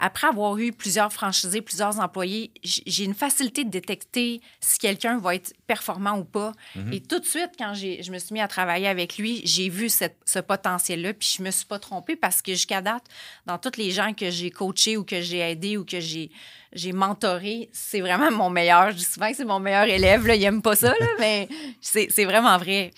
après 0.00 0.26
avoir 0.26 0.58
eu 0.58 0.72
plusieurs 0.72 1.12
franchisés, 1.12 1.62
plusieurs 1.62 2.00
employés, 2.00 2.50
j'ai 2.62 3.04
une 3.04 3.14
facilité 3.14 3.64
de 3.64 3.70
détecter 3.70 4.40
si 4.60 4.78
quelqu'un 4.78 5.18
va 5.18 5.34
être 5.34 5.52
performant 5.66 6.18
ou 6.18 6.24
pas. 6.24 6.52
Mhm. 6.74 6.92
Et 6.92 7.00
tout 7.00 7.20
de 7.20 7.24
suite, 7.24 7.52
quand 7.58 7.74
je 7.74 8.10
me 8.10 8.18
suis 8.18 8.32
mis 8.32 8.40
à 8.40 8.48
travailler 8.48 8.88
avec 8.88 9.16
lui, 9.16 9.42
j'ai 9.44 9.68
vu 9.68 9.88
ce 9.88 10.38
potentiel-là, 10.40 11.14
puis 11.14 11.36
je 11.38 11.42
me 11.42 11.50
suis 11.50 11.66
pas 11.66 11.78
trompée 11.78 12.16
parce 12.16 12.42
que 12.42 12.52
jusqu'à 12.52 12.82
date, 12.82 13.04
dans 13.46 13.58
tous 13.58 13.76
les 13.76 13.90
gens 13.90 14.12
que 14.12 14.30
j'ai 14.30 14.50
coachés 14.50 14.96
ou 14.96 15.04
que 15.04 15.20
j'ai 15.20 15.38
aidés 15.38 15.76
ou 15.76 15.84
que 15.84 16.00
j'ai 16.00 16.30
j'ai 16.72 16.92
mentoré, 16.92 17.68
c'est 17.72 18.00
vraiment 18.00 18.30
mon 18.30 18.48
meilleur. 18.48 18.92
Je 18.92 18.98
dis 18.98 19.04
souvent 19.04 19.28
que 19.28 19.36
c'est 19.36 19.44
mon 19.44 19.58
meilleur 19.58 19.86
élève. 19.86 20.24
Là. 20.24 20.36
Il 20.36 20.40
n'aime 20.40 20.62
pas 20.62 20.76
ça, 20.76 20.94
mais 21.18 21.48
c'est 21.80 22.24
vraiment 22.24 22.58
vrai. 22.58 22.92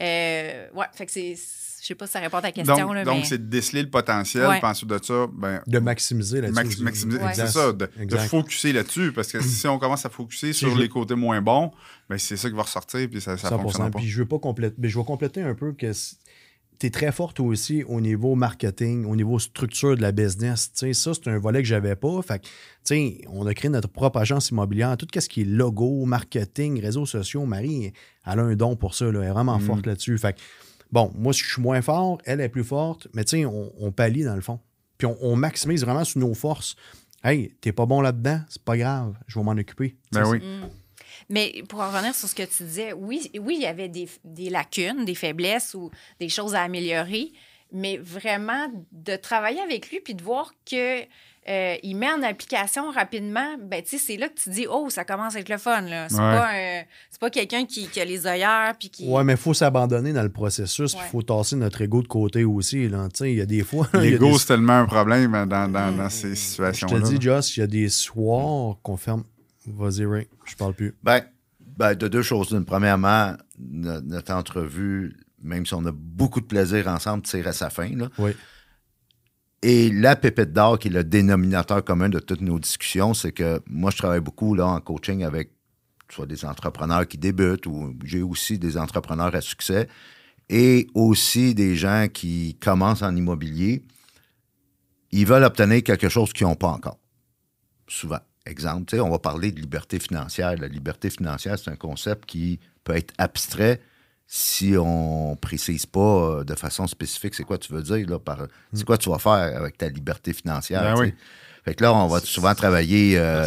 Euh, 0.00 0.68
ouais, 0.72 0.86
fait 0.94 1.04
que 1.04 1.12
c'est 1.12 1.36
sais 1.88 1.94
pas 1.94 2.06
si 2.06 2.12
ça 2.12 2.20
répond 2.20 2.38
à 2.38 2.42
ta 2.42 2.52
question. 2.52 2.76
Donc, 2.76 3.04
donc 3.04 3.26
c'est 3.26 3.38
de 3.38 3.50
déceler 3.50 3.82
le 3.82 3.90
potentiel, 3.90 4.46
ouais. 4.46 4.58
puis 4.58 4.66
ensuite 4.66 4.88
de 4.88 5.00
ça, 5.02 5.26
ben, 5.32 5.60
de 5.66 5.78
maximiser 5.78 6.40
là-dessus. 6.40 6.82
maximiser, 6.82 7.18
c'est 7.34 7.48
ça, 7.48 7.72
de, 7.72 7.88
de 7.98 8.16
focuser 8.16 8.72
là-dessus, 8.72 9.12
parce 9.12 9.32
que 9.32 9.40
si 9.42 9.66
on 9.68 9.78
commence 9.78 10.04
à 10.06 10.10
focuser 10.10 10.52
sur 10.52 10.76
les 10.76 10.88
côtés 10.88 11.14
moins 11.14 11.42
bons, 11.42 11.72
ben, 12.08 12.18
c'est 12.18 12.36
ça 12.36 12.48
qui 12.48 12.56
va 12.56 12.62
ressortir, 12.62 13.08
puis 13.08 13.20
ça, 13.20 13.36
ça 13.36 13.50
fonctionne 13.50 13.90
pas. 13.90 13.98
Puis 13.98 14.08
je 14.08 14.20
veux 14.20 14.28
pas 14.28 14.38
compléter, 14.38 14.76
mais 14.78 14.88
je 14.88 14.98
vais 14.98 15.04
compléter 15.04 15.42
un 15.42 15.54
peu 15.54 15.72
que 15.72 15.92
tu 16.78 16.86
es 16.86 16.90
très 16.90 17.10
forte 17.10 17.40
aussi 17.40 17.82
au 17.84 18.00
niveau 18.00 18.34
marketing, 18.34 19.04
au 19.06 19.16
niveau 19.16 19.38
structure 19.38 19.96
de 19.96 20.02
la 20.02 20.12
business. 20.12 20.70
ça, 20.74 21.12
c'est 21.14 21.28
un 21.28 21.38
volet 21.38 21.60
que 21.60 21.68
j'avais 21.68 21.96
pas. 21.96 22.20
Fait 22.22 22.40
on 23.28 23.46
a 23.46 23.54
créé 23.54 23.68
notre 23.68 23.88
propre 23.88 24.18
agence 24.18 24.50
immobilière. 24.50 24.96
Tout 24.96 25.06
ce 25.12 25.28
qui 25.28 25.42
est 25.42 25.44
logo, 25.44 26.04
marketing, 26.04 26.80
réseaux 26.80 27.06
sociaux, 27.06 27.44
Marie, 27.44 27.92
elle 28.24 28.38
a 28.38 28.42
un 28.42 28.54
don 28.54 28.76
pour 28.76 28.94
ça. 28.94 29.06
Elle 29.06 29.16
est 29.16 29.30
vraiment 29.30 29.58
mm. 29.58 29.62
forte 29.62 29.86
là-dessus. 29.86 30.16
Fait 30.18 30.36
Bon, 30.90 31.12
moi, 31.14 31.32
je 31.32 31.44
suis 31.44 31.62
moins 31.62 31.82
fort, 31.82 32.18
elle 32.24 32.40
est 32.40 32.48
plus 32.48 32.64
forte, 32.64 33.08
mais 33.14 33.24
tu 33.24 33.38
sais, 33.38 33.44
on, 33.44 33.72
on, 33.78 33.92
pallie 33.92 34.24
dans 34.24 34.34
le 34.34 34.40
fond. 34.40 34.60
Puis 34.96 35.06
on, 35.06 35.36
maximise 35.36 35.84
vraiment 35.84 36.04
sur 36.04 36.20
nos 36.20 36.34
forces. 36.34 36.76
Hey, 37.22 37.54
t'es 37.60 37.72
pas 37.72 37.86
bon 37.86 38.00
là-dedans, 38.00 38.40
c'est 38.48 38.62
pas 38.62 38.76
grave, 38.76 39.14
je 39.26 39.38
vais 39.38 39.44
m'en 39.44 39.52
occuper. 39.52 39.96
Ben 40.12 40.28
oui. 40.28 40.38
Mm. 40.38 40.68
Mais 41.30 41.62
pour 41.68 41.80
en 41.80 41.88
revenir 41.88 42.14
sur 42.14 42.28
ce 42.28 42.34
que 42.34 42.44
tu 42.44 42.62
disais, 42.64 42.92
oui, 42.92 43.30
oui, 43.38 43.56
il 43.58 43.62
y 43.62 43.66
avait 43.66 43.88
des, 43.88 44.08
des 44.24 44.50
lacunes, 44.50 45.04
des 45.04 45.14
faiblesses 45.14 45.74
ou 45.74 45.90
des 46.20 46.28
choses 46.28 46.54
à 46.54 46.62
améliorer, 46.62 47.32
mais 47.72 47.98
vraiment 47.98 48.72
de 48.92 49.16
travailler 49.16 49.60
avec 49.60 49.90
lui 49.90 50.00
puis 50.00 50.14
de 50.14 50.22
voir 50.22 50.52
que 50.64 51.02
euh, 51.48 51.76
il 51.82 51.96
met 51.96 52.10
en 52.10 52.22
application 52.22 52.90
rapidement, 52.90 53.56
ben, 53.58 53.82
c'est 53.86 54.16
là 54.16 54.28
que 54.28 54.38
tu 54.38 54.50
dis, 54.50 54.66
oh, 54.68 54.88
ça 54.90 55.04
commence 55.04 55.34
à 55.34 55.40
être 55.40 55.48
le 55.48 55.56
fun. 55.56 55.82
C'est 56.08 56.16
pas, 56.16 56.50
pas 57.20 57.30
quelqu'un 57.30 57.64
qui, 57.64 57.88
a 57.98 58.04
les 58.04 58.26
œillères. 58.26 58.74
Puis 58.78 58.90
qui... 58.90 59.08
Ouais, 59.08 59.24
mais 59.24 59.32
il 59.32 59.38
faut 59.38 59.54
s'abandonner 59.54 60.12
dans 60.12 60.22
le 60.22 60.28
processus. 60.28 60.94
Il 60.94 61.10
faut 61.10 61.22
tasser 61.22 61.56
notre 61.56 61.80
ego 61.80 62.02
de 62.02 62.08
côté 62.08 62.44
aussi. 62.44 62.84
Il 62.84 63.34
y 63.34 63.40
a 63.40 63.46
des 63.46 63.64
fois. 63.64 63.88
L'ego, 63.94 64.36
c'est 64.38 64.48
tellement 64.48 64.80
un 64.80 64.86
problème 64.86 65.32
dans, 65.46 65.68
dans, 65.68 65.96
dans 65.96 66.10
ces 66.10 66.34
situations-là. 66.34 66.96
Je 66.98 67.02
te 67.02 67.08
dis, 67.08 67.20
Joss, 67.20 67.56
il 67.56 67.60
y 67.60 67.62
a 67.62 67.66
des 67.66 67.88
soirs 67.88 68.76
qu'on 68.82 68.96
ferme. 68.96 69.24
Vas-y, 69.66 70.04
Ray, 70.04 70.28
je 70.44 70.56
parle 70.56 70.74
plus. 70.74 70.94
Ben, 71.02 71.22
ben, 71.60 71.94
de 71.94 72.08
deux 72.08 72.22
choses. 72.22 72.58
premièrement, 72.66 73.34
notre, 73.58 74.32
entrevue, 74.32 75.16
même 75.42 75.64
si 75.64 75.74
on 75.74 75.84
a 75.86 75.92
beaucoup 75.92 76.40
de 76.40 76.46
plaisir 76.46 76.88
ensemble, 76.88 77.22
tire 77.22 77.46
à 77.48 77.52
sa 77.52 77.70
fin. 77.70 77.88
Là. 77.94 78.08
Oui. 78.18 78.32
Et 79.62 79.90
la 79.90 80.14
pépite 80.14 80.52
d'or, 80.52 80.78
qui 80.78 80.88
est 80.88 80.92
le 80.92 81.04
dénominateur 81.04 81.84
commun 81.84 82.08
de 82.08 82.20
toutes 82.20 82.40
nos 82.40 82.58
discussions, 82.58 83.12
c'est 83.14 83.32
que 83.32 83.60
moi, 83.66 83.90
je 83.90 83.96
travaille 83.96 84.20
beaucoup 84.20 84.54
là, 84.54 84.66
en 84.66 84.80
coaching 84.80 85.24
avec 85.24 85.50
soit 86.10 86.26
des 86.26 86.44
entrepreneurs 86.44 87.06
qui 87.06 87.18
débutent 87.18 87.66
ou 87.66 87.94
j'ai 88.04 88.22
aussi 88.22 88.58
des 88.58 88.78
entrepreneurs 88.78 89.34
à 89.34 89.40
succès 89.40 89.88
et 90.48 90.86
aussi 90.94 91.54
des 91.54 91.76
gens 91.76 92.06
qui 92.12 92.56
commencent 92.60 93.02
en 93.02 93.14
immobilier. 93.14 93.84
Ils 95.10 95.26
veulent 95.26 95.44
obtenir 95.44 95.82
quelque 95.82 96.08
chose 96.08 96.32
qu'ils 96.32 96.46
n'ont 96.46 96.54
pas 96.54 96.68
encore. 96.68 96.98
Souvent. 97.88 98.20
Exemple, 98.46 98.98
on 98.98 99.10
va 99.10 99.18
parler 99.18 99.52
de 99.52 99.60
liberté 99.60 99.98
financière. 99.98 100.56
La 100.56 100.68
liberté 100.68 101.10
financière, 101.10 101.58
c'est 101.58 101.70
un 101.70 101.76
concept 101.76 102.24
qui 102.24 102.60
peut 102.82 102.96
être 102.96 103.12
abstrait, 103.18 103.82
si 104.30 104.74
on 104.78 105.36
précise 105.40 105.86
pas 105.86 106.00
euh, 106.00 106.44
de 106.44 106.54
façon 106.54 106.86
spécifique 106.86 107.34
c'est 107.34 107.44
quoi 107.44 107.56
tu 107.56 107.72
veux 107.72 107.82
dire, 107.82 108.06
là, 108.08 108.18
par, 108.18 108.46
c'est 108.74 108.84
quoi 108.84 108.98
tu 108.98 109.08
vas 109.08 109.18
faire 109.18 109.56
avec 109.56 109.78
ta 109.78 109.88
liberté 109.88 110.34
financière. 110.34 110.94
Ben 110.96 111.12
fait 111.64 111.74
que 111.74 111.84
là, 111.84 111.92
on 111.92 112.06
va 112.06 112.20
souvent 112.20 112.54
travailler 112.54 113.18
euh, 113.18 113.46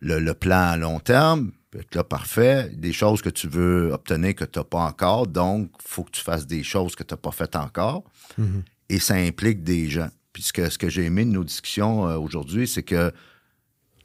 le, 0.00 0.32
plan 0.32 0.70
à 0.70 0.76
long 0.78 1.00
terme. 1.00 1.52
Fait 1.70 1.84
que 1.84 1.98
là, 1.98 2.04
parfait. 2.04 2.70
Des 2.72 2.94
choses 2.94 3.20
que 3.20 3.28
tu 3.28 3.46
veux 3.46 3.92
obtenir 3.92 4.34
que 4.34 4.44
tu 4.44 4.58
n'as 4.58 4.64
pas 4.64 4.80
encore. 4.80 5.26
Donc, 5.26 5.70
il 5.78 5.88
faut 5.88 6.04
que 6.04 6.12
tu 6.12 6.22
fasses 6.22 6.46
des 6.46 6.62
choses 6.62 6.96
que 6.96 7.02
tu 7.02 7.12
n'as 7.12 7.18
pas 7.18 7.30
faites 7.30 7.56
encore. 7.56 8.04
Mm-hmm. 8.40 8.62
Et 8.88 8.98
ça 8.98 9.16
implique 9.16 9.62
des 9.64 9.90
gens. 9.90 10.08
Puisque 10.32 10.70
ce 10.70 10.78
que 10.78 10.88
j'ai 10.88 11.04
aimé 11.04 11.26
de 11.26 11.30
nos 11.30 11.44
discussions 11.44 12.08
euh, 12.08 12.16
aujourd'hui, 12.16 12.66
c'est 12.66 12.84
que 12.84 13.12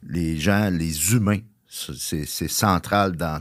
les 0.05 0.37
gens, 0.37 0.69
les 0.69 1.13
humains, 1.13 1.39
c'est 1.69 2.25
central 2.25 3.15
dans 3.15 3.39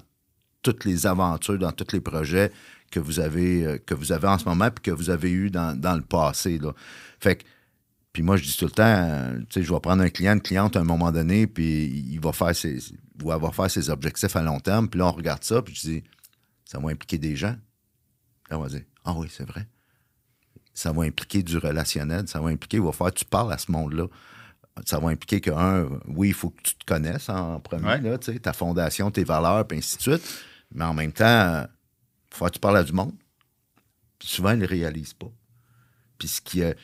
toutes 0.62 0.84
les 0.84 1.06
aventures, 1.06 1.58
dans 1.58 1.72
tous 1.72 1.92
les 1.92 2.00
projets 2.00 2.52
que 2.90 3.00
vous 3.00 3.20
avez, 3.20 3.66
euh, 3.66 3.78
que 3.78 3.94
vous 3.94 4.12
avez 4.12 4.28
en 4.28 4.38
ce 4.38 4.44
moment 4.44 4.70
puis 4.70 4.82
que 4.82 4.90
vous 4.90 5.10
avez 5.10 5.30
eu 5.30 5.50
dans, 5.50 5.96
le 5.96 6.02
passé. 6.02 6.58
Là. 6.58 6.72
Fait 7.18 7.36
que, 7.36 7.44
puis 8.12 8.22
moi, 8.22 8.36
je 8.36 8.44
dis 8.44 8.56
tout 8.56 8.66
le 8.66 8.70
temps, 8.70 8.84
euh, 8.84 9.38
tu 9.40 9.46
sais, 9.50 9.62
je 9.62 9.72
vais 9.72 9.80
prendre 9.80 10.02
un 10.02 10.10
client, 10.10 10.34
une 10.34 10.42
cliente 10.42 10.76
à 10.76 10.80
un 10.80 10.84
moment 10.84 11.10
donné, 11.10 11.46
puis 11.46 11.86
il 11.86 12.20
va 12.20 12.32
faire 12.32 12.54
ses, 12.54 12.78
va 13.24 13.34
avoir 13.34 13.54
faire 13.54 13.70
ses 13.70 13.88
objectifs 13.88 14.36
à 14.36 14.42
long 14.42 14.60
terme. 14.60 14.88
Puis 14.88 14.98
là, 14.98 15.06
on 15.06 15.12
regarde 15.12 15.42
ça, 15.42 15.62
puis 15.62 15.74
je 15.74 15.80
dis, 15.80 16.04
ça 16.64 16.78
va 16.78 16.90
impliquer 16.90 17.18
des 17.18 17.34
gens. 17.34 17.56
Là, 18.50 18.58
on 18.58 18.62
va 18.62 18.68
dire, 18.68 18.82
ah 19.04 19.14
oui, 19.16 19.28
c'est 19.30 19.46
vrai. 19.48 19.66
Ça 20.74 20.92
va 20.92 21.04
impliquer 21.04 21.42
du 21.42 21.56
relationnel, 21.58 22.28
ça 22.28 22.40
va 22.40 22.50
impliquer, 22.50 22.76
il 22.78 22.82
va 22.82 22.92
faire, 22.92 23.12
tu 23.12 23.24
parles 23.24 23.52
à 23.52 23.58
ce 23.58 23.70
monde-là. 23.72 24.06
Ça 24.86 24.98
va 24.98 25.08
impliquer 25.08 25.40
que, 25.40 25.50
un, 25.50 25.88
oui, 26.06 26.28
il 26.28 26.34
faut 26.34 26.50
que 26.50 26.62
tu 26.62 26.74
te 26.74 26.84
connaisses 26.86 27.28
en 27.28 27.60
premier, 27.60 27.98
là, 27.98 28.16
ta 28.18 28.52
fondation, 28.54 29.10
tes 29.10 29.24
valeurs, 29.24 29.66
puis 29.66 29.78
ainsi 29.78 29.96
de 29.98 30.02
suite. 30.02 30.44
Mais 30.74 30.84
en 30.84 30.94
même 30.94 31.12
temps, 31.12 31.64
il 32.32 32.36
faut 32.36 32.46
que 32.46 32.50
tu 32.50 32.58
parles 32.60 32.78
à 32.78 32.84
du 32.84 32.92
monde. 32.92 33.12
souvent, 34.20 34.50
ils 34.52 34.58
ne 34.58 34.66
le 34.66 34.66
réalisent 34.66 35.14
pas. 35.14 35.30
Puis 36.18 36.28
ce, 36.28 36.40
qui 36.40 36.60
est, 36.60 36.76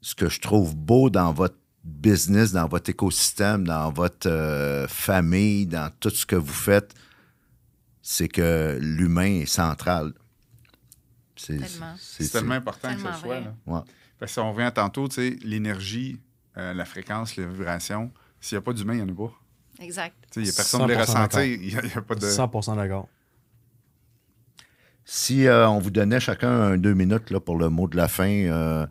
ce 0.00 0.14
que 0.14 0.28
je 0.28 0.40
trouve 0.40 0.74
beau 0.74 1.10
dans 1.10 1.32
votre 1.32 1.56
business, 1.84 2.52
dans 2.52 2.66
votre 2.66 2.90
écosystème, 2.90 3.66
dans 3.66 3.90
votre 3.92 4.28
euh, 4.28 4.88
famille, 4.88 5.66
dans 5.66 5.90
tout 6.00 6.10
ce 6.10 6.26
que 6.26 6.36
vous 6.36 6.52
faites, 6.52 6.94
c'est 8.02 8.28
que 8.28 8.78
l'humain 8.80 9.40
est 9.40 9.46
central. 9.46 10.12
C'est 11.36 12.30
tellement 12.30 12.54
important 12.54 12.94
que 12.94 13.00
ce 13.00 13.20
soit. 13.20 13.40
Là. 13.40 13.54
Parce 13.66 13.84
que 14.20 14.26
si 14.26 14.38
on 14.38 14.52
revient 14.52 14.72
tantôt, 14.74 15.08
tu 15.08 15.16
sais, 15.16 15.36
l'énergie, 15.42 16.18
euh, 16.56 16.72
la 16.72 16.84
fréquence, 16.84 17.36
les 17.36 17.46
vibrations, 17.46 18.10
s'il 18.40 18.56
n'y 18.56 18.60
a 18.60 18.62
pas 18.62 18.72
d'humain, 18.72 18.94
il 18.94 19.04
n'y 19.04 19.10
en 19.10 19.14
a 19.14 19.16
pas. 19.16 19.34
Exact. 19.80 20.16
Il 20.36 20.42
n'y 20.42 20.48
a 20.48 20.52
personne 20.52 20.82
qui 20.82 20.88
les 20.88 20.96
ressentir. 20.96 21.42
Il 21.42 21.60
n'y 21.60 21.74
a, 21.74 21.98
a, 21.98 22.02
pas 22.02 22.14
de... 22.14 22.26
100 22.26 22.76
d'accord. 22.76 23.08
Si 25.08 25.46
euh, 25.46 25.68
on 25.68 25.78
vous 25.78 25.92
donnait 25.92 26.18
chacun 26.18 26.76
deux 26.76 26.92
minutes 26.92 27.38
pour 27.38 27.56
le 27.56 27.68
mot 27.68 27.86
de 27.86 27.96
la 27.96 28.08
fin, 28.08 28.28
euh, 28.28 28.84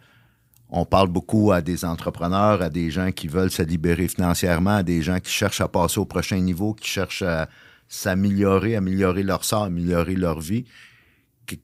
on 0.69 0.85
parle 0.85 1.09
beaucoup 1.09 1.51
à 1.51 1.61
des 1.61 1.83
entrepreneurs, 1.83 2.61
à 2.61 2.69
des 2.69 2.89
gens 2.89 3.11
qui 3.11 3.27
veulent 3.27 3.51
se 3.51 3.61
libérer 3.61 4.07
financièrement, 4.07 4.77
à 4.77 4.83
des 4.83 5.01
gens 5.01 5.19
qui 5.19 5.29
cherchent 5.29 5.59
à 5.59 5.67
passer 5.67 5.99
au 5.99 6.05
prochain 6.05 6.39
niveau, 6.39 6.73
qui 6.73 6.89
cherchent 6.89 7.21
à 7.21 7.49
s'améliorer, 7.89 8.77
améliorer 8.77 9.23
leur 9.23 9.43
sort, 9.43 9.63
améliorer 9.63 10.15
leur 10.15 10.39
vie. 10.39 10.63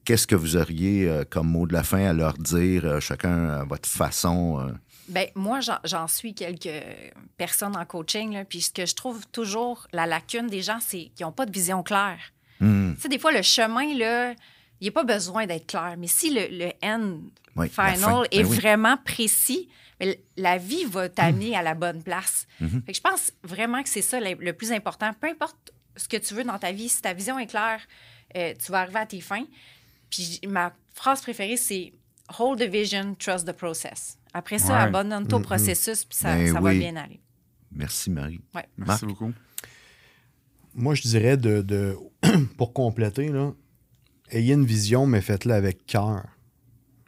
Qu'est-ce 0.03 0.27
que 0.27 0.35
vous 0.35 0.57
auriez 0.57 1.07
euh, 1.07 1.23
comme 1.23 1.47
mot 1.47 1.65
de 1.65 1.71
la 1.71 1.83
fin 1.83 2.05
à 2.05 2.11
leur 2.11 2.33
dire, 2.33 2.99
chacun 2.99 3.51
à 3.51 3.63
votre 3.63 3.87
façon? 3.87 4.69
Bien, 5.07 5.27
moi, 5.33 5.61
j'en 5.85 6.07
suis 6.09 6.33
quelques 6.33 6.83
personnes 7.37 7.77
en 7.77 7.85
coaching, 7.85 8.33
là, 8.33 8.43
puis 8.43 8.59
ce 8.59 8.71
que 8.71 8.85
je 8.85 8.95
trouve 8.95 9.25
toujours 9.27 9.87
la 9.93 10.05
lacune 10.05 10.47
des 10.47 10.61
gens, 10.61 10.79
c'est 10.81 11.09
qu'ils 11.15 11.25
n'ont 11.25 11.31
pas 11.31 11.45
de 11.45 11.53
vision 11.53 11.83
claire. 11.83 12.19
Hmm. 12.61 12.93
Tu 12.95 13.01
sais, 13.01 13.09
des 13.09 13.19
fois, 13.19 13.31
le 13.33 13.41
chemin, 13.41 13.93
là, 13.97 14.31
il 14.79 14.83
n'y 14.83 14.87
a 14.87 14.91
pas 14.91 15.03
besoin 15.03 15.45
d'être 15.47 15.67
clair. 15.67 15.95
Mais 15.97 16.07
si 16.07 16.33
le, 16.33 16.47
le 16.49 16.71
end 16.83 17.19
final 17.67 18.27
est 18.31 18.43
ben 18.43 18.49
vraiment 18.53 18.97
précis, 18.97 19.67
mais 19.99 20.19
la 20.37 20.57
vie 20.57 20.85
va 20.85 21.09
t'amener 21.09 21.55
à 21.55 21.61
la 21.61 21.73
bonne 21.73 22.01
place. 22.01 22.47
Fait 22.59 22.91
que 22.91 22.93
je 22.95 23.01
pense 23.01 23.31
vraiment 23.43 23.83
que 23.83 23.89
c'est 23.89 24.01
ça 24.01 24.19
le, 24.19 24.35
le 24.39 24.53
plus 24.53 24.71
important. 24.71 25.11
Peu 25.19 25.27
importe 25.27 25.71
ce 25.97 26.07
que 26.07 26.17
tu 26.17 26.33
veux 26.33 26.43
dans 26.43 26.57
ta 26.57 26.71
vie, 26.71 26.87
si 26.89 27.01
ta 27.01 27.13
vision 27.13 27.37
est 27.37 27.47
claire, 27.47 27.81
euh, 28.37 28.53
tu 28.63 28.71
vas 28.71 28.79
arriver 28.81 28.99
à 28.99 29.05
tes 29.05 29.21
fins. 29.21 29.45
Puis 30.09 30.39
ma 30.47 30.73
phrase 30.93 31.21
préférée, 31.21 31.57
c'est 31.57 31.93
Hold 32.39 32.59
the 32.59 32.63
vision, 32.71 33.13
trust 33.15 33.45
the 33.45 33.51
process. 33.51 34.17
Après 34.33 34.57
ça, 34.57 34.73
Ouais. 34.73 34.79
abandonne-toi 34.83 35.35
au 35.37 35.41
Mhm. 35.41 35.45
processus, 35.45 36.05
puis 36.05 36.17
ça, 36.17 36.33
Ben 36.35 36.53
ça 36.53 36.61
va 36.61 36.71
bien 36.73 36.95
aller. 36.95 37.19
Merci, 37.73 38.09
Marie. 38.09 38.39
Ouais. 38.55 38.65
Merci 38.77 39.05
Marc? 39.05 39.05
beaucoup. 39.05 39.33
Moi, 40.75 40.95
je 40.95 41.01
dirais 41.03 41.37
de, 41.37 41.61
de 41.61 41.97
pour 42.57 42.73
compléter, 42.73 43.29
là, 43.29 43.53
ayez 44.31 44.53
une 44.53 44.65
vision, 44.65 45.05
mais 45.05 45.21
faites-la 45.21 45.55
avec 45.55 45.85
cœur. 45.85 46.23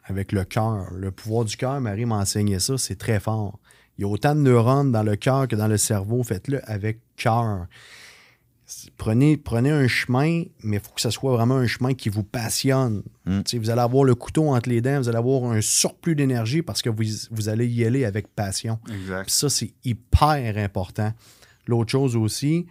Avec 0.04 0.32
le 0.32 0.44
cœur. 0.44 0.92
Le 0.92 1.10
pouvoir 1.10 1.44
du 1.44 1.56
cœur, 1.56 1.80
Marie 1.80 2.04
m'a 2.04 2.18
enseigné 2.18 2.58
ça, 2.58 2.76
c'est 2.76 2.96
très 2.96 3.20
fort. 3.20 3.58
Il 3.96 4.02
y 4.02 4.04
a 4.04 4.08
autant 4.08 4.34
de 4.34 4.40
neurones 4.40 4.92
dans 4.92 5.02
le 5.02 5.16
cœur 5.16 5.48
que 5.48 5.56
dans 5.56 5.68
le 5.68 5.76
cerveau. 5.76 6.22
Faites-le 6.22 6.60
avec 6.68 7.00
cœur. 7.16 7.66
Prenez, 8.96 9.36
prenez 9.36 9.70
un 9.70 9.86
chemin, 9.86 10.44
mais 10.62 10.78
il 10.78 10.80
faut 10.80 10.92
que 10.92 11.00
ce 11.00 11.10
soit 11.10 11.32
vraiment 11.32 11.56
un 11.56 11.66
chemin 11.66 11.94
qui 11.94 12.08
vous 12.08 12.24
passionne. 12.24 13.02
Mm. 13.26 13.40
Vous 13.54 13.70
allez 13.70 13.80
avoir 13.80 14.04
le 14.04 14.14
couteau 14.14 14.48
entre 14.48 14.68
les 14.68 14.80
dents, 14.80 14.98
vous 14.98 15.08
allez 15.08 15.18
avoir 15.18 15.44
un 15.44 15.60
surplus 15.60 16.16
d'énergie 16.16 16.62
parce 16.62 16.82
que 16.82 16.88
vous, 16.88 17.04
vous 17.30 17.48
allez 17.48 17.66
y 17.66 17.84
aller 17.84 18.04
avec 18.04 18.28
passion. 18.28 18.78
Exact. 18.88 19.24
Puis 19.24 19.32
ça, 19.32 19.48
c'est 19.48 19.72
hyper 19.84 20.56
important. 20.56 21.12
L'autre 21.66 21.92
chose 21.92 22.16
aussi, 22.16 22.66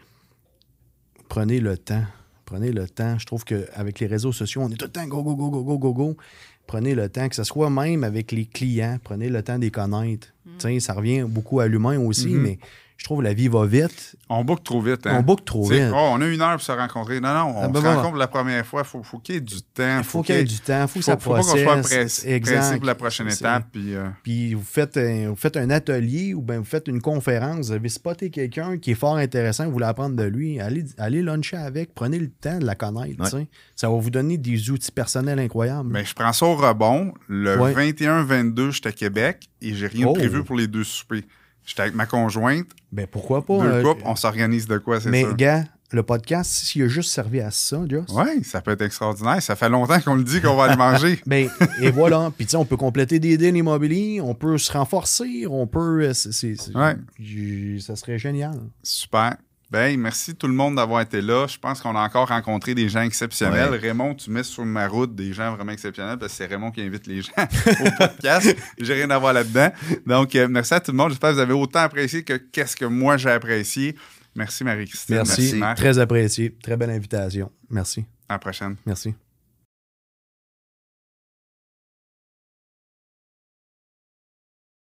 prenez 1.33 1.59
le 1.59 1.77
temps. 1.79 2.03
Prenez 2.45 2.71
le 2.71 2.87
temps. 2.87 3.17
Je 3.17 3.25
trouve 3.25 3.43
qu'avec 3.43 3.99
les 3.99 4.05
réseaux 4.05 4.31
sociaux, 4.31 4.61
on 4.61 4.69
est 4.69 4.75
tout 4.75 4.85
le 4.85 4.91
temps 4.91 5.07
go, 5.07 5.23
go, 5.23 5.35
go, 5.35 5.49
go, 5.49 5.63
go, 5.63 5.77
go, 5.79 5.93
go. 5.93 6.17
Prenez 6.67 6.93
le 6.93 7.09
temps, 7.09 7.27
que 7.27 7.35
ce 7.35 7.43
soit 7.43 7.71
même 7.71 8.03
avec 8.03 8.31
les 8.31 8.45
clients, 8.45 8.99
prenez 9.03 9.29
le 9.29 9.41
temps 9.41 9.55
de 9.57 9.63
les 9.63 9.71
connaître. 9.71 10.27
Sais, 10.59 10.79
Ça 10.79 10.93
revient 10.93 11.25
beaucoup 11.27 11.59
à 11.59 11.67
l'humain 11.67 11.97
aussi, 11.99 12.27
Mhm. 12.27 12.41
mais 12.41 12.59
je 13.03 13.07
trouve 13.09 13.19
que 13.19 13.25
la 13.25 13.33
vie 13.33 13.49
va 13.49 13.65
vite. 13.65 14.15
On 14.29 14.45
boucle 14.45 14.63
trop 14.63 14.79
vite. 14.79 15.05
Hein? 15.07 15.17
On 15.19 15.23
boucle 15.23 15.43
trop 15.43 15.67
vite. 15.67 15.83
oh, 15.91 16.09
on 16.13 16.21
a 16.21 16.25
une 16.25 16.41
heure 16.41 16.53
pour 16.53 16.61
se 16.61 16.71
rencontrer. 16.71 17.19
Non, 17.19 17.33
non, 17.33 17.53
on 17.57 17.63
Ah, 17.63 17.67
ben 17.67 17.81
se 17.81 17.85
rencontre 17.85 18.15
la 18.15 18.27
première 18.29 18.65
fois. 18.65 18.83
Il 18.85 18.87
faut, 18.87 19.03
faut 19.03 19.17
qu'il 19.19 19.35
y 19.35 19.37
ait 19.39 19.41
du 19.41 19.61
temps. 19.61 19.97
Il 19.97 20.03
faut 20.05 20.23
qu'il 20.23 20.35
y 20.35 20.37
ait 20.37 20.43
du 20.45 20.57
temps, 20.59 20.83
il 20.83 20.87
faut 20.87 20.99
que 20.99 21.05
ça 21.05 21.17
faut 21.17 21.31
pas 21.31 21.37
qu'on 21.39 21.43
soit 21.43 21.63
processe. 21.63 21.89
pressé, 22.21 22.31
Exact. 22.31 22.55
pressé 22.59 22.77
pour 22.77 22.85
la 22.85 22.95
prochaine 22.95 23.27
étape. 23.27 23.65
Puis, 23.73 23.93
euh, 23.93 24.07
Puis 24.23 24.53
vous 24.53 24.63
faites, 24.63 24.95
un, 24.95 25.27
vous 25.31 25.35
faites 25.35 25.57
un 25.57 25.69
atelier 25.69 26.33
ou 26.33 26.41
bien 26.41 26.59
vous 26.59 26.63
faites 26.63 26.87
une 26.87 27.01
conférence, 27.01 27.65
vous 27.67 27.71
avez 27.73 27.89
spoté 27.89 28.29
quelqu'un 28.29 28.77
qui 28.77 28.91
est 28.91 28.95
fort 28.95 29.17
intéressant, 29.17 29.65
vous 29.65 29.73
voulez 29.73 29.85
apprendre 29.85 30.15
de 30.15 30.23
lui, 30.23 30.61
allez, 30.61 30.85
allez 30.97 31.21
luncher 31.21 31.57
avec, 31.57 31.93
prenez 31.93 32.19
le 32.19 32.29
temps 32.29 32.57
de 32.59 32.65
la 32.65 32.75
connaître. 32.75 33.35
Ouais. 33.35 33.47
Ça 33.75 33.89
va 33.89 33.97
vous 33.97 34.09
donner 34.11 34.37
des 34.37 34.69
outils 34.71 34.91
personnels 34.93 35.39
incroyables. 35.39 35.91
ben, 35.91 36.05
je 36.05 36.13
prends 36.13 36.31
ça 36.31 36.45
au 36.45 36.55
rebond. 36.55 37.13
Le 37.27 37.57
Ouais. 37.59 37.73
21-22, 37.73 38.71
j'étais 38.71 38.87
à 38.89 38.91
Québec 38.93 39.49
et 39.61 39.73
j'ai 39.75 39.87
rien 39.87 40.07
Oh. 40.07 40.13
de 40.13 40.19
prévu 40.19 40.43
pour 40.45 40.55
les 40.55 40.67
deux 40.67 40.85
soupers. 40.85 41.23
J'étais 41.65 41.83
avec 41.83 41.95
ma 41.95 42.05
conjointe, 42.05 42.67
Ben 42.91 43.07
pourquoi 43.07 43.45
pas? 43.45 43.59
deux 43.59 43.67
euh, 43.67 43.83
couples, 43.83 44.03
on 44.05 44.15
s'organise 44.15 44.67
de 44.67 44.77
quoi, 44.77 44.99
c'est 44.99 45.09
mais 45.09 45.25
gars, 45.37 45.63
le 45.91 46.03
podcast, 46.03 46.51
s'il 46.51 46.81
a 46.83 46.87
juste 46.87 47.11
servi 47.11 47.39
à 47.39 47.51
ça. 47.51 47.79
Oui, 47.79 48.43
ça 48.43 48.61
peut 48.61 48.71
être 48.71 48.81
extraordinaire. 48.81 49.41
Ça 49.41 49.55
fait 49.55 49.69
longtemps 49.69 49.99
qu'on 50.01 50.15
le 50.15 50.23
dit 50.23 50.41
qu'on 50.41 50.55
va 50.55 50.63
aller 50.65 50.75
manger. 50.75 51.21
Ben, 51.27 51.47
et 51.79 51.91
voilà. 51.91 52.31
Puis, 52.35 52.45
tu 52.47 52.51
sais, 52.51 52.57
on 52.57 52.65
peut 52.65 52.77
compléter 52.77 53.19
des 53.19 53.37
deals 53.37 53.55
immobiliers, 53.55 54.19
on 54.19 54.33
peut 54.33 54.57
se 54.57 54.71
renforcer, 54.71 55.45
on 55.47 55.67
peut. 55.67 56.01
euh, 56.09 56.13
Ouais. 56.75 56.95
j- 57.19 57.79
Ça 57.79 57.95
serait 57.95 58.17
génial. 58.17 58.59
Super. 58.81 59.35
Ben, 59.73 59.99
merci 59.99 60.35
tout 60.35 60.45
le 60.45 60.53
monde 60.53 60.75
d'avoir 60.75 61.01
été 61.01 61.19
là. 61.19 61.47
Je 61.47 61.57
pense 61.57 61.81
qu'on 61.81 61.95
a 61.95 61.99
encore 62.01 62.27
rencontré 62.27 62.75
des 62.75 62.89
gens 62.89 63.01
exceptionnels. 63.01 63.71
Ouais. 63.71 63.77
Raymond, 63.79 64.13
tu 64.13 64.29
mets 64.29 64.43
sur 64.43 64.63
ma 64.63 64.87
route 64.87 65.15
des 65.15 65.33
gens 65.33 65.55
vraiment 65.55 65.71
exceptionnels 65.71 66.19
parce 66.19 66.31
que 66.31 66.37
c'est 66.37 66.45
Raymond 66.45 66.69
qui 66.69 66.83
invite 66.83 67.07
les 67.07 67.23
gens 67.23 67.31
au 67.37 67.89
podcast. 67.97 68.55
J'ai 68.77 68.93
rien 68.93 69.09
à 69.09 69.17
voir 69.17 69.33
là-dedans. 69.33 69.71
Donc, 70.05 70.35
euh, 70.35 70.47
merci 70.47 70.75
à 70.75 70.79
tout 70.79 70.91
le 70.91 70.97
monde. 70.97 71.09
J'espère 71.09 71.31
que 71.31 71.35
vous 71.37 71.41
avez 71.41 71.53
autant 71.53 71.79
apprécié 71.79 72.21
que 72.23 72.33
qu'est-ce 72.33 72.75
que 72.75 72.85
moi 72.85 73.17
j'ai 73.17 73.31
apprécié. 73.31 73.95
Merci 74.35 74.63
Marie-Christine. 74.63 75.15
Merci. 75.15 75.55
Marc. 75.55 75.77
Très 75.77 75.97
apprécié. 75.97 76.55
Très 76.61 76.77
belle 76.77 76.91
invitation. 76.91 77.51
Merci. 77.71 78.05
À 78.29 78.35
la 78.35 78.39
prochaine. 78.39 78.75
Merci. 78.85 79.15